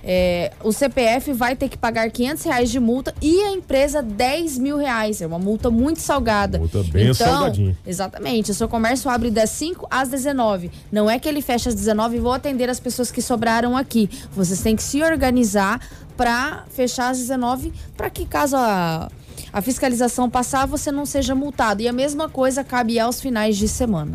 é, 0.09 0.53
o 0.63 0.73
CPF 0.73 1.33
vai 1.33 1.57
ter 1.57 1.69
que 1.69 1.77
pagar 1.77 2.09
500 2.09 2.45
reais 2.45 2.71
de 2.71 2.79
multa 2.79 3.13
e 3.21 3.41
a 3.41 3.51
empresa 3.51 4.01
10 4.01 4.57
mil 4.59 4.77
reais. 4.77 5.21
É 5.21 5.27
uma 5.27 5.39
multa 5.39 5.69
muito 5.69 6.01
salgada. 6.01 6.61
Multa 6.61 6.85
bem 6.85 7.11
então, 7.11 7.15
salgadinha. 7.15 7.77
Exatamente. 7.85 8.53
O 8.53 8.55
seu 8.55 8.69
comércio 8.69 9.11
abre 9.11 9.33
das 9.33 9.51
5 9.51 9.89
às 9.91 10.09
19. 10.09 10.71
Não 10.93 11.11
é 11.11 11.19
que 11.19 11.29
ele 11.29 11.43
fecha 11.43 11.71
às 11.71 11.75
19 11.75 12.17
e 12.17 12.21
vou 12.21 12.33
atender 12.33 12.71
as 12.71 12.79
pessoas 12.79 13.11
que 13.11 13.21
sobraram 13.21 13.77
aqui. 13.77 14.09
Vocês 14.31 14.61
têm 14.61 14.77
que 14.77 14.83
se 14.83 15.03
organizar 15.03 15.81
para 16.17 16.65
fechar 16.71 17.11
às 17.11 17.19
19 17.19 17.73
para 17.97 18.09
que 18.09 18.25
caso 18.25 18.55
a, 18.57 19.11
a 19.53 19.61
fiscalização 19.61 20.31
passar, 20.31 20.67
você 20.67 20.93
não 20.93 21.05
seja 21.05 21.35
multado. 21.35 21.83
E 21.83 21.89
a 21.89 21.93
mesma 21.93 22.29
coisa 22.29 22.63
cabe 22.63 22.97
aos 23.01 23.21
finais 23.21 23.57
de 23.57 23.67
semana. 23.67 24.15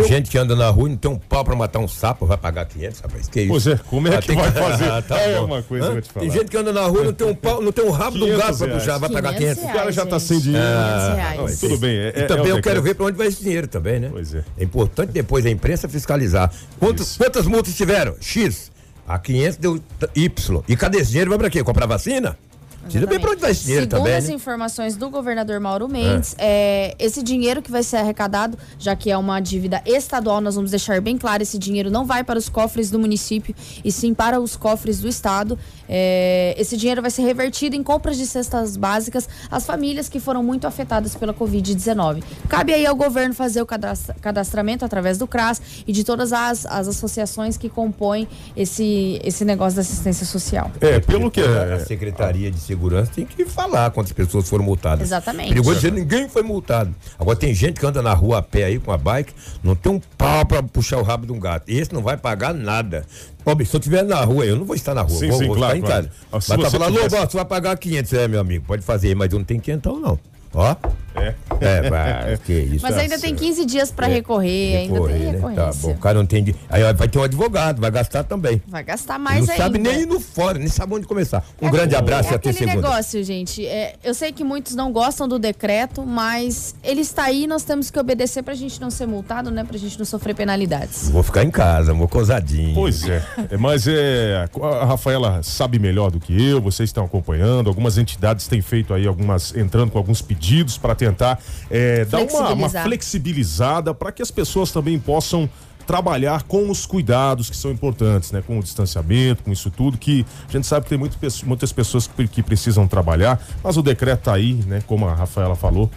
Tem 0.00 0.08
gente 0.08 0.30
que 0.30 0.38
anda 0.38 0.54
na 0.56 0.68
rua 0.70 0.88
e 0.88 0.90
não 0.92 0.96
tem 0.98 1.10
um 1.10 1.16
pau 1.18 1.44
pra 1.44 1.54
matar 1.56 1.78
um 1.78 1.88
sapo, 1.88 2.26
vai 2.26 2.36
pagar 2.36 2.64
500, 2.66 3.00
rapaz. 3.00 3.28
Que 3.28 3.40
isso? 3.42 3.48
Pois 3.50 3.66
é, 3.66 3.76
como 3.88 4.08
é 4.08 4.16
Ah, 4.16 4.20
que 4.20 4.26
tem 4.28 4.36
vai 4.36 4.50
fazer? 4.52 4.84
Ah, 4.90 5.02
É 5.18 5.38
bom. 5.38 5.44
uma 5.46 5.62
coisa 5.62 5.90
que 5.90 5.96
eu 5.96 6.02
te 6.02 6.08
Tem 6.10 6.22
falar. 6.28 6.38
gente 6.40 6.50
que 6.50 6.56
anda 6.56 6.72
na 6.72 6.82
rua 6.86 7.00
e 7.02 7.04
não 7.06 7.12
tem 7.12 7.26
um 7.26 7.34
pau, 7.34 7.62
não 7.62 7.72
tem 7.72 7.84
um 7.84 7.90
rabo 7.90 8.18
do 8.18 8.24
500 8.26 8.38
gato 8.44 8.56
pra 8.58 8.66
reais. 8.66 8.82
puxar, 8.82 8.98
vai 8.98 9.10
pagar 9.10 9.34
500. 9.34 9.62
O 9.64 9.66
cara 9.72 9.92
já 9.92 10.06
tá 10.06 10.18
sem 10.20 10.38
dinheiro. 10.40 10.66
Ah, 10.66 11.34
Mas 11.42 11.60
tudo 11.60 11.76
bem. 11.78 11.96
É, 11.96 12.12
e 12.16 12.20
é- 12.22 12.26
também 12.26 12.46
é 12.46 12.50
eu 12.50 12.62
quero 12.62 12.76
decreto. 12.76 12.82
ver 12.82 12.94
pra 12.94 13.06
onde 13.06 13.16
vai 13.18 13.26
esse 13.28 13.42
dinheiro 13.42 13.66
também, 13.66 14.00
né? 14.00 14.08
Pois 14.10 14.34
é. 14.34 14.44
É 14.58 14.64
importante 14.64 15.10
depois 15.12 15.44
a 15.46 15.50
imprensa 15.50 15.88
fiscalizar. 15.88 16.50
Quantos, 16.78 17.16
quantas 17.16 17.46
multas 17.46 17.74
tiveram? 17.74 18.14
X. 18.20 18.72
A 19.06 19.18
500 19.18 19.56
deu 19.58 19.80
Y. 20.16 20.62
E 20.66 20.74
cadê 20.76 20.96
esse 20.98 21.10
dinheiro? 21.10 21.28
Vai 21.30 21.38
pra 21.38 21.50
quê? 21.50 21.62
Comprar 21.62 21.84
vacina? 21.86 22.38
Precisa 22.84 23.06
ver 23.06 23.20
pra 23.20 23.30
onde 23.30 23.40
vai 23.40 23.50
esse 23.50 23.64
dinheiro 23.64 23.84
Segundo 23.86 23.98
também, 24.04 24.16
as 24.16 24.28
né? 24.28 24.34
informações 24.34 24.96
do 24.96 25.10
governador 25.10 25.58
Mauro 25.60 25.88
Mendes, 25.88 26.34
é, 26.38 26.94
esse 26.98 27.22
dinheiro 27.22 27.62
que 27.62 27.70
vai 27.70 27.82
ser 27.82 27.96
arrecadado, 27.96 28.58
já 28.78 28.94
que 28.94 29.10
é 29.10 29.16
uma 29.16 29.40
dívida 29.40 29.82
estadual, 29.86 30.40
nós 30.40 30.54
vamos 30.54 30.70
deixar 30.70 31.00
bem 31.00 31.16
claro, 31.16 31.42
esse 31.42 31.58
dinheiro 31.58 31.90
não 31.90 32.04
vai 32.04 32.22
para 32.22 32.38
os 32.38 32.48
cofres 32.48 32.90
do 32.90 32.98
município, 32.98 33.54
e 33.84 33.90
sim 33.90 34.12
para 34.14 34.38
os 34.40 34.56
cofres 34.56 35.00
do 35.00 35.08
estado. 35.08 35.58
É, 35.88 36.54
esse 36.58 36.76
dinheiro 36.76 37.02
vai 37.02 37.10
ser 37.10 37.22
revertido 37.22 37.74
em 37.74 37.82
compras 37.82 38.16
de 38.16 38.26
cestas 38.26 38.76
básicas 38.76 39.28
às 39.50 39.66
famílias 39.66 40.08
que 40.08 40.20
foram 40.20 40.42
muito 40.42 40.66
afetadas 40.66 41.14
pela 41.14 41.34
Covid-19. 41.34 42.22
Cabe 42.48 42.72
aí 42.72 42.86
ao 42.86 42.94
governo 42.94 43.34
fazer 43.34 43.60
o 43.62 43.66
cadastra- 43.66 44.14
cadastramento 44.20 44.84
através 44.84 45.18
do 45.18 45.26
CRAS 45.26 45.60
e 45.86 45.92
de 45.92 46.04
todas 46.04 46.32
as, 46.32 46.64
as 46.66 46.88
associações 46.88 47.56
que 47.56 47.68
compõem 47.68 48.28
esse, 48.56 49.20
esse 49.24 49.44
negócio 49.44 49.76
da 49.76 49.82
assistência 49.82 50.24
social. 50.26 50.70
É, 50.80 51.00
pelo 51.00 51.30
que 51.30 51.40
A 51.40 51.80
Secretaria 51.84 52.50
de 52.50 52.58
Segurança 52.58 52.73
tem 53.14 53.24
que 53.24 53.44
falar 53.44 53.90
quantas 53.90 54.12
pessoas 54.12 54.48
foram 54.48 54.64
multadas. 54.64 55.06
Exatamente. 55.08 55.48
Perigoso 55.48 55.76
dizer 55.76 55.92
ninguém 55.92 56.28
foi 56.28 56.42
multado. 56.42 56.94
Agora 57.18 57.36
tem 57.36 57.54
gente 57.54 57.78
que 57.80 57.86
anda 57.86 58.02
na 58.02 58.12
rua 58.14 58.38
a 58.38 58.42
pé 58.42 58.64
aí 58.64 58.78
com 58.78 58.92
a 58.92 58.98
bike, 58.98 59.32
não 59.62 59.74
tem 59.74 59.92
um 59.92 60.00
pau 60.16 60.44
pra 60.46 60.62
puxar 60.62 60.98
o 60.98 61.02
rabo 61.02 61.26
de 61.26 61.32
um 61.32 61.38
gato. 61.40 61.64
Esse 61.68 61.92
não 61.92 62.02
vai 62.02 62.16
pagar 62.16 62.52
nada. 62.54 63.04
Ó, 63.46 63.54
bicho, 63.54 63.70
se 63.70 63.76
eu 63.76 63.80
estiver 63.80 64.02
na 64.04 64.24
rua, 64.24 64.44
eu 64.46 64.56
não 64.56 64.64
vou 64.64 64.74
estar 64.74 64.94
na 64.94 65.02
rua. 65.02 65.18
Sim, 65.18 65.28
vou, 65.28 65.38
sim, 65.38 65.46
vou 65.46 65.56
claro, 65.56 65.74
ficar 65.76 65.86
claro. 65.86 66.04
em 66.06 66.08
casa. 66.08 66.16
Ah, 66.26 66.28
Mas 66.36 66.46
tá 66.46 66.56
você 66.56 66.70
falando, 66.78 66.94
tivesse- 66.94 67.14
"Lobo, 67.14 67.24
ó, 67.26 67.30
você 67.30 67.36
vai 67.36 67.46
pagar 67.46 67.76
500, 67.78 68.12
é, 68.14 68.28
meu 68.28 68.40
amigo, 68.40 68.64
pode 68.66 68.82
fazer, 68.82 69.14
mas 69.14 69.32
eu 69.32 69.38
não 69.38 69.44
tenho 69.44 69.60
500 69.60 70.00
não. 70.00 70.18
Ó. 70.54 70.74
É. 71.16 71.32
É, 71.60 71.88
vai, 71.88 72.36
que 72.38 72.52
isso. 72.52 72.82
Mas 72.82 72.96
ainda 72.98 73.16
tem 73.20 73.36
15 73.36 73.64
dias 73.64 73.92
para 73.92 74.08
recorrer, 74.08 74.78
ainda 74.78 74.98
Correr, 74.98 75.12
tem 75.12 75.22
né? 75.26 75.38
Tá 75.38 75.48
recorrência. 75.48 75.80
bom, 75.82 75.90
o 75.94 75.98
cara 75.98 76.18
não 76.18 76.26
tem. 76.26 76.42
de- 76.42 76.56
Aí 76.68 76.82
ó, 76.82 76.92
vai 76.92 77.06
ter 77.06 77.18
um 77.20 77.22
advogado, 77.22 77.80
vai 77.80 77.90
gastar 77.92 78.24
também. 78.24 78.60
Vai 78.66 78.82
gastar 78.82 79.16
mais 79.16 79.46
não 79.46 79.52
ainda. 79.52 79.62
sabe 79.64 79.78
nem 79.78 80.00
ir 80.00 80.06
no 80.06 80.18
fora, 80.18 80.58
nem 80.58 80.66
sabe 80.66 80.92
onde 80.92 81.06
começar. 81.06 81.44
Um 81.62 81.70
grande 81.70 81.94
É 81.94 81.98
abraço 81.98 82.24
e 82.30 82.34
até 82.34 82.50
aquele 82.50 82.54
segunda. 82.70 82.88
negócio, 82.88 83.22
gente. 83.22 83.64
é, 83.64 83.94
eu 84.02 84.12
sei 84.12 84.32
que 84.32 84.42
muitos 84.42 84.74
não 84.74 84.90
gostam 84.92 85.28
do 85.28 85.38
decreto, 85.38 86.04
mas 86.04 86.74
ele 86.82 87.02
está 87.02 87.24
aí, 87.24 87.46
nós 87.46 87.62
temos 87.62 87.92
que 87.92 87.98
obedecer 87.98 88.42
pra 88.42 88.54
gente 88.54 88.80
não 88.80 88.90
ser 88.90 89.06
multado, 89.06 89.52
né? 89.52 89.62
Pra 89.62 89.78
gente 89.78 89.96
não 89.96 90.04
sofrer 90.04 90.34
penalidades. 90.34 91.10
Vou 91.10 91.22
ficar 91.22 91.44
em 91.44 91.50
casa, 91.50 91.94
vou 91.94 92.08
cosadinho. 92.08 92.74
Pois 92.74 93.08
é. 93.08 93.22
É, 93.52 93.56
Mas 93.56 93.86
é. 93.86 94.48
A 94.80 94.84
Rafaela 94.84 95.40
sabe 95.44 95.78
melhor 95.78 96.10
do 96.10 96.18
que 96.18 96.32
eu, 96.50 96.60
vocês 96.60 96.88
estão 96.88 97.04
acompanhando. 97.04 97.68
Algumas 97.68 97.98
entidades 97.98 98.48
têm 98.48 98.60
feito 98.60 98.92
aí 98.92 99.06
algumas. 99.06 99.54
entrando 99.56 99.92
com 99.92 99.98
alguns 99.98 100.20
pedidos 100.20 100.43
para 100.78 100.94
tentar 100.94 101.40
é, 101.70 102.04
dar 102.04 102.20
uma, 102.22 102.52
uma 102.52 102.68
flexibilizada 102.68 103.94
para 103.94 104.12
que 104.12 104.22
as 104.22 104.30
pessoas 104.30 104.70
também 104.70 104.98
possam 104.98 105.48
trabalhar 105.86 106.42
com 106.44 106.70
os 106.70 106.86
cuidados 106.86 107.50
que 107.50 107.56
são 107.56 107.70
importantes, 107.70 108.32
né? 108.32 108.42
Com 108.46 108.58
o 108.58 108.62
distanciamento, 108.62 109.42
com 109.42 109.52
isso 109.52 109.70
tudo, 109.70 109.98
que 109.98 110.24
a 110.48 110.52
gente 110.52 110.66
sabe 110.66 110.84
que 110.84 110.90
tem 110.90 110.98
muito, 110.98 111.18
muitas 111.44 111.72
pessoas 111.72 112.06
que, 112.06 112.26
que 112.26 112.42
precisam 112.42 112.88
trabalhar, 112.88 113.40
mas 113.62 113.76
o 113.76 113.82
decreto 113.82 114.22
tá 114.22 114.34
aí, 114.34 114.54
né? 114.66 114.82
Como 114.86 115.06
a 115.06 115.14
Rafaela 115.14 115.54
falou, 115.54 115.90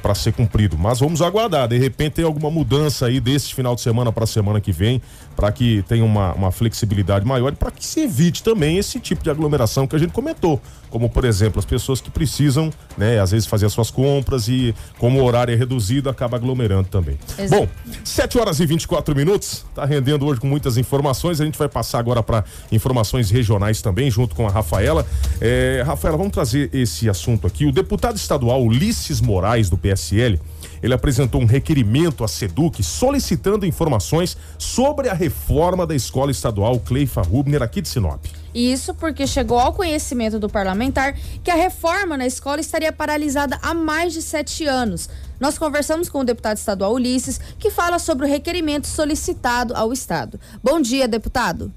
para 0.00 0.14
ser 0.14 0.32
cumprido. 0.32 0.78
Mas 0.78 1.00
vamos 1.00 1.20
aguardar, 1.20 1.68
de 1.68 1.78
repente 1.78 2.14
tem 2.14 2.24
alguma 2.24 2.50
mudança 2.50 3.06
aí 3.06 3.20
desse 3.20 3.54
final 3.54 3.74
de 3.74 3.80
semana 3.80 4.10
para 4.10 4.24
a 4.24 4.26
semana 4.26 4.60
que 4.60 4.72
vem, 4.72 5.02
para 5.36 5.50
que 5.52 5.84
tenha 5.88 6.04
uma, 6.04 6.32
uma 6.34 6.52
flexibilidade 6.52 7.26
maior 7.26 7.52
e 7.52 7.56
para 7.56 7.70
que 7.70 7.84
se 7.84 8.00
evite 8.00 8.42
também 8.42 8.78
esse 8.78 9.00
tipo 9.00 9.22
de 9.22 9.30
aglomeração 9.30 9.86
que 9.86 9.96
a 9.96 9.98
gente 9.98 10.12
comentou. 10.12 10.60
Como, 10.90 11.08
por 11.10 11.24
exemplo, 11.24 11.58
as 11.58 11.64
pessoas 11.64 12.00
que 12.00 12.08
precisam, 12.08 12.70
né, 12.96 13.18
às 13.18 13.32
vezes 13.32 13.46
fazer 13.46 13.66
as 13.66 13.72
suas 13.72 13.90
compras 13.90 14.46
e, 14.46 14.74
como 14.98 15.20
o 15.20 15.24
horário 15.24 15.52
é 15.52 15.56
reduzido, 15.56 16.08
acaba 16.08 16.36
aglomerando 16.36 16.88
também. 16.88 17.18
Exato. 17.36 17.62
Bom, 17.62 17.68
7 18.04 18.38
horas 18.38 18.60
e 18.60 18.66
24 18.66 19.14
minutos, 19.14 19.64
tá 19.74 19.84
rendendo 19.84 20.24
hoje 20.24 20.40
com 20.40 20.46
muitas 20.46 20.76
informações. 20.76 21.40
A 21.40 21.44
gente 21.44 21.58
vai 21.58 21.68
passar 21.68 21.98
agora 21.98 22.22
para 22.22 22.44
informações 22.70 23.28
regionais 23.30 23.82
também, 23.82 24.08
junto 24.08 24.36
com 24.36 24.46
a 24.46 24.50
Rafaela. 24.50 25.04
É, 25.40 25.82
Rafaela, 25.84 26.16
vamos 26.16 26.32
trazer 26.32 26.70
esse 26.72 27.08
assunto 27.08 27.46
aqui. 27.46 27.66
O 27.66 27.72
deputado 27.72 28.16
estadual 28.16 28.62
Ulisses 28.62 29.20
Moraes, 29.20 29.68
do 29.68 29.76
PSL, 29.76 30.38
ele 30.84 30.92
apresentou 30.92 31.40
um 31.40 31.46
requerimento 31.46 32.22
à 32.22 32.28
SEDUC 32.28 32.82
solicitando 32.82 33.64
informações 33.64 34.36
sobre 34.58 35.08
a 35.08 35.14
reforma 35.14 35.86
da 35.86 35.94
escola 35.94 36.30
estadual 36.30 36.78
Cleifa 36.78 37.22
Rubner 37.22 37.62
aqui 37.62 37.80
de 37.80 37.88
Sinop. 37.88 38.22
Isso 38.54 38.92
porque 38.92 39.26
chegou 39.26 39.58
ao 39.58 39.72
conhecimento 39.72 40.38
do 40.38 40.46
parlamentar 40.46 41.16
que 41.42 41.50
a 41.50 41.54
reforma 41.54 42.18
na 42.18 42.26
escola 42.26 42.60
estaria 42.60 42.92
paralisada 42.92 43.58
há 43.62 43.72
mais 43.72 44.12
de 44.12 44.20
sete 44.20 44.66
anos. 44.66 45.08
Nós 45.40 45.56
conversamos 45.56 46.10
com 46.10 46.18
o 46.18 46.24
deputado 46.24 46.58
estadual 46.58 46.92
Ulisses, 46.92 47.40
que 47.58 47.70
fala 47.70 47.98
sobre 47.98 48.26
o 48.26 48.28
requerimento 48.28 48.86
solicitado 48.86 49.74
ao 49.74 49.90
Estado. 49.90 50.38
Bom 50.62 50.82
dia, 50.82 51.08
deputado. 51.08 51.72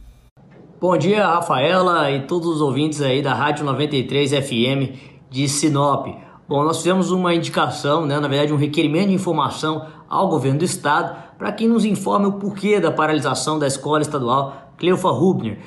Bom 0.82 0.98
dia, 0.98 1.26
Rafaela 1.26 2.12
e 2.12 2.28
todos 2.28 2.50
os 2.50 2.60
ouvintes 2.60 3.02
aí 3.02 3.24
da 3.24 3.34
Rádio 3.34 3.64
93 3.64 4.32
FM 4.32 5.00
de 5.32 5.48
Sinop. 5.48 6.27
Bom, 6.48 6.64
nós 6.64 6.78
fizemos 6.78 7.12
uma 7.12 7.36
indicação, 7.36 8.06
né, 8.06 8.18
na 8.22 8.28
verdade 8.30 8.54
um 8.54 8.58
requerimento 8.58 9.10
de 9.10 9.14
informação 9.14 9.86
ao 10.08 10.30
governo 10.30 10.60
do 10.60 10.64
estado 10.64 11.14
para 11.38 11.52
que 11.52 11.68
nos 11.68 11.84
informe 11.84 12.28
o 12.28 12.34
porquê 12.34 12.80
da 12.80 12.90
paralisação 12.90 13.60
da 13.60 13.68
escola 13.68 14.02
estadual 14.02 14.72
Cleufa 14.78 15.10
Rubner, 15.10 15.60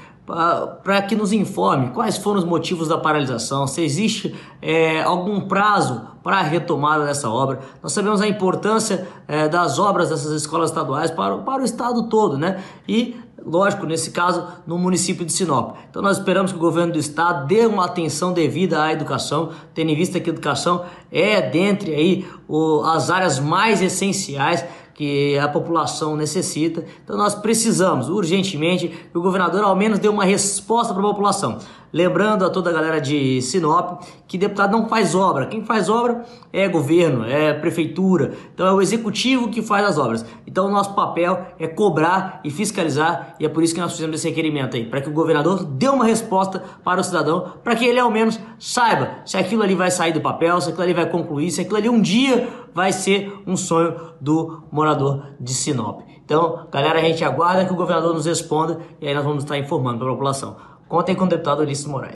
para 0.82 1.02
que 1.02 1.14
nos 1.14 1.32
informe 1.32 1.90
quais 1.90 2.16
foram 2.16 2.38
os 2.38 2.46
motivos 2.46 2.88
da 2.88 2.96
paralisação, 2.96 3.66
se 3.66 3.82
existe 3.82 4.34
é, 4.62 5.02
algum 5.02 5.42
prazo 5.42 6.00
para 6.22 6.38
a 6.38 6.42
retomada 6.42 7.04
dessa 7.04 7.28
obra. 7.28 7.60
Nós 7.82 7.92
sabemos 7.92 8.22
a 8.22 8.28
importância 8.28 9.06
é, 9.28 9.48
das 9.48 9.78
obras 9.78 10.08
dessas 10.08 10.32
escolas 10.32 10.70
estaduais 10.70 11.10
para, 11.10 11.36
para 11.38 11.62
o 11.62 11.64
estado 11.64 12.08
todo, 12.08 12.38
né? 12.38 12.62
E 12.88 13.16
lógico, 13.44 13.86
nesse 13.86 14.10
caso, 14.10 14.44
no 14.66 14.78
município 14.78 15.24
de 15.24 15.32
Sinop. 15.32 15.76
Então 15.88 16.02
nós 16.02 16.18
esperamos 16.18 16.52
que 16.52 16.58
o 16.58 16.60
governo 16.60 16.92
do 16.92 16.98
estado 16.98 17.46
dê 17.46 17.66
uma 17.66 17.84
atenção 17.84 18.32
devida 18.32 18.82
à 18.82 18.92
educação, 18.92 19.50
tendo 19.74 19.90
em 19.90 19.96
vista 19.96 20.20
que 20.20 20.28
a 20.28 20.32
educação 20.32 20.84
é 21.10 21.40
dentre 21.42 21.94
aí 21.94 22.26
o- 22.48 22.82
as 22.84 23.10
áreas 23.10 23.38
mais 23.38 23.80
essenciais 23.82 24.64
que 24.94 25.38
a 25.38 25.48
população 25.48 26.14
necessita. 26.14 26.84
Então 27.02 27.16
nós 27.16 27.34
precisamos 27.34 28.10
urgentemente 28.10 28.88
que 28.88 29.16
o 29.16 29.22
governador 29.22 29.64
ao 29.64 29.74
menos 29.74 29.98
dê 29.98 30.08
uma 30.08 30.24
resposta 30.24 30.92
para 30.92 31.02
a 31.02 31.06
população. 31.06 31.58
Lembrando 31.92 32.44
a 32.44 32.50
toda 32.50 32.70
a 32.70 32.72
galera 32.72 33.00
de 33.00 33.42
Sinop 33.42 34.02
que 34.26 34.38
deputado 34.38 34.72
não 34.72 34.88
faz 34.88 35.14
obra. 35.14 35.46
Quem 35.46 35.64
faz 35.64 35.88
obra 35.88 36.24
é 36.52 36.68
governo, 36.68 37.24
é 37.24 37.52
prefeitura. 37.52 38.34
Então 38.54 38.66
é 38.66 38.72
o 38.72 38.80
executivo 38.80 39.48
que 39.48 39.60
faz 39.60 39.84
as 39.84 39.98
obras. 39.98 40.24
Então 40.46 40.66
o 40.66 40.70
nosso 40.70 40.94
papel 40.94 41.46
é 41.58 41.66
cobrar 41.66 42.40
e 42.44 42.50
fiscalizar 42.50 43.34
e 43.40 43.44
é 43.44 43.48
por 43.48 43.62
isso 43.62 43.74
que 43.74 43.80
nós 43.80 43.92
fizemos 43.92 44.16
esse 44.16 44.28
requerimento 44.28 44.76
aí, 44.76 44.84
para 44.84 45.00
que 45.00 45.08
o 45.08 45.12
governador 45.12 45.64
dê 45.64 45.88
uma 45.88 46.04
resposta 46.04 46.62
para 46.84 47.00
o 47.00 47.04
cidadão, 47.04 47.54
para 47.64 47.74
que 47.74 47.84
ele 47.84 47.98
ao 47.98 48.10
menos 48.10 48.38
saiba 48.58 49.10
se 49.24 49.36
aquilo 49.36 49.62
ali 49.62 49.74
vai 49.74 49.90
sair 49.90 50.12
do 50.12 50.20
papel, 50.20 50.60
se 50.60 50.68
aquilo 50.68 50.84
ali 50.84 50.94
vai 50.94 51.06
concluir, 51.06 51.50
se 51.50 51.60
aquilo 51.60 51.76
ali 51.76 51.88
um 51.88 52.00
dia 52.00 52.48
vai 52.72 52.92
ser 52.92 53.32
um 53.46 53.56
sonho 53.56 53.96
do 54.20 54.62
morador 54.70 55.24
de 55.40 55.52
Sinop. 55.52 56.02
Então, 56.24 56.66
galera, 56.70 57.00
a 57.00 57.02
gente 57.02 57.24
aguarda 57.24 57.64
que 57.64 57.72
o 57.72 57.76
governador 57.76 58.14
nos 58.14 58.26
responda 58.26 58.78
e 59.00 59.08
aí 59.08 59.12
nós 59.12 59.24
vamos 59.24 59.42
estar 59.42 59.58
informando 59.58 59.98
para 59.98 60.06
a 60.06 60.12
população. 60.12 60.69
Contem 60.90 61.14
com 61.14 61.22
o 61.24 61.28
deputado 61.28 61.62
Ulisses 61.62 61.84
Moraes. 61.86 62.14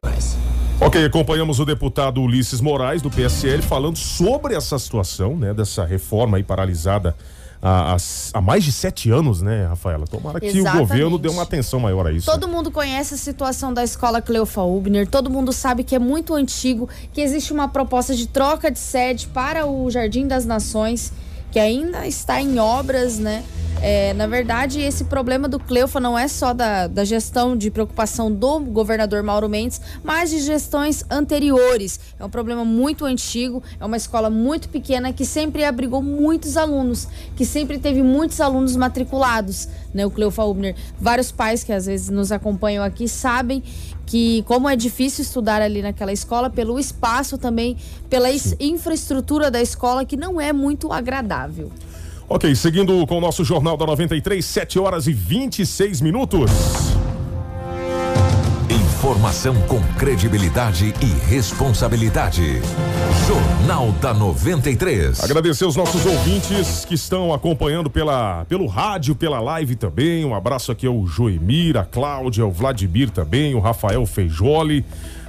Ok, 0.81 1.05
acompanhamos 1.05 1.61
o 1.61 1.65
deputado 1.65 2.21
Ulisses 2.21 2.61
Moraes, 2.61 3.01
do 3.01 3.09
PSL, 3.09 3.63
falando 3.63 3.97
sobre 3.97 4.57
essa 4.57 4.77
situação, 4.81 5.37
né, 5.37 5.55
dessa 5.55 5.85
reforma 5.85 6.39
aí 6.39 6.43
paralisada 6.43 7.15
há, 7.63 7.97
há- 8.35 8.41
mais 8.41 8.65
de 8.65 8.73
sete 8.73 9.13
anos, 9.13 9.41
né, 9.41 9.65
Rafaela? 9.69 10.05
Tomara 10.09 10.41
que 10.41 10.61
o 10.61 10.73
governo 10.73 11.17
dê 11.19 11.29
uma 11.29 11.45
atenção 11.45 11.79
maior 11.79 12.05
a 12.05 12.11
isso. 12.11 12.29
Todo 12.29 12.49
mundo 12.49 12.73
conhece 12.73 13.15
a 13.15 13.17
situação 13.17 13.73
da 13.73 13.85
escola 13.85 14.21
Cleofa 14.21 14.63
Ubner, 14.63 15.07
todo 15.07 15.31
mundo 15.31 15.53
sabe 15.53 15.85
que 15.85 15.95
é 15.95 15.99
muito 16.01 16.35
antigo, 16.35 16.89
que 17.13 17.21
existe 17.21 17.53
uma 17.53 17.69
proposta 17.69 18.13
de 18.13 18.27
troca 18.27 18.73
de 18.73 18.81
sede 18.81 19.29
para 19.29 19.67
o 19.67 19.89
Jardim 19.89 20.27
das 20.27 20.45
Nações, 20.45 21.13
que 21.53 21.61
ainda 21.61 22.09
está 22.09 22.43
em 22.43 22.59
obras, 22.59 23.21
né? 23.21 23.45
É, 23.87 24.15
na 24.15 24.27
verdade, 24.27 24.81
esse 24.81 25.05
problema 25.05 25.47
do 25.47 25.61
Cleufa 25.61 26.01
não 26.01 26.19
é 26.19 26.27
só 26.27 26.55
da, 26.55 26.87
da 26.87 27.05
gestão 27.05 27.55
de 27.55 27.71
preocupação 27.71 28.33
do 28.33 28.61
governador 28.61 29.23
Mauro 29.23 29.47
Mendes, 29.47 29.79
mas 30.03 30.31
de 30.31 30.41
gestões 30.41 31.05
anteriores. 31.11 32.01
É 32.19 32.25
um 32.25 32.31
problema 32.31 32.65
muito 32.65 33.05
antigo, 33.05 33.63
é 33.79 33.85
uma 33.85 33.99
escola 33.99 34.31
muito 34.31 34.71
pequena 34.71 35.13
que 35.13 35.27
sempre 35.27 35.67
abrigou 35.67 36.01
muitos 36.01 36.57
alunos, 36.57 37.07
que 37.37 37.45
sempre 37.45 37.79
teve 37.79 38.03
muitos 38.03 38.41
alunos 38.41 38.75
matriculados, 38.75 39.69
né? 39.93 40.07
O 40.07 40.11
Cleufa 40.11 40.43
Ubner. 40.45 40.75
Vários 40.99 41.31
pais 41.31 41.63
que 41.63 41.71
às 41.71 41.85
vezes 41.85 42.09
nos 42.09 42.33
acompanham 42.33 42.83
aqui 42.83 43.07
sabem 43.07 43.63
que 44.07 44.43
como 44.45 44.67
é 44.67 44.77
difícil 44.77 45.21
estudar 45.21 45.61
ali 45.61 45.83
naquela 45.83 46.11
escola, 46.11 46.49
pelo 46.49 46.79
espaço 46.79 47.37
também, 47.37 47.77
pela 48.09 48.29
infraestrutura 48.59 49.51
da 49.51 49.61
escola 49.61 50.07
que 50.07 50.17
não 50.17 50.41
é 50.41 50.55
muito 50.55 50.91
agradável. 50.91 51.71
Ok, 52.27 52.55
seguindo 52.57 53.07
com 53.07 53.19
o 53.19 53.21
nosso 53.21 53.45
Jornal 53.45 53.77
da 53.77 53.85
93, 53.85 54.43
7 54.43 54.79
horas 54.79 55.07
e 55.07 55.13
26 55.13 56.01
minutos. 56.01 56.51
Informação 58.71 59.55
com 59.69 59.83
credibilidade 59.99 60.95
e 61.03 61.29
responsabilidade. 61.29 62.63
Jornal 63.29 63.93
da 64.01 64.15
93. 64.15 65.23
Agradecer 65.23 65.67
os 65.67 65.77
nossos 65.77 66.07
ouvintes 66.07 66.87
que 66.87 66.95
estão 66.95 67.35
acompanhando 67.35 67.91
pela, 67.91 68.47
pelo 68.47 68.67
rádio, 68.67 69.15
pela 69.15 69.39
live 69.41 69.77
também. 69.77 70.25
Um 70.25 70.35
abraço 70.35 70.73
aqui 70.73 70.87
ao 70.87 71.07
Joemir, 71.07 71.77
a 71.77 71.85
Cláudia, 71.85 72.47
o 72.47 72.51
Vladimir 72.51 73.11
também, 73.11 73.55
o 73.55 73.61
Rafael 73.61 74.07
Feijoli. 74.07 74.83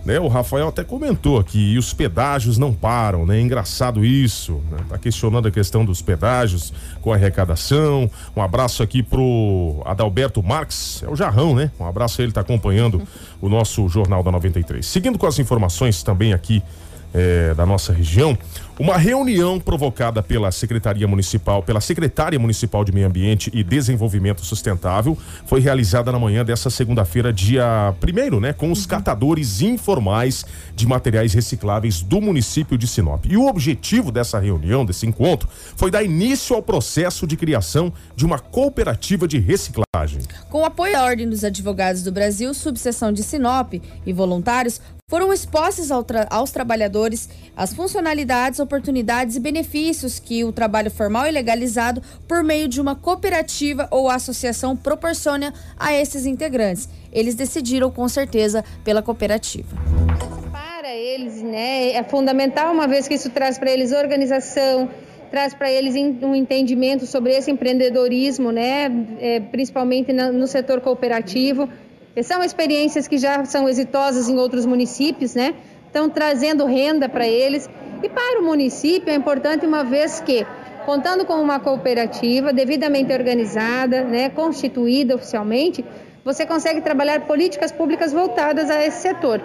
Né? 0.05 0.19
O 0.19 0.27
Rafael 0.27 0.67
até 0.67 0.83
comentou 0.83 1.39
aqui, 1.39 1.73
e 1.73 1.77
os 1.77 1.91
pedágios 1.91 2.57
não 2.57 2.71
param, 2.71 3.25
né? 3.25 3.41
Engraçado 3.41 4.05
isso, 4.05 4.61
né? 4.71 4.77
Tá 4.87 4.97
questionando 4.97 5.47
a 5.47 5.51
questão 5.51 5.83
dos 5.83 6.01
pedágios 6.01 6.71
com 7.01 7.11
a 7.11 7.15
arrecadação. 7.15 8.09
Um 8.35 8.41
abraço 8.41 8.83
aqui 8.83 9.01
pro 9.01 9.81
Adalberto 9.83 10.43
Marques, 10.43 11.01
é 11.03 11.09
o 11.09 11.15
Jarrão, 11.15 11.55
né? 11.55 11.71
Um 11.79 11.85
abraço 11.85 12.21
ele, 12.21 12.31
tá 12.31 12.41
acompanhando 12.41 13.01
o 13.41 13.49
nosso 13.49 13.89
Jornal 13.89 14.21
da 14.21 14.31
93. 14.31 14.85
Seguindo 14.85 15.17
com 15.17 15.25
as 15.25 15.39
informações 15.39 16.03
também 16.03 16.33
aqui 16.33 16.61
eh, 17.15 17.53
da 17.55 17.65
nossa 17.65 17.93
região, 17.93 18.37
uma 18.77 18.97
reunião 18.97 19.57
provocada 19.57 20.21
pela 20.21 20.51
Secretaria 20.51 21.07
Municipal, 21.07 21.63
pela 21.63 21.79
Secretária 21.79 22.37
Municipal 22.37 22.83
de 22.83 22.91
Meio 22.91 23.07
Ambiente 23.07 23.49
e 23.53 23.63
Desenvolvimento 23.63 24.43
Sustentável, 24.43 25.17
foi 25.45 25.61
realizada 25.61 26.11
na 26.11 26.19
manhã 26.19 26.43
dessa 26.43 26.69
segunda-feira, 26.69 27.31
dia 27.31 27.93
primeiro, 28.01 28.41
né, 28.41 28.51
com 28.51 28.69
os 28.69 28.85
catadores 28.85 29.61
informais 29.61 30.45
de 30.75 30.85
materiais 30.85 31.33
recicláveis 31.33 32.01
do 32.01 32.19
município 32.19 32.77
de 32.77 32.85
Sinop. 32.85 33.25
E 33.25 33.37
o 33.37 33.47
objetivo 33.47 34.11
dessa 34.11 34.37
reunião, 34.37 34.85
desse 34.85 35.07
encontro, 35.07 35.47
foi 35.77 35.89
dar 35.89 36.03
início 36.03 36.53
ao 36.53 36.61
processo 36.61 37.25
de 37.25 37.37
criação 37.37 37.93
de 38.13 38.25
uma 38.25 38.39
cooperativa 38.39 39.25
de 39.25 39.39
reciclagem. 39.39 39.85
Com 40.49 40.63
o 40.63 40.65
apoio 40.65 40.91
da 40.91 41.05
Ordem 41.05 41.29
dos 41.29 41.45
Advogados 41.45 42.03
do 42.03 42.11
Brasil, 42.11 42.53
subseção 42.53 43.13
de 43.13 43.23
Sinop 43.23 43.75
e 44.05 44.11
voluntários, 44.11 44.81
foram 45.07 45.31
expostos 45.31 45.91
ao 45.91 46.03
tra 46.03 46.25
aos 46.31 46.49
trabalhadores 46.49 47.29
as 47.55 47.71
funcionalidades, 47.75 48.59
oportunidades 48.59 49.35
e 49.35 49.39
benefícios 49.39 50.17
que 50.17 50.43
o 50.43 50.51
trabalho 50.51 50.89
formal 50.89 51.27
e 51.27 51.31
legalizado 51.31 52.01
por 52.27 52.43
meio 52.43 52.67
de 52.67 52.81
uma 52.81 52.95
cooperativa 52.95 53.87
ou 53.91 54.09
associação 54.09 54.75
proporciona 54.75 55.53
a 55.77 55.93
esses 55.93 56.25
integrantes. 56.25 56.89
Eles 57.13 57.35
decidiram 57.35 57.91
com 57.91 58.09
certeza 58.09 58.65
pela 58.83 59.03
cooperativa. 59.03 59.77
Para 60.51 60.89
eles, 60.95 61.39
né, 61.39 61.91
é 61.91 62.03
fundamental 62.03 62.73
uma 62.73 62.87
vez 62.87 63.07
que 63.07 63.13
isso 63.13 63.29
traz 63.29 63.59
para 63.59 63.71
eles 63.71 63.91
organização, 63.91 64.89
traz 65.29 65.53
para 65.53 65.71
eles 65.71 65.93
um 66.23 66.33
entendimento 66.33 67.05
sobre 67.05 67.31
esse 67.31 67.51
empreendedorismo, 67.51 68.51
né, 68.51 68.91
é, 69.19 69.39
principalmente 69.39 70.11
no 70.11 70.47
setor 70.47 70.81
cooperativo. 70.81 71.69
São 72.23 72.43
experiências 72.43 73.07
que 73.07 73.17
já 73.17 73.43
são 73.45 73.67
exitosas 73.67 74.29
em 74.29 74.37
outros 74.37 74.65
municípios, 74.65 75.35
né? 75.35 75.53
Estão 75.87 76.09
trazendo 76.09 76.65
renda 76.65 77.09
para 77.09 77.27
eles. 77.27 77.69
E 78.01 78.09
para 78.09 78.39
o 78.39 78.43
município 78.43 79.09
é 79.11 79.15
importante 79.15 79.65
uma 79.65 79.83
vez 79.83 80.19
que, 80.19 80.45
contando 80.85 81.25
com 81.25 81.35
uma 81.41 81.59
cooperativa 81.59 82.53
devidamente 82.53 83.11
organizada, 83.11 84.03
né, 84.03 84.29
constituída 84.29 85.15
oficialmente, 85.15 85.83
você 86.23 86.45
consegue 86.45 86.81
trabalhar 86.81 87.21
políticas 87.21 87.71
públicas 87.71 88.11
voltadas 88.11 88.69
a 88.69 88.85
esse 88.85 89.01
setor. 89.01 89.41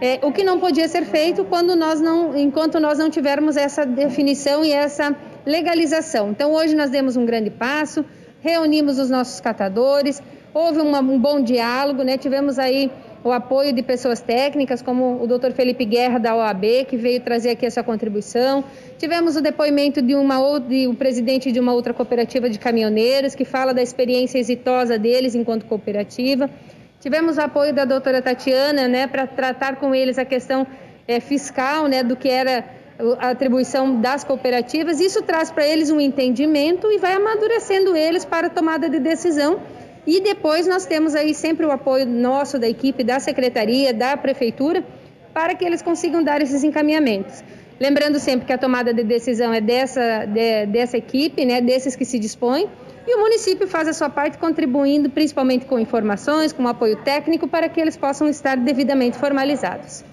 É, 0.00 0.18
o 0.22 0.32
que 0.32 0.42
não 0.42 0.58
podia 0.58 0.88
ser 0.88 1.04
feito 1.04 1.44
quando 1.44 1.76
nós 1.76 2.00
não, 2.00 2.36
enquanto 2.36 2.80
nós 2.80 2.98
não 2.98 3.10
tivermos 3.10 3.56
essa 3.56 3.84
definição 3.84 4.64
e 4.64 4.72
essa 4.72 5.14
legalização. 5.44 6.30
Então 6.30 6.52
hoje 6.52 6.74
nós 6.74 6.88
demos 6.88 7.16
um 7.16 7.26
grande 7.26 7.50
passo, 7.50 8.04
reunimos 8.40 8.98
os 8.98 9.10
nossos 9.10 9.40
catadores, 9.40 10.22
Houve 10.52 10.80
uma, 10.80 10.98
um 11.00 11.18
bom 11.18 11.40
diálogo, 11.40 12.02
né? 12.02 12.18
Tivemos 12.18 12.58
aí 12.58 12.90
o 13.22 13.30
apoio 13.30 13.72
de 13.72 13.82
pessoas 13.82 14.20
técnicas, 14.20 14.82
como 14.82 15.22
o 15.22 15.26
Dr. 15.26 15.52
Felipe 15.52 15.84
Guerra 15.84 16.18
da 16.18 16.34
OAB, 16.34 16.86
que 16.88 16.96
veio 16.96 17.20
trazer 17.20 17.50
aqui 17.50 17.66
a 17.66 17.70
sua 17.70 17.84
contribuição. 17.84 18.64
Tivemos 18.98 19.36
o 19.36 19.42
depoimento 19.42 20.02
de 20.02 20.14
uma 20.14 20.36
de 20.58 20.88
um 20.88 20.94
presidente 20.94 21.52
de 21.52 21.60
uma 21.60 21.72
outra 21.72 21.94
cooperativa 21.94 22.48
de 22.48 22.58
caminhoneiros, 22.58 23.34
que 23.34 23.44
fala 23.44 23.72
da 23.72 23.82
experiência 23.82 24.38
exitosa 24.38 24.98
deles 24.98 25.34
enquanto 25.34 25.66
cooperativa. 25.66 26.50
Tivemos 26.98 27.36
o 27.36 27.42
apoio 27.42 27.72
da 27.72 27.84
doutora 27.84 28.20
Tatiana, 28.20 28.88
né, 28.88 29.06
para 29.06 29.26
tratar 29.26 29.76
com 29.76 29.94
eles 29.94 30.18
a 30.18 30.24
questão 30.24 30.66
é, 31.06 31.20
fiscal, 31.20 31.86
né, 31.86 32.02
do 32.02 32.16
que 32.16 32.28
era 32.28 32.64
a 33.18 33.30
atribuição 33.30 34.00
das 34.00 34.24
cooperativas. 34.24 35.00
Isso 35.00 35.22
traz 35.22 35.50
para 35.50 35.66
eles 35.66 35.90
um 35.90 36.00
entendimento 36.00 36.90
e 36.90 36.98
vai 36.98 37.14
amadurecendo 37.14 37.96
eles 37.96 38.24
para 38.24 38.48
a 38.48 38.50
tomada 38.50 38.88
de 38.88 38.98
decisão 38.98 39.60
e 40.06 40.20
depois 40.20 40.66
nós 40.66 40.86
temos 40.86 41.14
aí 41.14 41.34
sempre 41.34 41.66
o 41.66 41.70
apoio 41.70 42.06
nosso, 42.06 42.58
da 42.58 42.68
equipe, 42.68 43.04
da 43.04 43.20
secretaria, 43.20 43.92
da 43.92 44.16
prefeitura, 44.16 44.84
para 45.32 45.54
que 45.54 45.64
eles 45.64 45.82
consigam 45.82 46.22
dar 46.22 46.42
esses 46.42 46.64
encaminhamentos. 46.64 47.42
Lembrando 47.78 48.18
sempre 48.18 48.46
que 48.46 48.52
a 48.52 48.58
tomada 48.58 48.92
de 48.92 49.02
decisão 49.02 49.54
é 49.54 49.60
dessa, 49.60 50.26
de, 50.26 50.66
dessa 50.66 50.98
equipe, 50.98 51.44
né, 51.44 51.60
desses 51.60 51.96
que 51.96 52.04
se 52.04 52.18
dispõem, 52.18 52.68
e 53.06 53.14
o 53.14 53.20
município 53.20 53.66
faz 53.66 53.88
a 53.88 53.92
sua 53.92 54.10
parte 54.10 54.36
contribuindo 54.36 55.08
principalmente 55.08 55.64
com 55.64 55.78
informações, 55.78 56.52
com 56.52 56.68
apoio 56.68 56.96
técnico, 57.02 57.48
para 57.48 57.68
que 57.68 57.80
eles 57.80 57.96
possam 57.96 58.28
estar 58.28 58.56
devidamente 58.56 59.16
formalizados. 59.16 60.04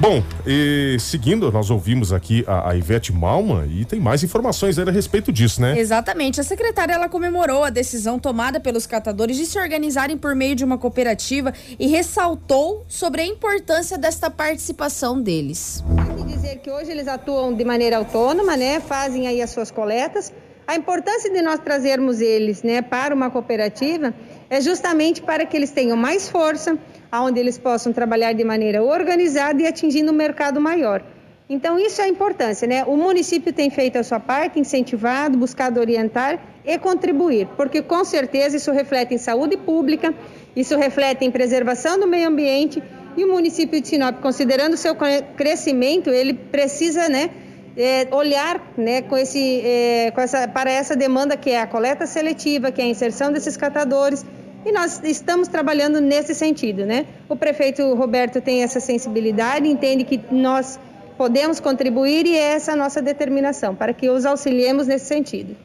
Bom, 0.00 0.22
e 0.46 0.96
seguindo, 0.98 1.52
nós 1.52 1.68
ouvimos 1.68 2.10
aqui 2.10 2.42
a, 2.46 2.70
a 2.70 2.74
Ivete 2.74 3.12
Malma 3.12 3.66
e 3.68 3.84
tem 3.84 4.00
mais 4.00 4.24
informações 4.24 4.78
a 4.78 4.90
respeito 4.90 5.30
disso, 5.30 5.60
né? 5.60 5.78
Exatamente. 5.78 6.40
A 6.40 6.42
secretária 6.42 6.94
ela 6.94 7.06
comemorou 7.06 7.62
a 7.64 7.68
decisão 7.68 8.18
tomada 8.18 8.58
pelos 8.58 8.86
catadores 8.86 9.36
de 9.36 9.44
se 9.44 9.58
organizarem 9.58 10.16
por 10.16 10.34
meio 10.34 10.56
de 10.56 10.64
uma 10.64 10.78
cooperativa 10.78 11.52
e 11.78 11.86
ressaltou 11.86 12.82
sobre 12.88 13.20
a 13.20 13.26
importância 13.26 13.98
desta 13.98 14.30
participação 14.30 15.20
deles. 15.20 15.84
Tem 16.16 16.24
que 16.24 16.32
dizer 16.32 16.56
que 16.60 16.70
hoje 16.70 16.90
eles 16.90 17.06
atuam 17.06 17.52
de 17.52 17.62
maneira 17.62 17.98
autônoma, 17.98 18.56
né? 18.56 18.80
Fazem 18.80 19.28
aí 19.28 19.42
as 19.42 19.50
suas 19.50 19.70
coletas. 19.70 20.32
A 20.66 20.76
importância 20.76 21.30
de 21.30 21.42
nós 21.42 21.58
trazermos 21.58 22.20
eles, 22.20 22.62
né, 22.62 22.80
para 22.80 23.12
uma 23.12 23.28
cooperativa 23.28 24.14
é 24.48 24.60
justamente 24.60 25.20
para 25.20 25.44
que 25.44 25.56
eles 25.56 25.72
tenham 25.72 25.96
mais 25.96 26.28
força, 26.28 26.78
onde 27.12 27.40
eles 27.40 27.58
possam 27.58 27.92
trabalhar 27.92 28.32
de 28.32 28.44
maneira 28.44 28.82
organizada 28.82 29.60
e 29.62 29.66
atingindo 29.66 30.12
um 30.12 30.14
mercado 30.14 30.60
maior. 30.60 31.02
Então, 31.48 31.76
isso 31.76 32.00
é 32.00 32.04
a 32.04 32.08
importância, 32.08 32.68
né? 32.68 32.84
O 32.84 32.96
município 32.96 33.52
tem 33.52 33.70
feito 33.70 33.98
a 33.98 34.04
sua 34.04 34.20
parte, 34.20 34.60
incentivado, 34.60 35.36
buscado 35.36 35.80
orientar 35.80 36.38
e 36.64 36.78
contribuir, 36.78 37.48
porque 37.56 37.82
com 37.82 38.04
certeza 38.04 38.56
isso 38.56 38.70
reflete 38.70 39.14
em 39.14 39.18
saúde 39.18 39.56
pública, 39.56 40.14
isso 40.54 40.76
reflete 40.76 41.24
em 41.24 41.30
preservação 41.30 41.98
do 41.98 42.06
meio 42.06 42.28
ambiente 42.28 42.80
e 43.16 43.24
o 43.24 43.32
município 43.32 43.80
de 43.80 43.88
Sinop, 43.88 44.20
considerando 44.20 44.74
o 44.74 44.76
seu 44.76 44.94
crescimento, 45.36 46.10
ele 46.10 46.34
precisa, 46.34 47.08
né, 47.08 47.30
é, 47.76 48.06
olhar, 48.12 48.72
né, 48.76 49.02
com 49.02 49.16
esse, 49.16 49.60
é, 49.64 50.12
com 50.12 50.20
essa, 50.20 50.46
para 50.46 50.70
essa 50.70 50.94
demanda 50.94 51.36
que 51.36 51.50
é 51.50 51.60
a 51.60 51.66
coleta 51.66 52.06
seletiva, 52.06 52.70
que 52.70 52.80
é 52.80 52.84
a 52.84 52.88
inserção 52.88 53.32
desses 53.32 53.56
catadores 53.56 54.24
e 54.64 54.72
nós 54.72 55.00
estamos 55.04 55.48
trabalhando 55.48 56.00
nesse 56.00 56.34
sentido, 56.34 56.84
né? 56.84 57.06
O 57.28 57.36
prefeito 57.36 57.94
Roberto 57.94 58.40
tem 58.40 58.62
essa 58.62 58.80
sensibilidade, 58.80 59.66
entende 59.66 60.04
que 60.04 60.20
nós 60.30 60.78
podemos 61.16 61.60
contribuir 61.60 62.26
e 62.26 62.36
é 62.36 62.54
essa 62.54 62.72
a 62.72 62.76
nossa 62.76 63.00
determinação, 63.00 63.74
para 63.74 63.92
que 63.92 64.08
os 64.08 64.24
auxiliemos 64.24 64.86
nesse 64.86 65.06
sentido. 65.06 65.56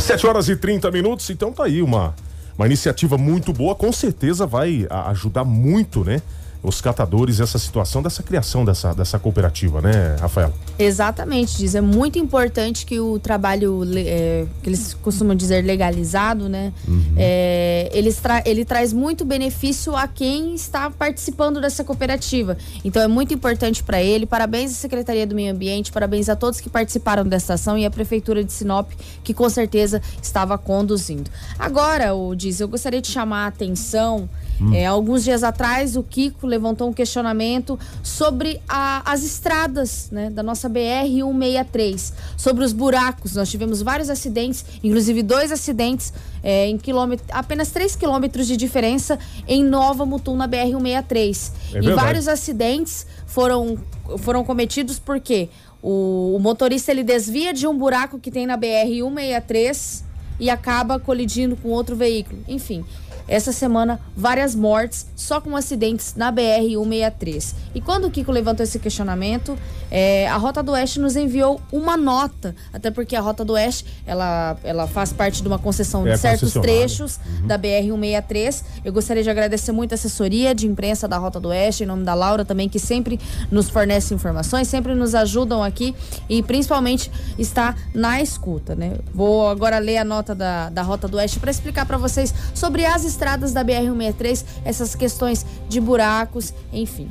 7 0.00 0.26
horas 0.26 0.48
e 0.48 0.56
30 0.56 0.90
minutos, 0.90 1.30
então 1.30 1.52
tá 1.52 1.64
aí 1.64 1.80
uma, 1.80 2.14
uma 2.58 2.66
iniciativa 2.66 3.16
muito 3.16 3.52
boa, 3.52 3.74
com 3.74 3.92
certeza 3.92 4.46
vai 4.46 4.86
ajudar 5.06 5.44
muito, 5.44 6.04
né? 6.04 6.20
Os 6.62 6.80
catadores 6.80 7.40
essa 7.40 7.58
situação 7.58 8.02
dessa 8.02 8.22
criação 8.22 8.64
dessa, 8.64 8.94
dessa 8.94 9.18
cooperativa, 9.18 9.80
né, 9.80 10.16
Rafael? 10.20 10.52
Exatamente, 10.78 11.56
diz. 11.58 11.74
É 11.74 11.80
muito 11.80 12.18
importante 12.18 12.86
que 12.86 13.00
o 13.00 13.18
trabalho, 13.18 13.82
é, 13.96 14.46
que 14.62 14.68
eles 14.68 14.94
costumam 14.94 15.34
dizer 15.34 15.64
legalizado, 15.64 16.48
né? 16.48 16.72
Uhum. 16.86 17.14
É, 17.16 17.90
ele, 17.92 18.12
tra 18.12 18.42
ele 18.46 18.64
traz 18.64 18.92
muito 18.92 19.24
benefício 19.24 19.96
a 19.96 20.06
quem 20.06 20.54
está 20.54 20.88
participando 20.88 21.60
dessa 21.60 21.82
cooperativa. 21.82 22.56
Então 22.84 23.02
é 23.02 23.08
muito 23.08 23.34
importante 23.34 23.82
para 23.82 24.00
ele. 24.00 24.24
Parabéns 24.24 24.70
à 24.70 24.74
Secretaria 24.74 25.26
do 25.26 25.34
Meio 25.34 25.52
Ambiente, 25.52 25.90
parabéns 25.90 26.28
a 26.28 26.36
todos 26.36 26.60
que 26.60 26.70
participaram 26.70 27.24
dessa 27.24 27.54
ação 27.54 27.76
e 27.76 27.84
a 27.84 27.90
Prefeitura 27.90 28.44
de 28.44 28.52
Sinop, 28.52 28.90
que 29.24 29.34
com 29.34 29.48
certeza 29.48 30.00
estava 30.22 30.56
conduzindo. 30.56 31.28
Agora, 31.58 32.14
o 32.14 32.36
Diz, 32.36 32.60
eu 32.60 32.68
gostaria 32.68 33.00
de 33.02 33.08
chamar 33.08 33.44
a 33.44 33.46
atenção 33.48 34.28
Hum. 34.62 34.74
É, 34.74 34.86
alguns 34.86 35.24
dias 35.24 35.42
atrás, 35.42 35.96
o 35.96 36.02
Kiko 36.02 36.46
levantou 36.46 36.88
um 36.88 36.92
questionamento 36.92 37.78
sobre 38.02 38.60
a, 38.68 39.02
as 39.10 39.24
estradas 39.24 40.08
né, 40.12 40.30
da 40.30 40.42
nossa 40.42 40.70
BR-163, 40.70 42.12
sobre 42.36 42.64
os 42.64 42.72
buracos. 42.72 43.34
Nós 43.34 43.50
tivemos 43.50 43.82
vários 43.82 44.08
acidentes, 44.08 44.64
inclusive 44.82 45.22
dois 45.22 45.50
acidentes 45.50 46.12
é, 46.42 46.66
em 46.66 46.78
quilômetro, 46.78 47.24
apenas 47.30 47.70
3 47.70 47.96
quilômetros 47.96 48.46
de 48.46 48.56
diferença 48.56 49.18
em 49.46 49.64
Nova 49.64 50.06
Mutum, 50.06 50.36
na 50.36 50.48
BR-163. 50.48 51.52
É 51.74 51.78
e 51.78 51.92
vários 51.92 52.28
acidentes 52.28 53.06
foram, 53.26 53.78
foram 54.18 54.44
cometidos 54.44 54.98
porque 54.98 55.48
o, 55.82 56.34
o 56.36 56.38
motorista 56.38 56.90
ele 56.90 57.02
desvia 57.02 57.52
de 57.52 57.66
um 57.66 57.76
buraco 57.76 58.18
que 58.18 58.30
tem 58.30 58.46
na 58.46 58.56
BR-163 58.56 60.04
e 60.40 60.50
acaba 60.50 60.98
colidindo 60.98 61.56
com 61.56 61.68
outro 61.68 61.94
veículo. 61.94 62.42
Enfim, 62.48 62.84
essa 63.28 63.52
semana 63.52 64.00
várias 64.16 64.54
mortes 64.54 65.06
só 65.16 65.40
com 65.40 65.56
acidentes 65.56 66.14
na 66.16 66.32
BR-163. 66.32 67.54
E 67.74 67.80
quando 67.80 68.06
o 68.06 68.10
Kiko 68.10 68.30
levantou 68.32 68.64
esse 68.64 68.78
questionamento, 68.78 69.56
é, 69.90 70.26
a 70.28 70.36
Rota 70.36 70.62
do 70.62 70.72
Oeste 70.72 71.00
nos 71.00 71.16
enviou 71.16 71.60
uma 71.72 71.96
nota, 71.96 72.54
até 72.72 72.90
porque 72.90 73.14
a 73.16 73.20
Rota 73.20 73.44
do 73.44 73.54
Oeste 73.54 73.84
ela, 74.06 74.56
ela 74.64 74.86
faz 74.86 75.12
parte 75.12 75.42
de 75.42 75.48
uma 75.48 75.58
concessão 75.58 76.06
É 76.06 76.12
de 76.12 76.18
certos 76.18 76.52
concessionária. 76.52 76.78
trechos 76.86 77.20
da 77.46 77.58
BR-163. 77.58 78.62
Eu 78.84 78.92
gostaria 78.92 79.22
de 79.22 79.30
agradecer 79.30 79.72
muito 79.72 79.92
a 79.92 79.94
assessoria 79.94 80.54
de 80.54 80.66
imprensa 80.66 81.06
da 81.06 81.18
Rota 81.18 81.38
do 81.38 81.48
Oeste, 81.48 81.84
em 81.84 81.86
nome 81.86 82.04
da 82.04 82.14
Laura 82.14 82.44
também, 82.44 82.68
que 82.68 82.78
sempre 82.78 83.18
nos 83.50 83.68
fornece 83.68 84.14
informações, 84.14 84.68
sempre 84.68 84.94
nos 84.94 85.14
ajudam 85.14 85.62
aqui 85.62 85.94
e 86.28 86.42
principalmente 86.42 87.10
está 87.38 87.74
na 87.94 88.20
escuta, 88.20 88.74
né? 88.74 88.94
Vou 89.14 89.48
agora 89.48 89.78
ler 89.78 89.98
a 89.98 90.04
nota 90.04 90.34
da, 90.34 90.68
da 90.70 90.82
Rota 90.82 91.06
do 91.08 91.16
Oeste 91.16 91.38
para 91.38 91.50
explicar 91.50 91.86
para 91.86 91.96
vocês 91.98 92.34
sobre 92.54 92.84
as 92.84 93.04
estradas 93.12 93.52
da 93.52 93.64
BR-163, 93.64 94.44
essas 94.64 94.94
questões 94.94 95.46
de 95.68 95.80
buracos, 95.80 96.52
enfim. 96.72 97.10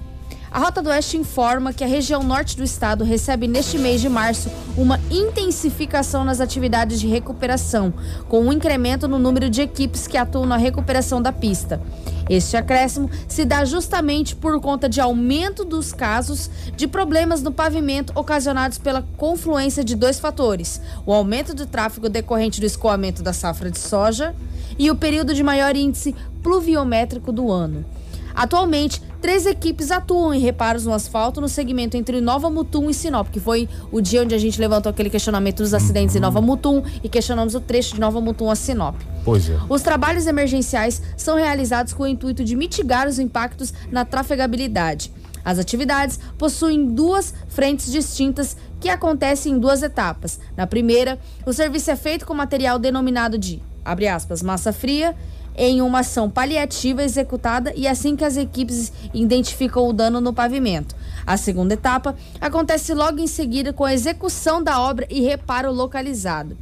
A 0.51 0.59
Rota 0.59 0.81
do 0.81 0.89
Oeste 0.89 1.15
informa 1.15 1.71
que 1.71 1.81
a 1.81 1.87
região 1.87 2.21
norte 2.23 2.57
do 2.57 2.63
estado 2.63 3.05
recebe 3.05 3.47
neste 3.47 3.77
mês 3.77 4.01
de 4.01 4.09
março 4.09 4.51
uma 4.75 4.99
intensificação 5.09 6.25
nas 6.25 6.41
atividades 6.41 6.99
de 6.99 7.07
recuperação, 7.07 7.93
com 8.27 8.41
um 8.41 8.51
incremento 8.51 9.07
no 9.07 9.17
número 9.17 9.49
de 9.49 9.61
equipes 9.61 10.07
que 10.07 10.17
atuam 10.17 10.45
na 10.45 10.57
recuperação 10.57 11.21
da 11.21 11.31
pista. 11.31 11.81
Este 12.29 12.57
acréscimo 12.57 13.09
se 13.29 13.45
dá 13.45 13.63
justamente 13.63 14.35
por 14.35 14.59
conta 14.59 14.89
de 14.89 14.99
aumento 14.99 15.63
dos 15.63 15.93
casos 15.93 16.49
de 16.75 16.85
problemas 16.85 17.41
no 17.41 17.53
pavimento 17.53 18.11
ocasionados 18.13 18.77
pela 18.77 19.03
confluência 19.15 19.85
de 19.85 19.95
dois 19.95 20.19
fatores: 20.19 20.81
o 21.05 21.13
aumento 21.13 21.53
do 21.53 21.65
tráfego 21.65 22.09
decorrente 22.09 22.59
do 22.59 22.65
escoamento 22.65 23.23
da 23.23 23.31
safra 23.31 23.71
de 23.71 23.79
soja 23.79 24.35
e 24.77 24.91
o 24.91 24.97
período 24.97 25.33
de 25.33 25.43
maior 25.43 25.77
índice 25.77 26.13
pluviométrico 26.43 27.31
do 27.31 27.49
ano. 27.49 27.85
Atualmente, 28.33 29.01
três 29.21 29.45
equipes 29.45 29.91
atuam 29.91 30.33
em 30.33 30.39
reparos 30.39 30.85
no 30.85 30.93
asfalto 30.93 31.39
no 31.39 31.47
segmento 31.47 31.95
entre 31.95 32.19
Nova 32.19 32.49
Mutum 32.49 32.89
e 32.89 32.93
Sinop, 32.93 33.29
que 33.29 33.39
foi 33.39 33.69
o 33.91 34.01
dia 34.01 34.23
onde 34.23 34.33
a 34.33 34.37
gente 34.37 34.59
levantou 34.59 34.89
aquele 34.89 35.09
questionamento 35.09 35.57
dos 35.57 35.73
acidentes 35.73 36.15
em 36.15 36.19
Nova 36.19 36.41
Mutum 36.41 36.83
e 37.03 37.07
questionamos 37.07 37.53
o 37.53 37.59
trecho 37.59 37.93
de 37.93 38.01
Nova 38.01 38.19
Mutum 38.19 38.49
a 38.49 38.55
Sinop. 38.55 38.95
Pois 39.23 39.47
é. 39.49 39.57
Os 39.69 39.83
trabalhos 39.83 40.25
emergenciais 40.25 41.01
são 41.15 41.37
realizados 41.37 41.93
com 41.93 42.03
o 42.03 42.07
intuito 42.07 42.43
de 42.43 42.55
mitigar 42.55 43.07
os 43.07 43.19
impactos 43.19 43.71
na 43.91 44.03
trafegabilidade. 44.03 45.13
As 45.45 45.59
atividades 45.59 46.19
possuem 46.37 46.85
duas 46.85 47.33
frentes 47.47 47.91
distintas 47.91 48.57
que 48.79 48.89
acontecem 48.89 49.53
em 49.53 49.59
duas 49.59 49.83
etapas. 49.83 50.39
Na 50.57 50.65
primeira, 50.65 51.19
o 51.45 51.53
serviço 51.53 51.91
é 51.91 51.95
feito 51.95 52.25
com 52.25 52.33
material 52.33 52.79
denominado 52.79 53.37
de, 53.37 53.61
abre 53.85 54.07
aspas, 54.07 54.41
massa 54.41 54.73
fria, 54.73 55.15
em 55.55 55.81
uma 55.81 55.99
ação 55.99 56.29
paliativa 56.29 57.03
executada 57.03 57.73
e 57.75 57.87
assim 57.87 58.15
que 58.15 58.25
as 58.25 58.37
equipes 58.37 58.91
identificam 59.13 59.87
o 59.87 59.93
dano 59.93 60.21
no 60.21 60.33
pavimento. 60.33 60.95
A 61.25 61.37
segunda 61.37 61.73
etapa 61.73 62.15
acontece 62.39 62.93
logo 62.93 63.19
em 63.19 63.27
seguida 63.27 63.73
com 63.73 63.85
a 63.85 63.93
execução 63.93 64.63
da 64.63 64.79
obra 64.79 65.05
e 65.09 65.21
reparo 65.21 65.71
localizado. 65.71 66.57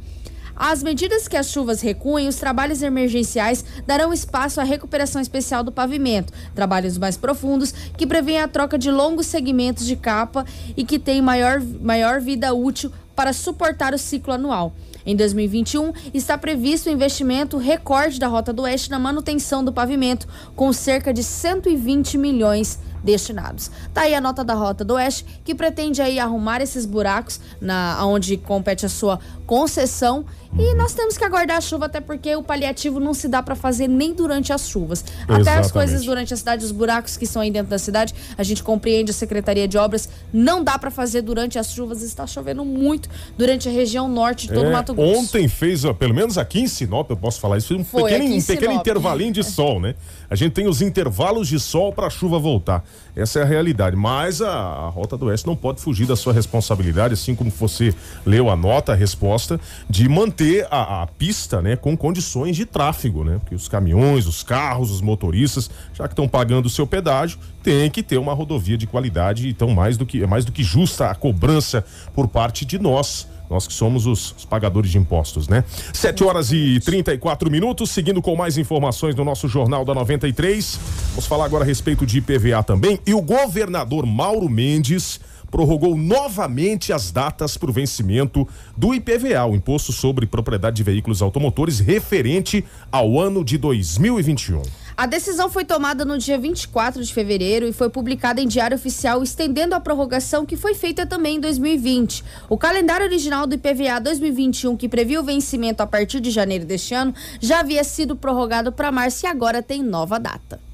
Às 0.62 0.82
medidas 0.82 1.26
que 1.26 1.38
as 1.38 1.50
chuvas 1.50 1.80
recuem, 1.80 2.28
os 2.28 2.36
trabalhos 2.36 2.82
emergenciais 2.82 3.64
darão 3.86 4.12
espaço 4.12 4.60
à 4.60 4.62
recuperação 4.62 5.18
especial 5.18 5.64
do 5.64 5.72
pavimento, 5.72 6.34
trabalhos 6.54 6.98
mais 6.98 7.16
profundos 7.16 7.72
que 7.96 8.06
prevêem 8.06 8.42
a 8.42 8.46
troca 8.46 8.76
de 8.76 8.90
longos 8.90 9.26
segmentos 9.26 9.86
de 9.86 9.96
capa 9.96 10.44
e 10.76 10.84
que 10.84 10.98
têm 10.98 11.22
maior, 11.22 11.62
maior 11.62 12.20
vida 12.20 12.52
útil 12.52 12.92
para 13.16 13.32
suportar 13.32 13.94
o 13.94 13.98
ciclo 13.98 14.34
anual. 14.34 14.74
Em 15.04 15.16
2021, 15.16 15.92
está 16.12 16.36
previsto 16.36 16.88
o 16.88 16.92
investimento 16.92 17.56
recorde 17.56 18.18
da 18.18 18.26
Rota 18.26 18.52
do 18.52 18.62
Oeste 18.62 18.90
na 18.90 18.98
manutenção 18.98 19.64
do 19.64 19.72
pavimento, 19.72 20.26
com 20.54 20.72
cerca 20.72 21.12
de 21.12 21.22
120 21.22 22.18
milhões 22.18 22.78
destinados. 23.02 23.70
Tá 23.92 24.02
aí 24.02 24.14
a 24.14 24.20
nota 24.20 24.44
da 24.44 24.54
Rota 24.54 24.84
do 24.84 24.94
Oeste, 24.94 25.24
que 25.44 25.54
pretende 25.54 26.02
aí 26.02 26.18
arrumar 26.18 26.60
esses 26.60 26.84
buracos 26.84 27.40
na 27.60 28.04
onde 28.04 28.36
compete 28.36 28.86
a 28.86 28.88
sua 28.88 29.18
concessão. 29.50 30.24
E 30.56 30.74
nós 30.74 30.92
temos 30.94 31.16
que 31.16 31.24
aguardar 31.24 31.56
a 31.58 31.60
chuva, 31.60 31.86
até 31.86 32.00
porque 32.00 32.34
o 32.34 32.42
paliativo 32.42 32.98
não 32.98 33.14
se 33.14 33.28
dá 33.28 33.40
para 33.40 33.54
fazer 33.54 33.88
nem 33.88 34.12
durante 34.12 34.52
as 34.52 34.68
chuvas. 34.68 35.04
Até 35.22 35.32
as 35.32 35.40
Exatamente. 35.40 35.72
coisas 35.72 36.04
durante 36.04 36.34
a 36.34 36.36
cidade, 36.36 36.64
os 36.64 36.72
buracos 36.72 37.16
que 37.16 37.24
estão 37.24 37.40
aí 37.42 37.50
dentro 37.52 37.68
da 37.68 37.78
cidade, 37.78 38.14
a 38.36 38.42
gente 38.42 38.62
compreende 38.62 39.12
a 39.12 39.14
Secretaria 39.14 39.68
de 39.68 39.78
Obras, 39.78 40.08
não 40.32 40.62
dá 40.62 40.76
para 40.76 40.90
fazer 40.90 41.22
durante 41.22 41.56
as 41.58 41.72
chuvas. 41.72 42.02
Está 42.02 42.26
chovendo 42.26 42.64
muito 42.64 43.08
durante 43.38 43.68
a 43.68 43.72
região 43.72 44.08
norte 44.08 44.48
de 44.48 44.54
todo 44.54 44.64
o 44.64 44.68
É, 44.68 44.72
Mato 44.72 44.94
Grosso. 44.94 45.20
Ontem 45.20 45.48
fez, 45.48 45.82
pelo 45.98 46.14
menos 46.14 46.36
aqui 46.36 46.60
em 46.60 46.68
Sinop, 46.68 47.10
eu 47.10 47.16
posso 47.16 47.40
falar 47.40 47.58
isso, 47.58 47.68
foi 47.68 47.76
um 47.78 47.84
Foi, 47.84 48.10
pequeno, 48.10 48.34
um 48.34 48.42
pequeno 48.42 48.72
intervalinho 48.72 49.32
de 49.32 49.44
sol, 49.44 49.80
né? 49.80 49.94
A 50.28 50.34
gente 50.34 50.52
tem 50.52 50.68
os 50.68 50.80
intervalos 50.80 51.48
de 51.48 51.58
sol 51.58 51.92
para 51.92 52.06
a 52.06 52.10
chuva 52.10 52.38
voltar. 52.38 52.84
Essa 53.16 53.40
é 53.40 53.42
a 53.42 53.46
realidade. 53.46 53.96
Mas 53.96 54.40
a, 54.40 54.52
a 54.52 54.88
Rota 54.88 55.16
do 55.16 55.26
Oeste 55.26 55.46
não 55.46 55.56
pode 55.56 55.80
fugir 55.80 56.06
da 56.06 56.16
sua 56.16 56.32
responsabilidade, 56.32 57.14
assim 57.14 57.34
como 57.34 57.50
você 57.50 57.94
leu 58.24 58.48
a 58.48 58.56
nota, 58.56 58.92
a 58.92 58.94
resposta, 58.94 59.39
de 59.88 60.08
manter 60.08 60.66
a, 60.70 61.02
a 61.02 61.06
pista, 61.06 61.62
né, 61.62 61.76
com 61.76 61.96
condições 61.96 62.56
de 62.56 62.66
tráfego, 62.66 63.24
né? 63.24 63.38
Porque 63.38 63.54
os 63.54 63.68
caminhões, 63.68 64.26
os 64.26 64.42
carros, 64.42 64.90
os 64.90 65.00
motoristas, 65.00 65.70
já 65.94 66.06
que 66.06 66.12
estão 66.12 66.28
pagando 66.28 66.66
o 66.66 66.70
seu 66.70 66.86
pedágio, 66.86 67.38
tem 67.62 67.90
que 67.90 68.02
ter 68.02 68.18
uma 68.18 68.32
rodovia 68.32 68.76
de 68.76 68.86
qualidade. 68.86 69.48
Então, 69.48 69.70
mais 69.70 69.96
do 69.96 70.06
que 70.06 70.22
é 70.22 70.26
mais 70.26 70.44
do 70.44 70.52
que 70.52 70.62
justa 70.62 71.10
a 71.10 71.14
cobrança 71.14 71.84
por 72.14 72.28
parte 72.28 72.64
de 72.64 72.78
nós. 72.78 73.26
Nós 73.50 73.66
que 73.66 73.72
somos 73.72 74.06
os, 74.06 74.32
pagadores 74.48 74.92
de 74.92 74.98
impostos, 74.98 75.48
né? 75.48 75.64
7 75.92 76.22
horas 76.22 76.52
e 76.52 76.78
34 76.78 77.50
minutos, 77.50 77.90
seguindo 77.90 78.22
com 78.22 78.36
mais 78.36 78.56
informações 78.56 79.16
no 79.16 79.24
nosso 79.24 79.48
Jornal 79.48 79.84
da 79.84 79.92
93. 79.92 80.78
Vamos 81.10 81.26
falar 81.26 81.46
agora 81.46 81.64
a 81.64 81.66
respeito 81.66 82.06
de 82.06 82.18
IPVA 82.18 82.62
também. 82.62 83.00
E 83.04 83.12
o 83.12 83.20
governador 83.20 84.06
Mauro 84.06 84.48
Mendes 84.48 85.18
prorrogou 85.50 85.96
novamente 85.96 86.92
as 86.92 87.10
datas 87.10 87.56
para 87.56 87.70
o 87.70 87.72
vencimento 87.72 88.46
do 88.76 88.94
IPVA, 88.94 89.44
o 89.44 89.54
Imposto 89.54 89.92
sobre 89.92 90.26
Propriedade 90.26 90.76
de 90.76 90.82
Veículos 90.82 91.20
Automotores, 91.20 91.80
referente 91.80 92.64
ao 92.90 93.18
ano 93.18 93.44
de 93.44 93.58
2021. 93.58 94.62
A 94.96 95.06
decisão 95.06 95.48
foi 95.48 95.64
tomada 95.64 96.04
no 96.04 96.18
dia 96.18 96.38
24 96.38 97.02
de 97.02 97.14
fevereiro 97.14 97.66
e 97.66 97.72
foi 97.72 97.88
publicada 97.88 98.40
em 98.40 98.46
Diário 98.46 98.76
Oficial, 98.76 99.22
estendendo 99.22 99.74
a 99.74 99.80
prorrogação 99.80 100.44
que 100.44 100.58
foi 100.58 100.74
feita 100.74 101.06
também 101.06 101.36
em 101.36 101.40
2020. 101.40 102.22
O 102.50 102.58
calendário 102.58 103.06
original 103.06 103.46
do 103.46 103.54
IPVA 103.54 103.98
2021, 103.98 104.76
que 104.76 104.90
previa 104.90 105.18
o 105.18 105.24
vencimento 105.24 105.82
a 105.82 105.86
partir 105.86 106.20
de 106.20 106.30
janeiro 106.30 106.66
deste 106.66 106.92
ano, 106.92 107.14
já 107.40 107.60
havia 107.60 107.82
sido 107.82 108.14
prorrogado 108.14 108.72
para 108.72 108.92
março 108.92 109.24
e 109.24 109.28
agora 109.28 109.62
tem 109.62 109.82
nova 109.82 110.18
data. 110.18 110.69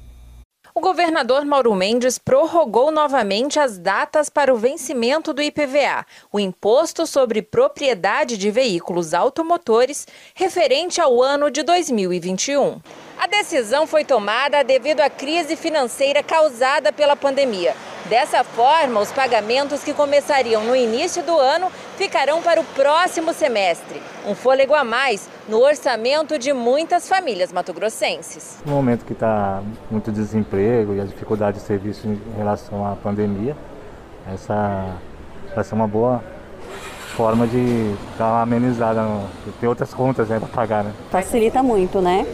O 0.77 0.79
governador 0.79 1.43
Mauro 1.43 1.73
Mendes 1.73 2.19
prorrogou 2.19 2.91
novamente 2.91 3.59
as 3.59 3.79
datas 3.79 4.29
para 4.29 4.53
o 4.53 4.57
vencimento 4.57 5.33
do 5.33 5.41
IPVA, 5.41 6.05
o 6.31 6.39
Imposto 6.39 7.07
sobre 7.07 7.41
Propriedade 7.41 8.37
de 8.37 8.51
Veículos 8.51 9.11
Automotores, 9.11 10.05
referente 10.35 11.01
ao 11.01 11.19
ano 11.19 11.49
de 11.49 11.63
2021. 11.63 12.79
A 13.19 13.25
decisão 13.25 13.87
foi 13.87 14.05
tomada 14.05 14.63
devido 14.63 15.01
à 15.01 15.09
crise 15.09 15.55
financeira 15.55 16.21
causada 16.21 16.93
pela 16.93 17.15
pandemia. 17.15 17.73
Dessa 18.05 18.43
forma, 18.43 18.99
os 18.99 19.11
pagamentos 19.11 19.83
que 19.83 19.91
começariam 19.91 20.63
no 20.63 20.75
início 20.75 21.23
do 21.23 21.35
ano 21.35 21.71
ficarão 21.97 22.43
para 22.43 22.61
o 22.61 22.63
próximo 22.63 23.33
semestre. 23.33 24.01
Um 24.25 24.35
fôlego 24.35 24.75
a 24.75 24.83
mais 24.83 25.27
no 25.49 25.59
orçamento 25.59 26.37
de 26.37 26.53
muitas 26.53 27.09
famílias 27.09 27.51
matogrossenses. 27.51 28.59
No 28.63 28.73
momento 28.73 29.03
que 29.03 29.13
está 29.13 29.63
muito 29.89 30.11
desemprego 30.11 30.93
e 30.93 31.01
a 31.01 31.03
dificuldade 31.03 31.57
de 31.57 31.63
serviço 31.65 32.07
em 32.07 32.21
relação 32.37 32.85
à 32.85 32.95
pandemia, 32.95 33.57
essa 34.31 34.95
vai 35.55 35.63
ser 35.63 35.73
uma 35.73 35.87
boa 35.87 36.23
forma 37.15 37.47
de 37.47 37.95
dar 38.15 38.27
uma 38.27 38.41
amenizada, 38.43 39.01
de 39.43 39.51
ter 39.53 39.67
outras 39.67 39.91
contas 39.91 40.29
né, 40.29 40.39
para 40.39 40.49
pagar. 40.49 40.83
Né? 40.83 40.93
Facilita 41.09 41.63
muito, 41.63 41.99
né? 41.99 42.27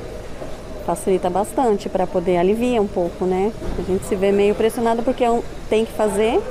Facilita 0.85 1.29
bastante 1.29 1.87
para 1.87 2.05
poder 2.05 2.37
aliviar 2.37 2.81
um 2.81 2.87
pouco, 2.87 3.25
né? 3.25 3.51
A 3.79 3.81
gente 3.81 4.05
se 4.05 4.15
vê 4.15 4.31
meio 4.31 4.53
pressionado 4.53 5.01
porque 5.01 5.23
é 5.23 5.41
tem 5.69 5.85
que 5.85 5.93
fazer, 5.93 6.41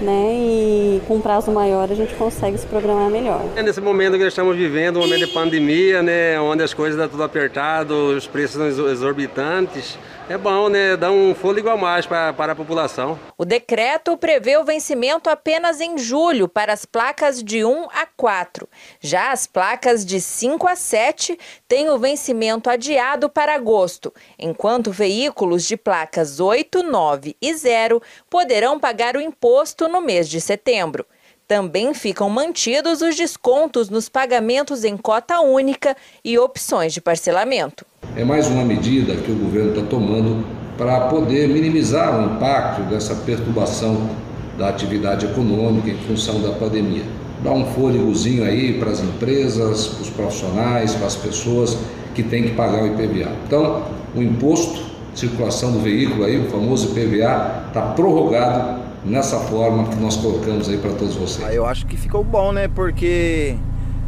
né? 0.00 0.32
E 0.34 1.02
com 1.06 1.20
prazo 1.20 1.50
maior 1.50 1.90
a 1.90 1.94
gente 1.94 2.14
consegue 2.14 2.56
se 2.58 2.66
programar 2.66 3.10
melhor. 3.10 3.42
É 3.56 3.62
nesse 3.62 3.80
momento 3.80 4.12
que 4.12 4.24
nós 4.24 4.28
estamos 4.32 4.56
vivendo, 4.56 4.98
um 4.98 5.02
momento 5.02 5.26
de 5.26 5.32
pandemia, 5.32 6.02
né, 6.02 6.40
onde 6.40 6.62
as 6.62 6.74
coisas 6.74 6.94
estão 6.98 7.08
tudo 7.08 7.22
apertado, 7.22 7.94
os 8.16 8.26
preços 8.26 8.56
são 8.56 8.66
exor- 8.66 8.90
exorbitantes, 8.90 9.98
é 10.28 10.38
bom, 10.38 10.68
né, 10.68 10.96
dar 10.96 11.10
um 11.10 11.34
fôlego 11.34 11.68
a 11.68 11.76
mais 11.76 12.06
para, 12.06 12.32
para 12.32 12.52
a 12.52 12.54
população. 12.54 13.18
O 13.36 13.44
decreto 13.44 14.16
prevê 14.16 14.56
o 14.56 14.64
vencimento 14.64 15.28
apenas 15.28 15.80
em 15.80 15.98
julho 15.98 16.46
para 16.46 16.72
as 16.72 16.84
placas 16.84 17.42
de 17.42 17.64
1 17.64 17.88
a 17.92 18.06
4. 18.16 18.68
Já 19.00 19.32
as 19.32 19.46
placas 19.46 20.04
de 20.06 20.20
5 20.20 20.68
a 20.68 20.76
7 20.76 21.36
têm 21.66 21.88
o 21.88 21.98
vencimento 21.98 22.70
adiado 22.70 23.28
para 23.28 23.54
agosto, 23.56 24.14
enquanto 24.38 24.92
veículos 24.92 25.64
de 25.64 25.76
placas 25.76 26.38
8, 26.38 26.82
9 26.84 27.36
e 27.42 27.52
0 27.52 28.00
poderão 28.28 28.78
pagar 28.78 29.16
o 29.16 29.20
imposto 29.20 29.88
no 29.90 30.00
mês 30.00 30.28
de 30.28 30.40
setembro. 30.40 31.04
Também 31.46 31.92
ficam 31.92 32.30
mantidos 32.30 33.02
os 33.02 33.16
descontos 33.16 33.88
nos 33.88 34.08
pagamentos 34.08 34.84
em 34.84 34.96
cota 34.96 35.40
única 35.40 35.96
e 36.24 36.38
opções 36.38 36.92
de 36.92 37.00
parcelamento. 37.00 37.84
é 38.16 38.24
mais 38.24 38.46
uma 38.46 38.64
medida 38.64 39.16
que 39.16 39.32
o 39.32 39.34
governo 39.34 39.70
está 39.70 39.82
tomando 39.82 40.46
para 40.78 41.08
poder 41.08 41.48
minimizar 41.48 42.18
o 42.18 42.36
impacto 42.36 42.82
dessa 42.82 43.14
perturbação 43.16 44.08
da 44.56 44.68
atividade 44.68 45.26
econômica 45.26 45.90
em 45.90 45.98
função 46.06 46.40
da 46.40 46.52
pandemia. 46.52 47.02
Dar 47.42 47.52
um 47.52 47.66
fôlegozinho 47.72 48.44
aí 48.44 48.78
para 48.78 48.90
as 48.90 49.00
empresas, 49.00 49.88
para 49.88 50.02
os 50.02 50.10
profissionais, 50.10 50.94
para 50.94 51.06
as 51.06 51.16
pessoas 51.16 51.76
que 52.14 52.22
têm 52.22 52.44
que 52.44 52.50
pagar 52.54 52.82
o 52.82 52.86
IPVA. 52.86 53.32
Então, 53.46 53.82
o 54.14 54.22
imposto 54.22 54.84
de 55.12 55.18
circulação 55.18 55.72
do 55.72 55.80
veículo 55.80 56.24
aí, 56.24 56.38
o 56.38 56.48
famoso 56.48 56.92
IPVA, 56.92 57.64
está 57.68 57.82
prorrogado 57.96 58.89
nessa 59.04 59.38
forma 59.38 59.88
que 59.88 59.96
nós 59.96 60.16
colocamos 60.16 60.68
aí 60.68 60.78
para 60.78 60.92
todos 60.92 61.14
vocês. 61.14 61.46
Ah, 61.46 61.52
eu 61.54 61.66
acho 61.66 61.86
que 61.86 61.96
ficou 61.96 62.22
bom, 62.22 62.52
né? 62.52 62.68
Porque 62.68 63.56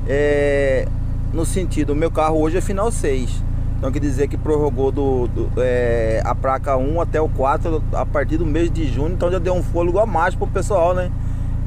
é, 0.07 0.87
no 1.33 1.45
sentido, 1.45 1.95
meu 1.95 2.11
carro 2.11 2.41
hoje 2.41 2.59
é 2.59 2.61
final 2.61 2.91
6. 2.91 3.43
Então 3.79 3.91
quer 3.91 3.99
dizer 3.99 4.29
que 4.29 4.37
prorrogou 4.37 4.93
do, 4.93 5.27
do 5.27 5.51
é, 5.57 6.23
a 6.25 6.35
placa 6.35 6.77
1 6.77 7.01
até 7.01 7.21
o 7.21 7.29
4 7.29 7.83
a 7.95 8.07
partir 8.07 8.37
do 8.37 8.47
mês 8.47 8.71
de 8.71 8.87
junho, 8.87 9.13
então 9.13 9.31
já 9.31 9.41
deu 9.41 9.55
um 9.55 9.63
fôlego 9.63 9.99
a 9.99 10.07
mais 10.07 10.37
pro 10.37 10.47
pessoal, 10.47 10.95
né? 10.95 11.11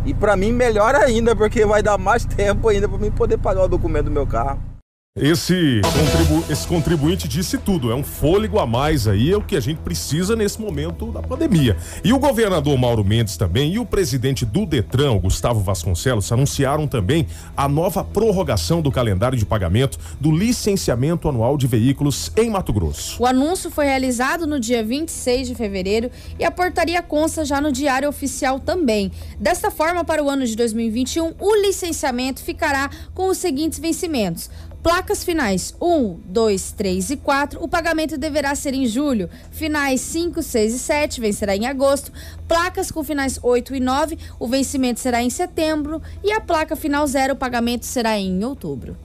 E 0.05 0.13
para 0.13 0.37
mim 0.37 0.53
melhor 0.53 0.95
ainda, 0.95 1.35
porque 1.35 1.65
vai 1.65 1.83
dar 1.83 1.97
mais 1.97 2.23
tempo 2.25 2.69
ainda 2.69 2.87
para 2.87 2.97
mim 2.97 3.11
poder 3.11 3.37
pagar 3.37 3.63
o 3.63 3.67
documento 3.67 4.05
do 4.05 4.11
meu 4.11 4.25
carro. 4.25 4.74
Esse, 5.17 5.79
contribu 5.81 6.51
esse 6.51 6.67
contribuinte 6.67 7.25
disse 7.25 7.57
tudo, 7.57 7.89
é 7.89 7.95
um 7.95 8.03
fôlego 8.03 8.59
a 8.59 8.67
mais 8.67 9.07
aí, 9.07 9.31
é 9.31 9.37
o 9.37 9.41
que 9.41 9.55
a 9.55 9.61
gente 9.61 9.77
precisa 9.77 10.35
nesse 10.35 10.59
momento 10.59 11.09
da 11.09 11.21
pandemia. 11.21 11.77
E 12.03 12.11
o 12.11 12.19
governador 12.19 12.77
Mauro 12.77 13.01
Mendes 13.01 13.37
também 13.37 13.71
e 13.75 13.79
o 13.79 13.85
presidente 13.85 14.45
do 14.45 14.65
Detran, 14.65 15.17
Gustavo 15.17 15.61
Vasconcelos, 15.61 16.29
anunciaram 16.33 16.85
também 16.85 17.27
a 17.55 17.65
nova 17.69 18.03
prorrogação 18.03 18.81
do 18.81 18.91
calendário 18.91 19.37
de 19.37 19.45
pagamento 19.45 19.97
do 20.19 20.29
licenciamento 20.29 21.29
anual 21.29 21.57
de 21.57 21.65
veículos 21.65 22.29
em 22.35 22.49
Mato 22.49 22.73
Grosso. 22.73 23.23
O 23.23 23.25
anúncio 23.25 23.71
foi 23.71 23.85
realizado 23.85 24.45
no 24.45 24.59
dia 24.59 24.83
26 24.83 25.47
de 25.47 25.55
fevereiro 25.55 26.11
e 26.37 26.43
a 26.43 26.51
portaria 26.51 27.01
consta 27.01 27.45
já 27.45 27.61
no 27.61 27.71
Diário 27.71 28.09
Oficial 28.09 28.59
também. 28.59 29.13
Desta 29.39 29.71
forma, 29.71 30.03
para 30.03 30.21
o 30.21 30.29
ano 30.29 30.45
de 30.45 30.57
2021, 30.57 31.35
o 31.39 31.55
licenciamento 31.61 32.43
ficará 32.43 32.89
com 33.13 33.29
os 33.29 33.37
seguintes 33.37 33.79
vencimentos 33.79 34.49
Placas 34.85 35.23
finais 35.23 35.73
1, 35.81 36.19
2, 36.25 36.71
3 36.73 37.09
e 37.09 37.17
4, 37.17 37.59
o 37.59 37.67
pagamento 37.67 38.19
deverá 38.19 38.53
ser 38.53 38.75
em 38.75 38.85
julho. 38.85 39.27
Finais 39.49 39.99
5, 39.99 40.43
6 40.43 40.75
e 40.75 40.77
7 40.77 41.19
vencerá 41.19 41.55
em 41.55 41.65
agosto. 41.65 42.11
Placas 42.47 42.91
com 42.91 43.03
finais 43.03 43.39
8 43.41 43.73
e 43.73 43.79
9, 43.79 44.15
o 44.39 44.47
vencimento 44.47 44.99
será 44.99 45.23
em 45.23 45.29
setembro. 45.31 45.99
E 46.23 46.31
a 46.31 46.39
placa 46.39 46.75
final 46.75 47.07
0, 47.07 47.33
o 47.33 47.35
pagamento 47.35 47.83
será 47.83 48.15
em 48.15 48.45
outubro. 48.45 48.95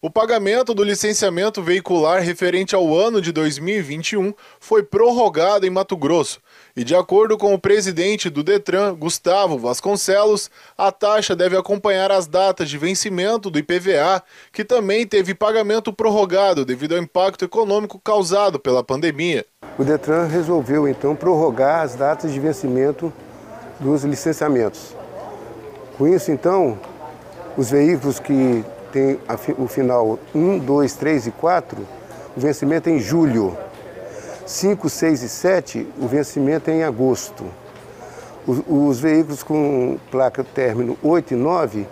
O 0.00 0.08
pagamento 0.08 0.74
do 0.74 0.84
licenciamento 0.84 1.60
veicular 1.60 2.22
referente 2.22 2.72
ao 2.72 2.96
ano 2.96 3.20
de 3.20 3.32
2021 3.32 4.32
foi 4.60 4.80
prorrogado 4.80 5.66
em 5.66 5.70
Mato 5.70 5.96
Grosso 5.96 6.40
e, 6.76 6.84
de 6.84 6.94
acordo 6.94 7.36
com 7.36 7.52
o 7.52 7.58
presidente 7.58 8.30
do 8.30 8.44
Detran, 8.44 8.94
Gustavo 8.94 9.58
Vasconcelos, 9.58 10.52
a 10.76 10.92
taxa 10.92 11.34
deve 11.34 11.56
acompanhar 11.56 12.12
as 12.12 12.28
datas 12.28 12.70
de 12.70 12.78
vencimento 12.78 13.50
do 13.50 13.58
IPVA, 13.58 14.22
que 14.52 14.64
também 14.64 15.04
teve 15.04 15.34
pagamento 15.34 15.92
prorrogado 15.92 16.64
devido 16.64 16.94
ao 16.94 17.02
impacto 17.02 17.44
econômico 17.44 17.98
causado 17.98 18.60
pela 18.60 18.84
pandemia. 18.84 19.44
O 19.76 19.82
Detran 19.82 20.28
resolveu 20.28 20.86
então 20.86 21.16
prorrogar 21.16 21.80
as 21.80 21.96
datas 21.96 22.32
de 22.32 22.38
vencimento 22.38 23.12
dos 23.80 24.04
licenciamentos. 24.04 24.94
Com 25.96 26.06
isso, 26.06 26.30
então, 26.30 26.78
os 27.56 27.68
veículos 27.68 28.20
que 28.20 28.64
têm 28.92 29.18
o 29.56 29.66
final 29.66 30.18
1, 30.34 30.58
2, 30.58 30.94
3 30.94 31.26
e 31.26 31.30
4, 31.30 31.78
o 32.36 32.40
vencimento 32.40 32.88
é 32.88 32.92
em 32.92 32.98
julho 32.98 33.56
5, 34.46 34.88
6 34.88 35.22
e 35.22 35.28
7, 35.28 35.86
o 36.00 36.06
vencimento 36.06 36.70
é 36.70 36.74
em 36.74 36.82
agosto. 36.82 37.44
Os, 38.46 38.62
os 38.66 38.98
veículos 38.98 39.42
com 39.42 39.98
placa 40.10 40.42
término 40.42 40.96
8 41.02 41.34
e 41.34 41.36
9 41.36 41.86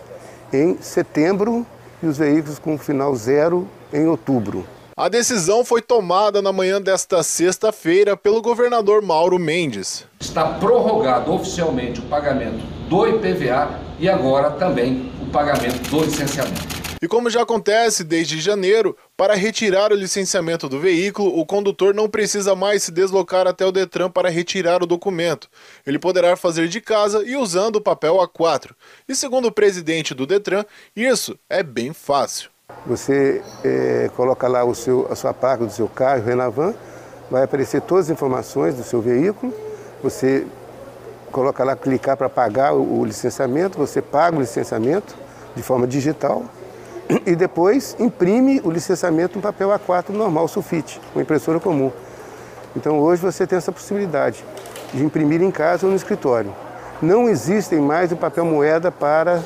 em 0.53 0.79
setembro 0.81 1.67
e 2.03 2.07
os 2.07 2.17
veículos 2.17 2.59
com 2.59 2.79
final 2.79 3.15
zero 3.15 3.69
em 3.93 4.07
outubro. 4.07 4.65
A 4.97 5.11
decisão 5.11 5.63
foi 5.63 5.83
tomada 5.83 6.41
na 6.41 6.53
manhã 6.53 6.81
desta 6.81 7.23
sexta-feira 7.23 8.17
pelo 8.17 8.41
governador 8.41 9.03
Mauro 9.03 9.39
Mendes. 9.39 10.07
Está 10.19 10.47
prorrogado 10.55 11.31
oficialmente 11.35 12.01
o 12.01 12.05
pagamento 12.05 12.65
do 12.89 13.07
IPVA 13.07 13.79
e 13.99 14.09
agora 14.09 14.53
também 14.53 15.13
o 15.21 15.27
pagamento 15.27 15.91
do 15.91 16.03
licenciamento. 16.03 16.86
E 17.07 17.09
como 17.09 17.31
já 17.31 17.43
acontece 17.43 18.03
desde 18.03 18.41
janeiro, 18.41 18.97
para 19.17 19.37
retirar 19.37 19.93
o 19.93 19.95
licenciamento 19.95 20.69
do 20.69 20.81
veículo, 20.81 21.39
o 21.39 21.47
condutor 21.47 21.95
não 21.95 22.09
precisa 22.09 22.57
mais 22.57 22.83
se 22.83 22.91
deslocar 22.91 23.47
até 23.47 23.65
o 23.65 23.71
Detran 23.71 24.11
para 24.11 24.29
retirar 24.29 24.83
o 24.83 24.87
documento. 24.87 25.49
Ele 25.87 26.01
poderá 26.01 26.35
fazer 26.35 26.67
de 26.67 26.81
casa 26.81 27.23
e 27.25 27.37
usando 27.37 27.77
o 27.77 27.81
papel 27.81 28.17
A4. 28.17 28.73
E 29.09 29.15
segundo 29.15 29.47
o 29.47 29.53
presidente 29.53 30.15
do 30.15 30.27
Detran, 30.27 30.65
isso 30.97 31.39
é 31.49 31.63
bem 31.63 31.93
fácil. 31.93 32.51
Você 32.85 33.41
é, 33.63 34.11
coloca 34.17 34.49
lá 34.49 34.65
o 34.65 34.75
seu, 34.75 35.07
a 35.09 35.15
sua 35.15 35.33
placa 35.33 35.65
do 35.65 35.73
seu 35.73 35.87
carro, 35.87 36.25
Renavan, 36.25 36.75
vai 37.31 37.45
aparecer 37.45 37.83
todas 37.83 38.07
as 38.07 38.11
informações 38.11 38.75
do 38.75 38.83
seu 38.83 39.01
veículo. 39.01 39.55
Você 40.03 40.45
coloca 41.31 41.63
lá, 41.63 41.77
clicar 41.77 42.17
para 42.17 42.29
pagar 42.29 42.75
o, 42.75 42.99
o 42.99 43.05
licenciamento, 43.05 43.79
você 43.79 44.03
paga 44.03 44.37
o 44.37 44.41
licenciamento 44.41 45.15
de 45.55 45.63
forma 45.63 45.87
digital 45.87 46.45
e 47.25 47.37
depois 47.37 47.97
imprime 47.99 48.61
o 48.65 48.71
licenciamento 48.71 49.39
em 49.39 49.41
papel 49.41 49.69
A4 49.69 50.11
normal, 50.11 50.49
sulfite, 50.49 51.01
com 51.13 51.21
impressora 51.21 51.61
comum. 51.61 51.93
Então 52.75 52.99
hoje 52.99 53.23
você 53.23 53.47
tem 53.47 53.57
essa 53.57 53.73
possibilidade 53.73 54.45
de 54.93 55.05
imprimir 55.05 55.43
em 55.43 55.51
casa 55.51 55.87
ou 55.87 55.91
no 55.91 55.97
escritório. 55.97 56.53
Não 57.01 57.29
existem 57.29 57.81
mais 57.81 58.13
o 58.13 58.17
papel 58.17 58.45
moeda 58.45 58.91
para 58.91 59.43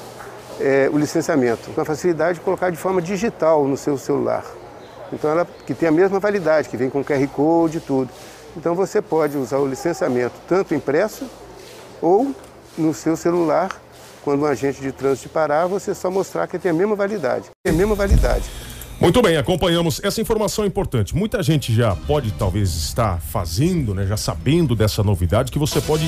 é, 0.58 0.88
o 0.92 0.98
licenciamento, 0.98 1.70
com 1.70 1.80
a 1.80 1.84
facilidade 1.84 2.38
de 2.38 2.44
colocar 2.44 2.70
de 2.70 2.76
forma 2.76 3.00
digital 3.00 3.64
no 3.64 3.76
seu 3.76 3.96
celular. 3.98 4.44
Então 5.12 5.30
ela 5.30 5.46
que 5.66 5.74
tem 5.74 5.88
a 5.88 5.92
mesma 5.92 6.20
validade, 6.20 6.68
que 6.68 6.76
vem 6.76 6.88
com 6.88 7.04
QR 7.04 7.26
Code 7.28 7.78
e 7.78 7.80
tudo. 7.80 8.10
Então 8.56 8.74
você 8.74 9.00
pode 9.00 9.36
usar 9.36 9.58
o 9.58 9.66
licenciamento 9.66 10.34
tanto 10.48 10.74
impresso 10.74 11.28
ou 12.00 12.34
no 12.76 12.94
seu 12.94 13.16
celular 13.16 13.70
quando 14.22 14.42
um 14.42 14.46
agente 14.46 14.80
de 14.80 14.92
trânsito 14.92 15.28
parar, 15.28 15.66
você 15.66 15.94
só 15.94 16.10
mostrar 16.10 16.46
que 16.46 16.58
tem 16.58 16.70
a 16.70 16.74
mesma 16.74 16.94
validade. 16.94 17.46
Tem 17.64 17.74
a 17.74 17.76
mesma 17.76 17.94
validade. 17.94 18.44
Muito 19.00 19.22
bem, 19.22 19.38
acompanhamos 19.38 19.98
essa 20.04 20.20
informação 20.20 20.66
importante. 20.66 21.16
Muita 21.16 21.42
gente 21.42 21.74
já 21.74 21.96
pode 21.96 22.32
talvez 22.32 22.68
estar 22.68 23.18
fazendo, 23.20 23.94
né, 23.94 24.06
já 24.06 24.16
sabendo 24.16 24.76
dessa 24.76 25.02
novidade 25.02 25.50
que 25.50 25.58
você 25.58 25.80
pode 25.80 26.06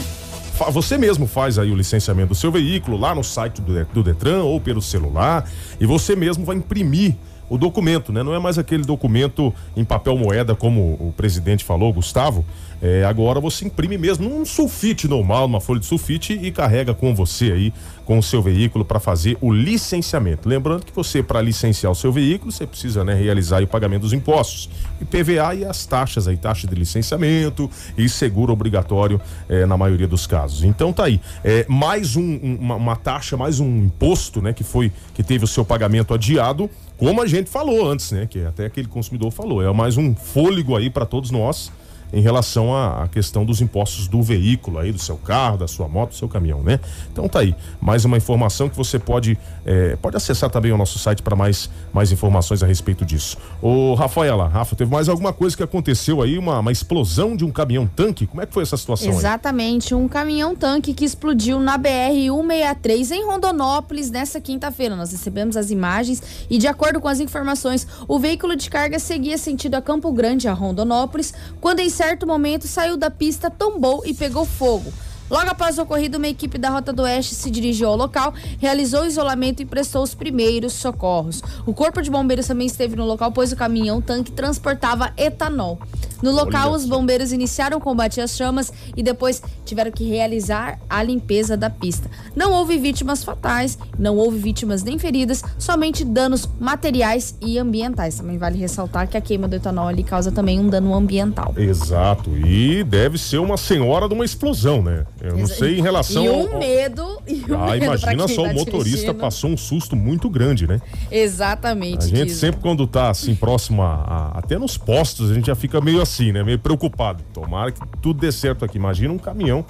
você 0.71 0.99
mesmo 0.99 1.27
faz 1.27 1.59
aí 1.59 1.71
o 1.73 1.75
licenciamento 1.75 2.29
do 2.29 2.35
seu 2.35 2.53
veículo 2.53 2.97
lá 2.97 3.15
no 3.15 3.25
site 3.25 3.61
do 3.61 4.03
Detran 4.03 4.43
ou 4.43 4.61
pelo 4.61 4.83
celular 4.83 5.49
e 5.81 5.87
você 5.87 6.15
mesmo 6.15 6.45
vai 6.45 6.55
imprimir 6.55 7.17
o 7.53 7.59
documento, 7.59 8.14
né? 8.14 8.22
Não 8.22 8.34
é 8.34 8.38
mais 8.38 8.57
aquele 8.57 8.82
documento 8.82 9.53
em 9.76 9.84
papel 9.84 10.16
moeda, 10.16 10.55
como 10.55 10.94
o 10.98 11.12
presidente 11.14 11.62
falou, 11.62 11.92
Gustavo. 11.92 12.46
É, 12.80 13.05
agora 13.05 13.38
você 13.38 13.66
imprime 13.66 13.98
mesmo 13.98 14.26
num 14.26 14.44
sulfite 14.44 15.07
normal, 15.07 15.46
numa 15.46 15.61
folha 15.61 15.78
de 15.78 15.84
sulfite 15.84 16.32
e 16.32 16.50
carrega 16.50 16.94
com 16.94 17.14
você 17.14 17.53
aí, 17.53 17.72
com 18.07 18.18
o 18.18 18.22
seu 18.22 18.42
veículo 18.42 18.86
para 18.86 18.98
fazer 18.98 19.36
o 19.40 19.53
licenciamento. 19.53 20.48
Lembrando 20.48 20.84
que 20.84 20.92
você, 20.92 21.22
para 21.22 21.40
licenciar 21.42 21.92
o 21.92 21.94
seu 21.94 22.11
veículo, 22.11 22.50
você 22.50 22.66
precisa 22.66 23.05
né, 23.05 23.14
realizar 23.14 23.62
o 23.62 23.66
pagamento 23.66 24.03
dos 24.03 24.12
impostos, 24.14 24.68
IPVA 25.00 25.55
e 25.55 25.64
as 25.64 25.84
taxas 25.84 26.26
aí, 26.26 26.36
taxa 26.36 26.66
de 26.66 26.74
licenciamento 26.74 27.70
e 27.96 28.09
seguro 28.09 28.53
obrigatório 28.53 29.20
é, 29.48 29.64
na 29.66 29.76
maioria 29.76 30.09
dos 30.09 30.26
casos. 30.26 30.64
Então 30.64 30.92
tá 30.92 31.05
aí, 31.05 31.20
é, 31.44 31.66
mais 31.68 32.16
um, 32.16 32.40
um, 32.42 32.57
uma, 32.59 32.74
uma 32.74 32.96
taxa, 32.96 33.36
mais 33.36 33.61
um 33.61 33.84
imposto, 33.84 34.40
né, 34.40 34.53
que 34.55 34.64
foi 34.64 34.90
que 35.14 35.22
teve 35.22 35.44
o 35.44 35.48
seu 35.48 35.64
pagamento 35.64 36.14
adiado 36.14 36.68
como 37.07 37.20
a 37.20 37.26
gente 37.26 37.50
falou 37.50 37.88
antes, 37.88 38.12
né? 38.12 38.26
Que 38.26 38.44
até 38.44 38.66
aquele 38.66 38.86
consumidor 38.88 39.30
falou, 39.30 39.62
é 39.62 39.72
mais 39.72 39.96
um 39.96 40.14
fôlego 40.14 40.76
aí 40.76 40.88
para 40.88 41.05
todos 41.05 41.30
nós 41.30 41.72
em 42.13 42.21
relação 42.21 42.75
à, 42.75 43.05
à, 43.05 43.09
questão 43.09 43.45
dos 43.45 43.61
impostos 43.61 44.07
do 44.09 44.23
veículo 44.23 44.79
aí, 44.79 44.93
do 44.93 44.99
seu 44.99 45.17
carro, 45.17 45.59
da 45.59 45.69
sua 45.69 45.89
moto, 45.89 46.11
do 46.11 46.17
seu 46.17 46.29
caminhão, 46.29 46.63
né? 46.63 46.79
Então 47.11 47.29
tá 47.29 47.41
aí, 47.41 47.55
mais 47.81 48.05
uma 48.05 48.17
informação 48.17 48.69
que 48.69 48.77
você 48.77 48.99
pode 48.99 49.39
é, 49.65 49.97
pode 49.97 50.17
acessar 50.17 50.51
também 50.51 50.73
o 50.73 50.77
nosso 50.77 50.99
site 50.99 51.23
para 51.23 51.37
mais, 51.37 51.71
mais 51.93 52.11
informações 52.11 52.63
a 52.63 52.67
respeito 52.67 53.05
disso. 53.05 53.37
Ô 53.61 53.95
Rafaela, 53.95 54.49
Rafa, 54.49 54.75
teve 54.75 54.91
mais 54.91 55.09
alguma 55.09 55.33
coisa 55.33 55.57
que 55.57 55.63
aconteceu 55.63 56.21
aí, 56.21 56.37
uma, 56.37 56.59
uma 56.59 56.73
explosão 56.73 57.37
de 57.37 57.45
um 57.45 57.51
caminhão 57.51 57.87
tanque? 57.87 58.27
Como 58.27 58.43
é 58.43 58.47
que 58.47 58.53
foi 58.53 58.63
essa 58.63 58.77
situação 58.77 59.11
Exatamente, 59.11 59.95
aí? 59.95 60.01
um 60.01 60.09
caminhão 60.09 60.55
tanque 60.55 60.93
que 60.93 61.05
explodiu 61.05 61.61
na 61.61 61.79
BR 61.79 62.13
163 62.13 63.11
em 63.13 63.25
Rondonópolis 63.25 64.11
nessa 64.11 64.41
quinta-feira. 64.41 64.97
Nós 64.97 65.13
recebemos 65.13 65.57
as 65.57 65.71
imagens 65.71 66.23
e 66.51 66.59
de 66.59 66.67
acordo 66.67 67.01
com 67.01 67.09
as 67.09 67.21
informações, 67.21 67.87
o 68.09 68.19
veículo 68.19 68.57
de 68.57 68.69
carga 68.69 68.99
seguia 68.99 69.39
sentido 69.39 69.77
a 69.77 69.83
Campo 69.83 70.11
Grande, 70.13 70.49
a 70.49 70.53
Rondonópolis, 70.53 71.33
quando 71.61 71.81
em 71.81 71.89
certo 72.03 72.26
momento 72.26 72.66
saiu 72.66 72.96
da 72.96 73.12
pista, 73.12 73.48
tombou 73.48 74.03
e 74.05 74.12
pegou 74.12 74.44
fogo. 74.44 74.92
Logo 75.33 75.49
após 75.49 75.78
o 75.78 75.83
ocorrido, 75.85 76.18
uma 76.18 76.28
equipe 76.28 76.59
da 76.59 76.68
Rota 76.68 76.93
do 76.93 77.05
Oeste 77.05 77.35
se 77.35 77.51
dirigiu 77.51 77.89
ao 77.89 77.97
local, 77.97 78.35
realizou 78.59 79.05
o 79.05 79.07
isolamento 79.07 79.62
e 79.62 79.64
prestou 79.64 80.03
os 80.03 80.14
primeiros 80.14 80.74
socorros. 80.74 81.43
O 81.64 81.72
Corpo 81.72 82.03
de 82.03 82.11
Bombeiros 82.11 82.47
também 82.47 82.66
esteve 82.66 82.97
no 82.97 83.07
local, 83.07 83.33
pois 83.33 83.51
o 83.51 83.57
caminhão-tanque 83.57 84.30
transportava 84.30 85.11
etanol. 85.16 85.78
No 86.22 86.30
local, 86.30 86.68
Olha 86.68 86.76
os 86.76 86.87
bombeiros 86.87 87.33
iniciaram 87.33 87.78
o 87.78 87.80
combate 87.80 88.20
às 88.20 88.37
chamas 88.37 88.72
e 88.97 89.03
depois 89.03 89.43
tiveram 89.64 89.91
que 89.91 90.05
realizar 90.05 90.78
a 90.89 91.03
limpeza 91.03 91.57
da 91.57 91.68
pista. 91.68 92.09
Não 92.37 92.53
houve 92.53 92.78
vítimas 92.78 93.24
fatais, 93.24 93.76
não 93.99 94.16
houve 94.16 94.39
vítimas 94.39 94.85
nem 94.85 94.99
feridas, 94.99 95.43
somente 95.59 96.05
danos 96.05 96.49
materiais 96.61 97.37
e 97.41 97.59
ambientais. 97.59 98.16
Também 98.16 98.39
vale 98.39 98.57
ressaltar 98.57 99.09
que 99.09 99.16
a 99.16 99.20
queima 99.20 99.49
do 99.49 99.57
etanol 99.57 99.89
ali 99.89 100.05
causa 100.05 100.30
também 100.30 100.61
um 100.61 100.68
dano 100.68 100.95
ambiental. 100.95 101.55
Exato. 101.57 102.30
E 102.37 102.85
deve 102.85 103.18
ser 103.18 103.39
uma 103.39 103.57
senhora 103.57 104.07
de 104.07 104.14
uma 104.14 104.24
explosão, 104.24 104.80
né? 104.80 105.05
Eu 105.23 105.37
não 105.37 105.47
sei 105.47 105.79
em 105.79 105.83
relação 105.83 106.25
E 106.25 106.29
ao- 106.29 106.35
um 106.41 106.59
medo. 106.59 107.23
E 107.29 107.45
um 107.53 107.55
Ah, 107.62 107.70
medo 107.70 107.85
imagina 107.85 108.27
só, 108.27 108.43
tá 108.45 108.51
o 108.51 108.55
motorista 108.55 108.91
dirigindo. 108.91 109.14
passou 109.14 109.51
um 109.51 109.57
susto 109.57 109.95
muito 109.95 110.29
grande, 110.29 110.66
né? 110.66 110.81
Exatamente. 111.11 112.05
A 112.05 112.09
gente 112.09 112.33
sempre 112.33 112.61
quando 112.61 112.87
tá 112.87 113.09
assim 113.11 113.35
próximo 113.35 113.83
a, 113.83 113.95
a- 113.95 114.39
até 114.39 114.59
nos 114.59 114.77
postos, 114.77 115.31
a 115.31 115.35
gente 115.35 115.47
já 115.47 115.55
fica 115.55 115.81
meio 115.81 116.03
assim, 116.03 116.33
né? 116.33 116.43
Meio 116.43 116.59
preocupado. 116.59 117.23
Tomara 117.33 117.70
que 117.70 117.81
tudo 118.01 118.20
dê 118.20 118.33
certo 118.33 118.64
aqui. 118.64 118.77
Imagina 118.79 119.12
um 119.14 119.18
caminhão, 119.18 119.64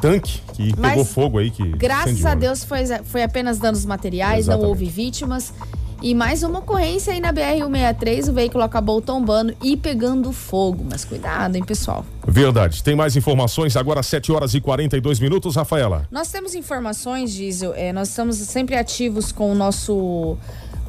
tanque 0.00 0.40
que 0.54 0.72
Mas, 0.78 0.90
pegou 0.90 1.04
fogo 1.04 1.38
aí 1.38 1.50
que 1.50 1.68
Graças 1.72 2.24
a 2.24 2.30
né? 2.34 2.40
Deus 2.42 2.62
foi, 2.64 2.82
foi 3.04 3.22
apenas 3.24 3.58
danos 3.58 3.84
materiais, 3.84 4.40
Exatamente. 4.46 4.62
não 4.62 4.68
houve 4.68 4.86
vítimas. 4.86 5.52
E 6.02 6.16
mais 6.16 6.42
uma 6.42 6.58
ocorrência 6.58 7.12
aí 7.12 7.20
na 7.20 7.32
BR-163, 7.32 8.28
o 8.28 8.32
veículo 8.32 8.64
acabou 8.64 9.00
tombando 9.00 9.54
e 9.62 9.76
pegando 9.76 10.32
fogo. 10.32 10.84
Mas 10.90 11.04
cuidado, 11.04 11.54
hein, 11.54 11.62
pessoal. 11.64 12.04
Verdade. 12.26 12.82
Tem 12.82 12.96
mais 12.96 13.14
informações 13.14 13.76
agora 13.76 14.02
7 14.02 14.32
horas 14.32 14.52
e 14.52 14.60
42 14.60 15.20
minutos, 15.20 15.54
Rafaela. 15.54 16.08
Nós 16.10 16.28
temos 16.28 16.56
informações, 16.56 17.32
Diesel, 17.32 17.72
é, 17.74 17.92
nós 17.92 18.08
estamos 18.08 18.36
sempre 18.36 18.74
ativos 18.74 19.30
com 19.30 19.52
o 19.52 19.54
nosso 19.54 20.36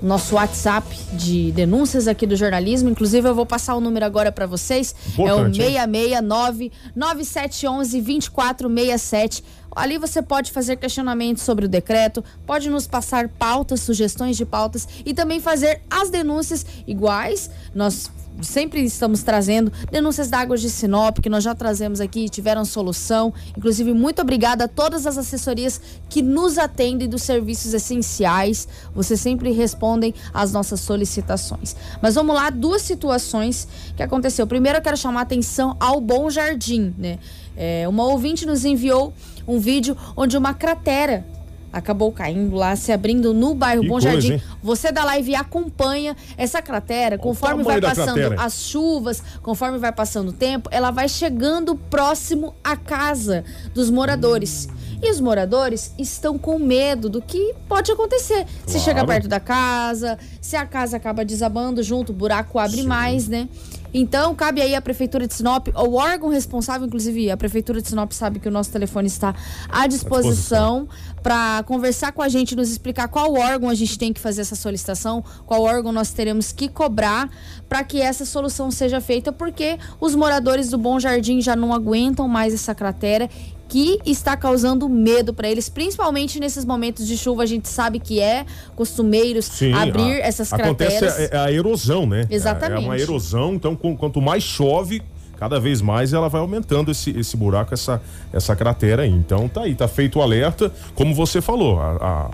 nosso 0.03 0.35
WhatsApp 0.35 0.85
de 1.13 1.51
denúncias 1.53 2.07
aqui 2.07 2.27
do 2.27 2.35
jornalismo. 2.35 2.89
Inclusive, 2.89 3.29
eu 3.29 3.33
vou 3.33 3.45
passar 3.45 3.75
o 3.75 3.79
número 3.79 4.05
agora 4.05 4.31
para 4.31 4.45
vocês. 4.45 4.93
é 5.17 5.21
o 5.21 5.23
Importante, 5.23 5.61
hein? 5.61 5.67
669 5.69 6.71
9711 6.95 8.01
2467. 8.01 9.43
Ali 9.75 9.97
você 9.97 10.21
pode 10.21 10.51
fazer 10.51 10.75
questionamentos 10.75 11.41
sobre 11.41 11.65
o 11.65 11.67
decreto, 11.67 12.23
pode 12.45 12.69
nos 12.69 12.85
passar 12.85 13.27
pautas, 13.27 13.81
sugestões 13.81 14.37
de 14.37 14.45
pautas 14.45 14.87
e 15.03 15.13
também 15.13 15.39
fazer 15.39 15.81
as 15.89 16.09
denúncias 16.11 16.63
iguais. 16.85 17.49
Nós 17.73 18.11
sempre 18.41 18.83
estamos 18.83 19.23
trazendo 19.23 19.71
denúncias 19.91 20.29
da 20.29 20.43
de 20.43 20.69
Sinop, 20.69 21.19
que 21.19 21.29
nós 21.29 21.43
já 21.43 21.55
trazemos 21.55 22.01
aqui, 22.01 22.27
tiveram 22.29 22.65
solução. 22.65 23.33
Inclusive, 23.57 23.93
muito 23.93 24.21
obrigada 24.21 24.65
a 24.65 24.67
todas 24.67 25.07
as 25.07 25.17
assessorias 25.17 25.79
que 26.09 26.21
nos 26.21 26.57
atendem 26.57 27.07
dos 27.07 27.23
serviços 27.23 27.73
essenciais. 27.73 28.67
Vocês 28.93 29.19
sempre 29.19 29.51
respondem 29.51 30.13
às 30.33 30.51
nossas 30.51 30.81
solicitações. 30.81 31.75
Mas 32.01 32.15
vamos 32.15 32.35
lá, 32.35 32.49
duas 32.49 32.81
situações 32.81 33.67
que 33.95 34.03
aconteceu. 34.03 34.45
Primeiro, 34.45 34.79
eu 34.79 34.81
quero 34.81 34.97
chamar 34.97 35.21
a 35.21 35.23
atenção 35.23 35.77
ao 35.79 36.01
Bom 36.01 36.29
Jardim, 36.29 36.93
né? 36.97 37.19
É, 37.55 37.87
uma 37.87 38.03
ouvinte 38.05 38.45
nos 38.45 38.65
enviou 38.65 39.13
um 39.47 39.59
vídeo 39.59 39.95
onde 40.15 40.35
uma 40.35 40.53
cratera 40.53 41.25
acabou 41.73 42.11
caindo 42.11 42.55
lá, 42.55 42.75
se 42.75 42.91
abrindo 42.91 43.33
no 43.33 43.53
bairro 43.55 43.81
Que 43.81 43.87
Bom 43.87 43.93
coisa, 43.95 44.11
Jardim. 44.11 44.33
hein? 44.33 44.41
Você 44.61 44.91
da 44.91 45.03
live 45.03 45.35
acompanha 45.35 46.15
essa 46.37 46.61
cratera, 46.61 47.17
conforme 47.17 47.63
vai 47.63 47.81
passando 47.81 48.13
cratera. 48.15 48.41
as 48.41 48.61
chuvas, 48.63 49.23
conforme 49.41 49.79
vai 49.79 49.91
passando 49.91 50.29
o 50.29 50.33
tempo, 50.33 50.69
ela 50.71 50.91
vai 50.91 51.09
chegando 51.09 51.75
próximo 51.75 52.53
à 52.63 52.77
casa 52.77 53.43
dos 53.73 53.89
moradores. 53.89 54.69
E 55.01 55.11
os 55.11 55.19
moradores 55.19 55.93
estão 55.99 56.37
com 56.37 56.57
medo 56.57 57.09
do 57.09 57.21
que 57.21 57.53
pode 57.67 57.91
acontecer. 57.91 58.45
Se 58.65 58.73
Claro. 58.73 58.79
chega 58.85 59.05
perto 59.05 59.27
da 59.27 59.39
casa, 59.39 60.17
se 60.39 60.55
a 60.55 60.65
casa 60.65 60.95
acaba 60.95 61.25
desabando 61.25 61.83
junto, 61.83 62.11
o 62.11 62.15
buraco 62.15 62.57
abre 62.57 62.83
mais, 62.83 63.27
né? 63.27 63.49
Então, 63.93 64.33
cabe 64.33 64.61
aí 64.61 64.73
à 64.73 64.81
Prefeitura 64.81 65.27
de 65.27 65.33
Sinop, 65.33 65.67
o 65.75 65.95
órgão 65.95 66.29
responsável, 66.29 66.87
inclusive 66.87 67.29
a 67.29 67.37
Prefeitura 67.37 67.81
de 67.81 67.87
Sinop 67.87 68.11
sabe 68.11 68.39
que 68.39 68.47
o 68.47 68.51
nosso 68.51 68.71
telefone 68.71 69.07
está 69.07 69.35
à 69.69 69.85
disposição 69.85 70.87
para 71.21 71.63
conversar 71.63 72.11
com 72.11 72.21
a 72.21 72.27
gente, 72.27 72.55
nos 72.55 72.69
explicar 72.69 73.07
qual 73.07 73.33
órgão 73.33 73.69
a 73.69 73.73
gente 73.73 73.97
tem 73.97 74.11
que 74.11 74.19
fazer 74.19 74.41
essa 74.41 74.55
solicitação, 74.55 75.23
qual 75.45 75.61
órgão 75.61 75.91
nós 75.91 76.11
teremos 76.11 76.51
que 76.51 76.67
cobrar 76.67 77.29
para 77.69 77.83
que 77.83 78.01
essa 78.01 78.25
solução 78.25 78.71
seja 78.71 78.99
feita, 78.99 79.31
porque 79.31 79.77
os 80.01 80.15
moradores 80.15 80.69
do 80.69 80.77
Bom 80.77 80.99
Jardim 80.99 81.39
já 81.39 81.55
não 81.55 81.73
aguentam 81.73 82.27
mais 82.27 82.53
essa 82.53 82.73
cratera 82.73 83.29
que 83.73 83.99
está 84.05 84.37
causando 84.37 84.87
medo 84.87 85.33
para 85.33 85.49
eles, 85.49 85.67
principalmente 85.67 86.39
nesses 86.39 86.63
momentos 86.63 87.07
de 87.07 87.17
chuva. 87.17 87.41
A 87.41 87.45
gente 87.47 87.67
sabe 87.67 87.97
que 87.99 88.19
é 88.19 88.45
costumeiros 88.75 89.45
Sim, 89.45 89.73
abrir 89.73 90.21
a- 90.21 90.27
essas 90.27 90.53
Acontece 90.53 90.99
crateras. 90.99 91.33
a, 91.33 91.45
a 91.45 91.51
erosão, 91.51 92.05
né? 92.05 92.27
Exatamente. 92.29 92.83
É 92.83 92.85
uma 92.85 92.99
erosão, 92.99 93.55
então 93.55 93.75
com- 93.75 93.97
quanto 93.97 94.21
mais 94.21 94.43
chove, 94.43 95.01
cada 95.43 95.59
vez 95.59 95.81
mais 95.81 96.13
ela 96.13 96.29
vai 96.29 96.39
aumentando 96.39 96.89
esse, 96.89 97.09
esse 97.11 97.35
buraco, 97.35 97.73
essa, 97.73 98.01
essa 98.31 98.55
cratera 98.55 99.01
aí. 99.01 99.09
Então 99.09 99.49
tá 99.49 99.63
aí, 99.63 99.75
tá 99.75 99.89
feito 99.89 100.19
o 100.19 100.21
alerta. 100.21 100.71
Como 100.95 101.13
você 101.13 101.41
falou, 101.41 101.81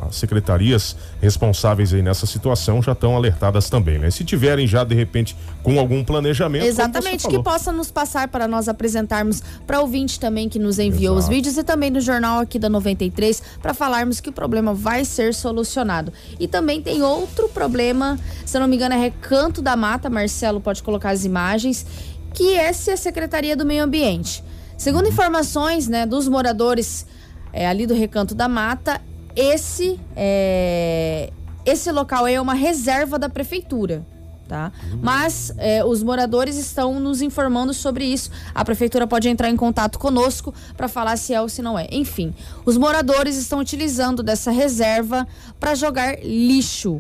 as 0.07 0.16
secretarias 0.16 0.95
responsáveis 1.20 1.91
aí 1.91 2.03
nessa 2.03 2.28
situação 2.28 2.84
já 2.84 2.91
estão 2.91 3.16
alertadas 3.16 3.68
também, 3.68 3.97
né? 3.97 4.12
Se 4.12 4.24
tiverem 4.24 4.68
já, 4.68 4.84
de 4.84 4.93
repente, 4.93 5.36
com 5.64 5.80
algum 5.80 6.03
planejamento. 6.03 6.66
Exatamente, 6.66 7.28
que 7.28 7.41
possa 7.41 7.72
nos 7.72 7.89
passar 7.89 8.28
para 8.28 8.47
nós 8.47 8.70
apresentarmos 8.70 9.41
para 9.66 9.82
ouvinte 9.82 10.20
também 10.20 10.47
que 10.47 10.60
nos 10.60 10.78
enviou 10.78 11.16
os 11.16 11.22
Exato. 11.22 11.36
vídeos 11.36 11.57
e 11.57 11.64
também 11.64 11.89
no 11.89 12.01
jornal 12.01 12.41
aqui 12.41 12.60
da 12.60 12.70
93 12.70 13.41
para 13.60 13.74
falarmos 13.74 14.20
que 14.20 14.30
o 14.30 14.34
problema 14.34 14.72
vai 14.72 15.03
ser 15.03 15.34
solucionado. 15.34 16.14
E 16.39 16.47
também 16.47 16.80
tem 16.80 17.01
outro 17.01 17.49
problema, 17.49 18.20
se 18.45 18.55
eu 18.55 18.62
não 18.62 18.68
me 18.68 18.76
engano 18.76 18.93
é 18.93 18.99
Recanto 18.99 19.64
da 19.64 19.76
Mata, 19.76 20.12
Marcelo 20.12 20.62
pode 20.62 20.84
colocar 20.84 21.10
as 21.10 21.26
imagens, 21.26 21.88
que 22.34 22.54
essa 22.54 22.92
é 22.92 22.94
a 22.94 22.98
Secretaria 22.98 23.56
do 23.56 23.66
Meio 23.66 23.84
Ambiente. 23.84 24.44
Segundo 24.78 25.06
Uhum. 25.06 25.12
informações, 25.12 25.88
né, 25.88 26.06
dos 26.06 26.28
moradores 26.28 27.06
é, 27.52 27.68
ali 27.68 27.86
do 27.86 27.94
Recanto 27.94 28.34
da 28.34 28.48
Mata, 28.48 29.02
esse 29.36 30.00
é, 30.16 31.32
esse 31.66 31.92
local 31.92 32.26
é 32.28 32.40
uma 32.40 32.54
reserva 32.54 33.20
da 33.20 33.30
prefeitura 33.30 34.06
tá? 34.50 34.72
Mas 35.00 35.54
é, 35.58 35.86
os 35.86 36.02
moradores 36.02 36.58
estão 36.58 37.00
nos 37.00 37.22
informando 37.22 37.72
sobre 37.72 38.04
isso. 38.04 38.32
A 38.54 38.66
prefeitura 38.66 39.06
pode 39.06 39.30
entrar 39.30 39.48
em 39.48 39.56
contato 39.56 40.00
conosco 40.00 40.54
para 40.76 40.88
falar 40.88 41.16
se 41.18 41.34
é 41.34 41.40
ou 41.40 41.48
se 41.48 41.62
não 41.62 41.78
é. 41.78 41.88
Enfim, 41.92 42.34
os 42.66 42.76
moradores 42.76 43.38
estão 43.38 43.60
utilizando 43.60 44.24
dessa 44.24 44.50
reserva 44.50 45.28
para 45.60 45.76
jogar 45.76 46.18
lixo. 46.24 47.00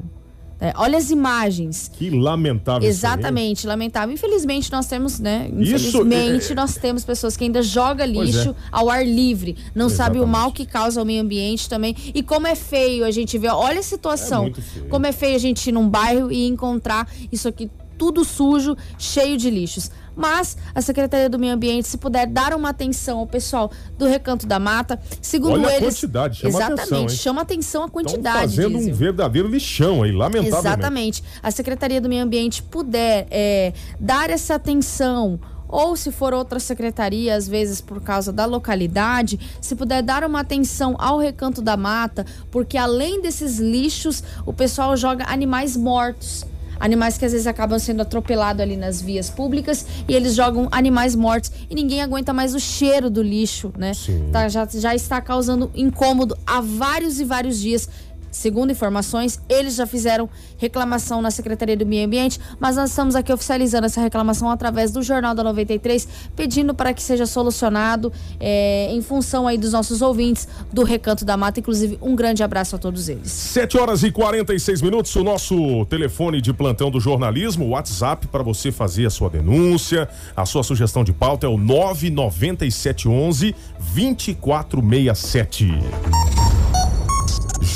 Né? 0.59 0.73
Olha 0.75 0.97
as 0.97 1.09
imagens. 1.09 1.89
Que 1.93 2.09
lamentável. 2.09 2.87
Exatamente, 2.87 3.65
lamentável. 3.65 4.13
Infelizmente 4.13 4.71
nós 4.71 4.87
temos, 4.87 5.19
né? 5.19 5.49
Isso, 5.57 5.75
Infelizmente 5.87 6.51
é- 6.51 6.55
nós 6.55 6.75
temos 6.75 7.05
pessoas 7.05 7.37
que 7.37 7.43
ainda 7.45 7.61
jogam 7.61 8.11
Pois 8.13 8.29
lixo 8.35 8.49
é. 8.49 8.55
ao 8.71 8.89
ar 8.89 9.05
livre, 9.05 9.55
não 9.73 9.89
sabe 9.89 10.17
o 10.17 10.23
Exatamente. 10.23 10.31
mal 10.31 10.51
que 10.51 10.65
causa 10.65 10.99
ao 10.99 11.05
meio 11.05 11.21
ambiente 11.21 11.69
também. 11.69 11.95
E 12.13 12.21
como 12.21 12.47
é 12.47 12.55
feio 12.55 13.05
a 13.05 13.11
gente 13.11 13.37
ver, 13.37 13.49
olha 13.49 13.79
a 13.79 13.83
situação. 13.83 14.47
É 14.47 14.89
como 14.89 15.05
é 15.05 15.11
feio 15.11 15.35
a 15.35 15.39
gente 15.39 15.67
ir 15.67 15.71
num 15.71 15.87
bairro 15.87 16.31
e 16.31 16.47
encontrar 16.47 17.09
isso 17.31 17.47
aqui 17.47 17.69
tudo 17.97 18.23
sujo, 18.23 18.77
cheio 18.97 19.37
de 19.37 19.49
lixos. 19.49 19.91
Mas 20.19 20.57
a 20.75 20.81
Secretaria 20.81 21.29
do 21.29 21.39
Meio 21.39 21.53
Ambiente, 21.53 21.87
se 21.87 21.97
puder 21.97 22.27
dar 22.27 22.53
uma 22.53 22.69
atenção 22.69 23.19
ao 23.19 23.25
pessoal 23.25 23.71
do 23.97 24.05
Recanto 24.05 24.45
da 24.45 24.59
Mata, 24.59 24.99
segundo 25.21 25.53
Olha 25.53 25.69
a 25.69 25.77
eles, 25.77 25.95
quantidade, 25.95 26.39
chama 26.39 26.49
exatamente, 26.49 26.81
atenção, 26.81 27.09
chama 27.09 27.41
atenção 27.41 27.81
a 27.83 27.85
Estão 27.85 28.03
quantidade. 28.03 28.39
fazendo 28.39 28.77
Diesel. 28.77 28.93
um 28.93 28.95
verdadeiro 28.97 29.47
lixão 29.47 30.03
aí, 30.03 30.11
lamentavelmente. 30.11 30.67
Exatamente. 30.67 31.23
A 31.41 31.49
Secretaria 31.51 32.01
do 32.01 32.09
Meio 32.09 32.23
Ambiente 32.23 32.61
puder 32.61 33.27
é, 33.31 33.71
dar 33.97 34.29
essa 34.29 34.55
atenção, 34.55 35.39
ou 35.69 35.95
se 35.95 36.11
for 36.11 36.33
outra 36.33 36.59
secretaria, 36.59 37.33
às 37.35 37.47
vezes 37.47 37.79
por 37.79 38.01
causa 38.01 38.33
da 38.33 38.45
localidade, 38.45 39.39
se 39.61 39.73
puder 39.73 40.03
dar 40.03 40.25
uma 40.25 40.41
atenção 40.41 40.95
ao 40.99 41.17
recanto 41.17 41.61
da 41.61 41.77
mata, 41.77 42.25
porque 42.51 42.77
além 42.77 43.21
desses 43.21 43.57
lixos, 43.57 44.21
o 44.45 44.51
pessoal 44.51 44.97
joga 44.97 45.23
animais 45.31 45.77
mortos. 45.77 46.43
Animais 46.79 47.17
que 47.17 47.25
às 47.25 47.31
vezes 47.31 47.47
acabam 47.47 47.77
sendo 47.77 48.01
atropelados 48.01 48.61
ali 48.61 48.77
nas 48.77 49.01
vias 49.01 49.29
públicas 49.29 49.85
e 50.07 50.13
eles 50.13 50.35
jogam 50.35 50.67
animais 50.71 51.15
mortos 51.15 51.51
e 51.69 51.75
ninguém 51.75 52.01
aguenta 52.01 52.31
mais 52.33 52.55
o 52.55 52.59
cheiro 52.59 53.09
do 53.09 53.21
lixo, 53.21 53.71
né? 53.77 53.91
Tá, 54.31 54.47
já, 54.47 54.65
já 54.65 54.95
está 54.95 55.19
causando 55.21 55.69
incômodo 55.75 56.37
há 56.45 56.61
vários 56.61 57.19
e 57.19 57.23
vários 57.25 57.59
dias 57.59 57.89
Segundo 58.31 58.71
informações, 58.71 59.39
eles 59.49 59.75
já 59.75 59.85
fizeram 59.85 60.29
reclamação 60.57 61.21
na 61.21 61.31
Secretaria 61.31 61.75
do 61.75 61.85
Meio 61.85 62.05
Ambiente, 62.05 62.39
mas 62.59 62.75
nós 62.75 62.89
estamos 62.89 63.15
aqui 63.15 63.33
oficializando 63.33 63.85
essa 63.85 64.01
reclamação 64.01 64.49
através 64.49 64.91
do 64.91 65.01
Jornal 65.01 65.33
da 65.33 65.43
93, 65.43 66.07
pedindo 66.35 66.73
para 66.73 66.93
que 66.93 67.01
seja 67.01 67.25
solucionado 67.25 68.11
é, 68.39 68.89
em 68.91 69.01
função 69.01 69.47
aí 69.47 69.57
dos 69.57 69.73
nossos 69.73 70.01
ouvintes 70.01 70.47
do 70.71 70.83
Recanto 70.83 71.25
da 71.25 71.35
Mata. 71.35 71.59
Inclusive, 71.59 71.97
um 72.01 72.15
grande 72.15 72.43
abraço 72.43 72.75
a 72.75 72.79
todos 72.79 73.09
eles. 73.09 73.31
7 73.31 73.77
horas 73.77 74.03
e 74.03 74.11
46 74.11 74.81
minutos, 74.81 75.15
o 75.15 75.23
nosso 75.23 75.85
telefone 75.85 76.41
de 76.41 76.53
plantão 76.53 76.91
do 76.91 76.99
jornalismo, 76.99 77.65
o 77.65 77.69
WhatsApp 77.69 78.27
para 78.27 78.43
você 78.43 78.71
fazer 78.71 79.05
a 79.05 79.09
sua 79.09 79.29
denúncia, 79.29 80.09
a 80.35 80.45
sua 80.45 80.63
sugestão 80.63 81.03
de 81.03 81.13
pauta 81.13 81.47
é 81.47 81.49
o 81.49 81.57
99711 81.57 83.55
2467. 83.93 86.48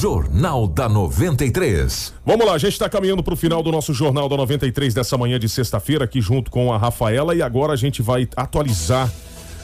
Jornal 0.04 0.68
da 0.68 0.90
93. 0.90 2.14
Vamos 2.26 2.46
lá, 2.46 2.56
a 2.56 2.58
gente 2.58 2.74
está 2.74 2.90
caminhando 2.90 3.24
para 3.24 3.34
o 3.34 3.38
final 3.38 3.64
do 3.64 3.72
nosso 3.72 3.94
Jornal 3.94 4.28
da 4.28 4.36
93 4.36 4.94
dessa 4.94 5.18
manhã 5.18 5.40
de 5.40 5.48
sexta-feira, 5.48 6.04
aqui 6.04 6.20
junto 6.20 6.52
com 6.52 6.74
a 6.74 6.78
Rafaela, 6.78 7.34
e 7.34 7.42
agora 7.42 7.72
a 7.72 7.78
gente 7.78 8.02
vai 8.02 8.28
atualizar 8.36 9.10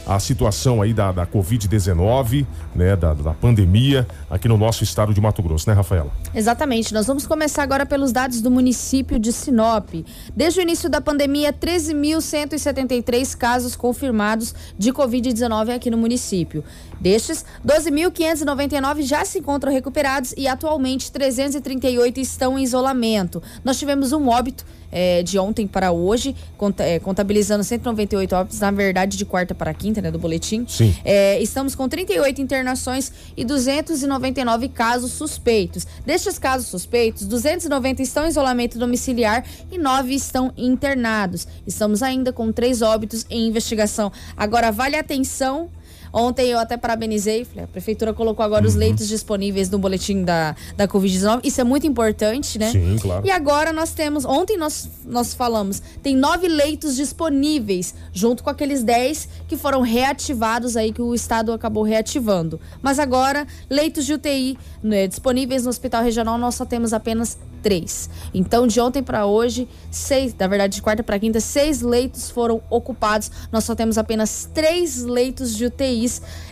a 0.07 0.19
situação 0.19 0.81
aí 0.81 0.93
da, 0.93 1.11
da 1.11 1.27
Covid-19, 1.27 2.47
né, 2.73 2.95
da, 2.95 3.13
da 3.13 3.33
pandemia 3.33 4.07
aqui 4.29 4.47
no 4.47 4.57
nosso 4.57 4.83
estado 4.83 5.13
de 5.13 5.21
Mato 5.21 5.43
Grosso, 5.43 5.69
né, 5.69 5.75
Rafaela? 5.75 6.09
Exatamente. 6.33 6.93
Nós 6.93 7.05
vamos 7.05 7.27
começar 7.27 7.61
agora 7.61 7.85
pelos 7.85 8.11
dados 8.11 8.41
do 8.41 8.49
município 8.49 9.19
de 9.19 9.31
Sinop. 9.31 9.89
Desde 10.35 10.59
o 10.59 10.63
início 10.63 10.89
da 10.89 10.99
pandemia, 10.99 11.53
13.173 11.53 13.37
casos 13.37 13.75
confirmados 13.75 14.55
de 14.77 14.91
Covid-19 14.91 15.75
aqui 15.75 15.91
no 15.91 15.97
município. 15.97 16.63
Destes, 16.99 17.45
12.599 17.65 19.03
já 19.03 19.23
se 19.23 19.39
encontram 19.39 19.71
recuperados 19.71 20.33
e 20.37 20.47
atualmente 20.47 21.11
338 21.11 22.19
estão 22.19 22.57
em 22.59 22.63
isolamento. 22.63 23.41
Nós 23.63 23.77
tivemos 23.77 24.11
um 24.11 24.27
óbito 24.27 24.65
é, 24.91 25.23
de 25.23 25.37
ontem 25.37 25.67
para 25.67 25.91
hoje, 25.91 26.35
é, 26.79 26.99
contabilizando 26.99 27.63
198 27.63 28.35
óbitos, 28.35 28.59
na 28.59 28.71
verdade 28.71 29.17
de 29.17 29.25
quarta 29.25 29.53
para 29.53 29.73
quinta, 29.73 30.01
né, 30.01 30.11
do 30.11 30.19
boletim. 30.19 30.65
Sim. 30.67 30.95
É, 31.03 31.41
estamos 31.41 31.75
com 31.75 31.87
38 31.87 32.41
internações 32.41 33.11
e 33.35 33.45
299 33.45 34.69
casos 34.69 35.11
suspeitos. 35.11 35.85
Destes 36.05 36.39
casos 36.39 36.67
suspeitos, 36.67 37.25
290 37.25 38.01
estão 38.01 38.25
em 38.25 38.29
isolamento 38.29 38.77
domiciliar 38.77 39.45
e 39.71 39.77
9 39.77 40.13
estão 40.13 40.51
internados. 40.57 41.47
Estamos 41.65 42.01
ainda 42.01 42.33
com 42.33 42.51
três 42.51 42.81
óbitos 42.81 43.25
em 43.29 43.47
investigação. 43.47 44.11
Agora, 44.35 44.71
vale 44.71 44.95
atenção 44.95 45.69
Ontem 46.11 46.47
eu 46.47 46.59
até 46.59 46.77
parabenizei, 46.77 47.45
falei, 47.45 47.65
a 47.65 47.67
prefeitura 47.67 48.13
colocou 48.13 48.43
agora 48.43 48.63
uhum. 48.63 48.69
os 48.69 48.75
leitos 48.75 49.07
disponíveis 49.07 49.69
no 49.69 49.77
boletim 49.77 50.23
da, 50.23 50.55
da 50.75 50.87
Covid-19. 50.87 51.41
Isso 51.43 51.61
é 51.61 51.63
muito 51.63 51.85
importante, 51.85 52.57
né? 52.57 52.71
Sim, 52.71 52.97
claro. 52.99 53.25
E 53.25 53.31
agora 53.31 53.71
nós 53.71 53.93
temos, 53.93 54.25
ontem 54.25 54.57
nós, 54.57 54.89
nós 55.05 55.33
falamos, 55.33 55.81
tem 56.01 56.15
nove 56.15 56.47
leitos 56.47 56.95
disponíveis, 56.95 57.93
junto 58.11 58.43
com 58.43 58.49
aqueles 58.49 58.83
dez 58.83 59.27
que 59.47 59.57
foram 59.57 59.81
reativados 59.81 60.75
aí, 60.75 60.91
que 60.91 61.01
o 61.01 61.13
Estado 61.13 61.51
acabou 61.51 61.83
reativando. 61.83 62.59
Mas 62.81 62.99
agora, 62.99 63.45
leitos 63.69 64.05
de 64.05 64.13
UTI 64.13 64.57
né, 64.81 65.07
disponíveis 65.07 65.63
no 65.63 65.69
Hospital 65.69 66.03
Regional, 66.03 66.37
nós 66.37 66.55
só 66.55 66.65
temos 66.65 66.93
apenas 66.93 67.37
três. 67.61 68.09
Então, 68.33 68.65
de 68.65 68.79
ontem 68.79 69.03
para 69.03 69.25
hoje, 69.25 69.67
seis, 69.91 70.33
na 70.37 70.47
verdade, 70.47 70.75
de 70.75 70.81
quarta 70.81 71.03
para 71.03 71.19
quinta, 71.19 71.39
seis 71.39 71.81
leitos 71.81 72.29
foram 72.29 72.61
ocupados. 72.69 73.31
Nós 73.51 73.63
só 73.63 73.75
temos 73.75 73.97
apenas 73.97 74.49
três 74.53 75.03
leitos 75.03 75.55
de 75.55 75.69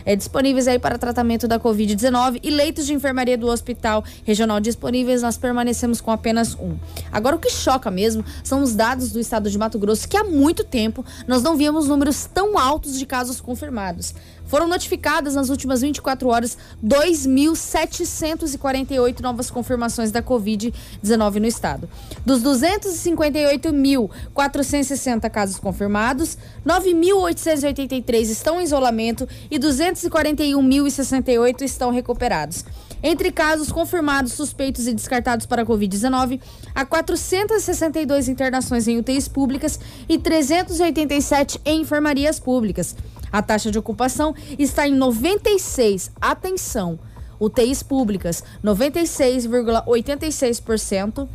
É, 0.04 0.16
disponíveis 0.16 0.68
aí 0.68 0.78
para 0.78 0.98
tratamento 0.98 1.46
da 1.48 1.58
Covid-19 1.58 2.40
e 2.42 2.50
leitos 2.50 2.86
de 2.86 2.94
enfermaria 2.94 3.36
do 3.38 3.46
hospital 3.46 4.04
regional 4.24 4.60
disponíveis. 4.60 5.22
Nós 5.22 5.36
permanecemos 5.36 6.00
com 6.00 6.10
apenas 6.10 6.54
um. 6.54 6.76
Agora, 7.10 7.36
o 7.36 7.38
que 7.38 7.50
choca 7.50 7.90
mesmo 7.90 8.24
são 8.44 8.62
os 8.62 8.74
dados 8.74 9.12
do 9.12 9.20
estado 9.20 9.50
de 9.50 9.56
Mato 9.56 9.78
Grosso, 9.78 10.08
que 10.08 10.16
há 10.16 10.24
muito 10.24 10.64
tempo 10.64 11.04
nós 11.26 11.42
não 11.42 11.56
víamos 11.56 11.88
números 11.88 12.26
tão 12.26 12.58
altos 12.58 12.98
de 12.98 13.06
casos 13.06 13.40
confirmados. 13.40 14.14
Foram 14.48 14.66
notificadas 14.66 15.34
nas 15.34 15.50
últimas 15.50 15.82
24 15.82 16.26
horas 16.28 16.56
2.748 16.84 19.20
novas 19.20 19.50
confirmações 19.50 20.10
da 20.10 20.22
Covid-19 20.22 21.34
no 21.34 21.46
estado. 21.46 21.88
Dos 22.24 22.42
258.460 22.42 25.30
casos 25.30 25.58
confirmados, 25.58 26.38
9.883 26.66 28.30
estão 28.30 28.58
em 28.60 28.64
isolamento 28.64 29.28
e 29.50 29.58
241.068 29.58 31.62
estão 31.62 31.90
recuperados. 31.92 32.64
Entre 33.02 33.30
casos 33.30 33.70
confirmados, 33.70 34.32
suspeitos 34.32 34.86
e 34.88 34.92
descartados 34.92 35.46
para 35.46 35.62
a 35.62 35.66
Covid-19, 35.66 36.40
há 36.74 36.84
462 36.84 38.28
internações 38.28 38.88
em 38.88 38.98
UTIs 38.98 39.28
públicas 39.28 39.78
e 40.08 40.18
387 40.18 41.60
em 41.64 41.82
enfermarias 41.82 42.40
públicas. 42.40 42.96
A 43.30 43.42
taxa 43.42 43.70
de 43.70 43.78
ocupação 43.78 44.34
está 44.58 44.88
em 44.88 44.94
96. 44.94 46.10
Atenção, 46.20 46.98
UTIs 47.38 47.82
públicas 47.82 48.42
96,86% 48.64 51.28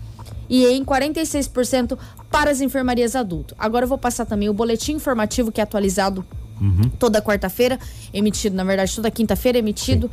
e 0.49 0.65
em 0.65 0.83
46% 0.83 1.97
para 2.29 2.51
as 2.51 2.59
enfermarias 2.61 3.15
adulto. 3.15 3.55
Agora 3.57 3.85
eu 3.85 3.89
vou 3.89 3.97
passar 3.97 4.25
também 4.25 4.49
o 4.49 4.53
boletim 4.53 4.93
informativo 4.93 5.51
que 5.51 5.61
é 5.61 5.63
atualizado 5.63 6.25
uhum. 6.59 6.89
toda 6.99 7.21
quarta-feira, 7.21 7.79
emitido, 8.13 8.55
na 8.55 8.63
verdade, 8.63 8.95
toda 8.95 9.11
quinta-feira 9.11 9.57
emitido. 9.57 10.09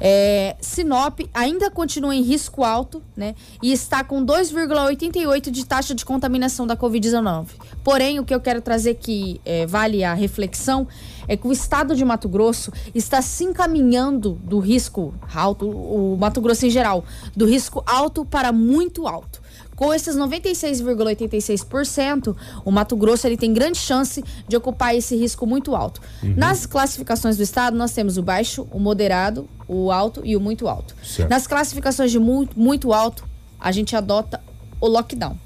É, 0.00 0.56
Sinop 0.60 1.20
ainda 1.32 1.70
continua 1.70 2.14
em 2.14 2.22
risco 2.22 2.64
alto, 2.64 3.02
né? 3.16 3.34
E 3.62 3.72
está 3.72 4.02
com 4.02 4.24
2,88 4.24 5.50
de 5.50 5.64
taxa 5.64 5.94
de 5.94 6.04
contaminação 6.04 6.66
da 6.66 6.76
Covid-19. 6.76 7.46
Porém, 7.82 8.18
o 8.18 8.24
que 8.24 8.34
eu 8.34 8.40
quero 8.40 8.60
trazer 8.60 8.94
que 8.94 9.40
é, 9.44 9.66
vale 9.66 10.04
a 10.04 10.14
reflexão 10.14 10.86
é 11.26 11.36
que 11.36 11.46
o 11.46 11.52
estado 11.52 11.94
de 11.96 12.04
Mato 12.04 12.28
Grosso 12.28 12.72
está 12.94 13.22
se 13.22 13.44
encaminhando 13.44 14.38
do 14.42 14.58
risco 14.58 15.14
alto, 15.34 15.68
o 15.68 16.16
Mato 16.18 16.40
Grosso 16.40 16.66
em 16.66 16.70
geral, 16.70 17.04
do 17.34 17.46
risco 17.46 17.82
alto 17.86 18.24
para 18.24 18.52
muito 18.52 19.06
alto. 19.06 19.43
Com 19.76 19.92
esses 19.92 20.16
96,86%, 20.16 22.36
o 22.64 22.70
Mato 22.70 22.96
Grosso 22.96 23.26
ele 23.26 23.36
tem 23.36 23.52
grande 23.52 23.78
chance 23.78 24.22
de 24.48 24.56
ocupar 24.56 24.94
esse 24.94 25.16
risco 25.16 25.46
muito 25.46 25.74
alto. 25.74 26.00
Uhum. 26.22 26.34
Nas 26.36 26.66
classificações 26.66 27.36
do 27.36 27.42
estado, 27.42 27.76
nós 27.76 27.92
temos 27.92 28.16
o 28.16 28.22
baixo, 28.22 28.66
o 28.70 28.78
moderado, 28.78 29.48
o 29.66 29.90
alto 29.90 30.20
e 30.24 30.36
o 30.36 30.40
muito 30.40 30.68
alto. 30.68 30.94
Certo. 31.02 31.28
Nas 31.28 31.46
classificações 31.46 32.10
de 32.10 32.18
muito, 32.18 32.58
muito 32.58 32.92
alto, 32.92 33.24
a 33.58 33.72
gente 33.72 33.96
adota 33.96 34.40
o 34.80 34.86
lockdown. 34.86 35.36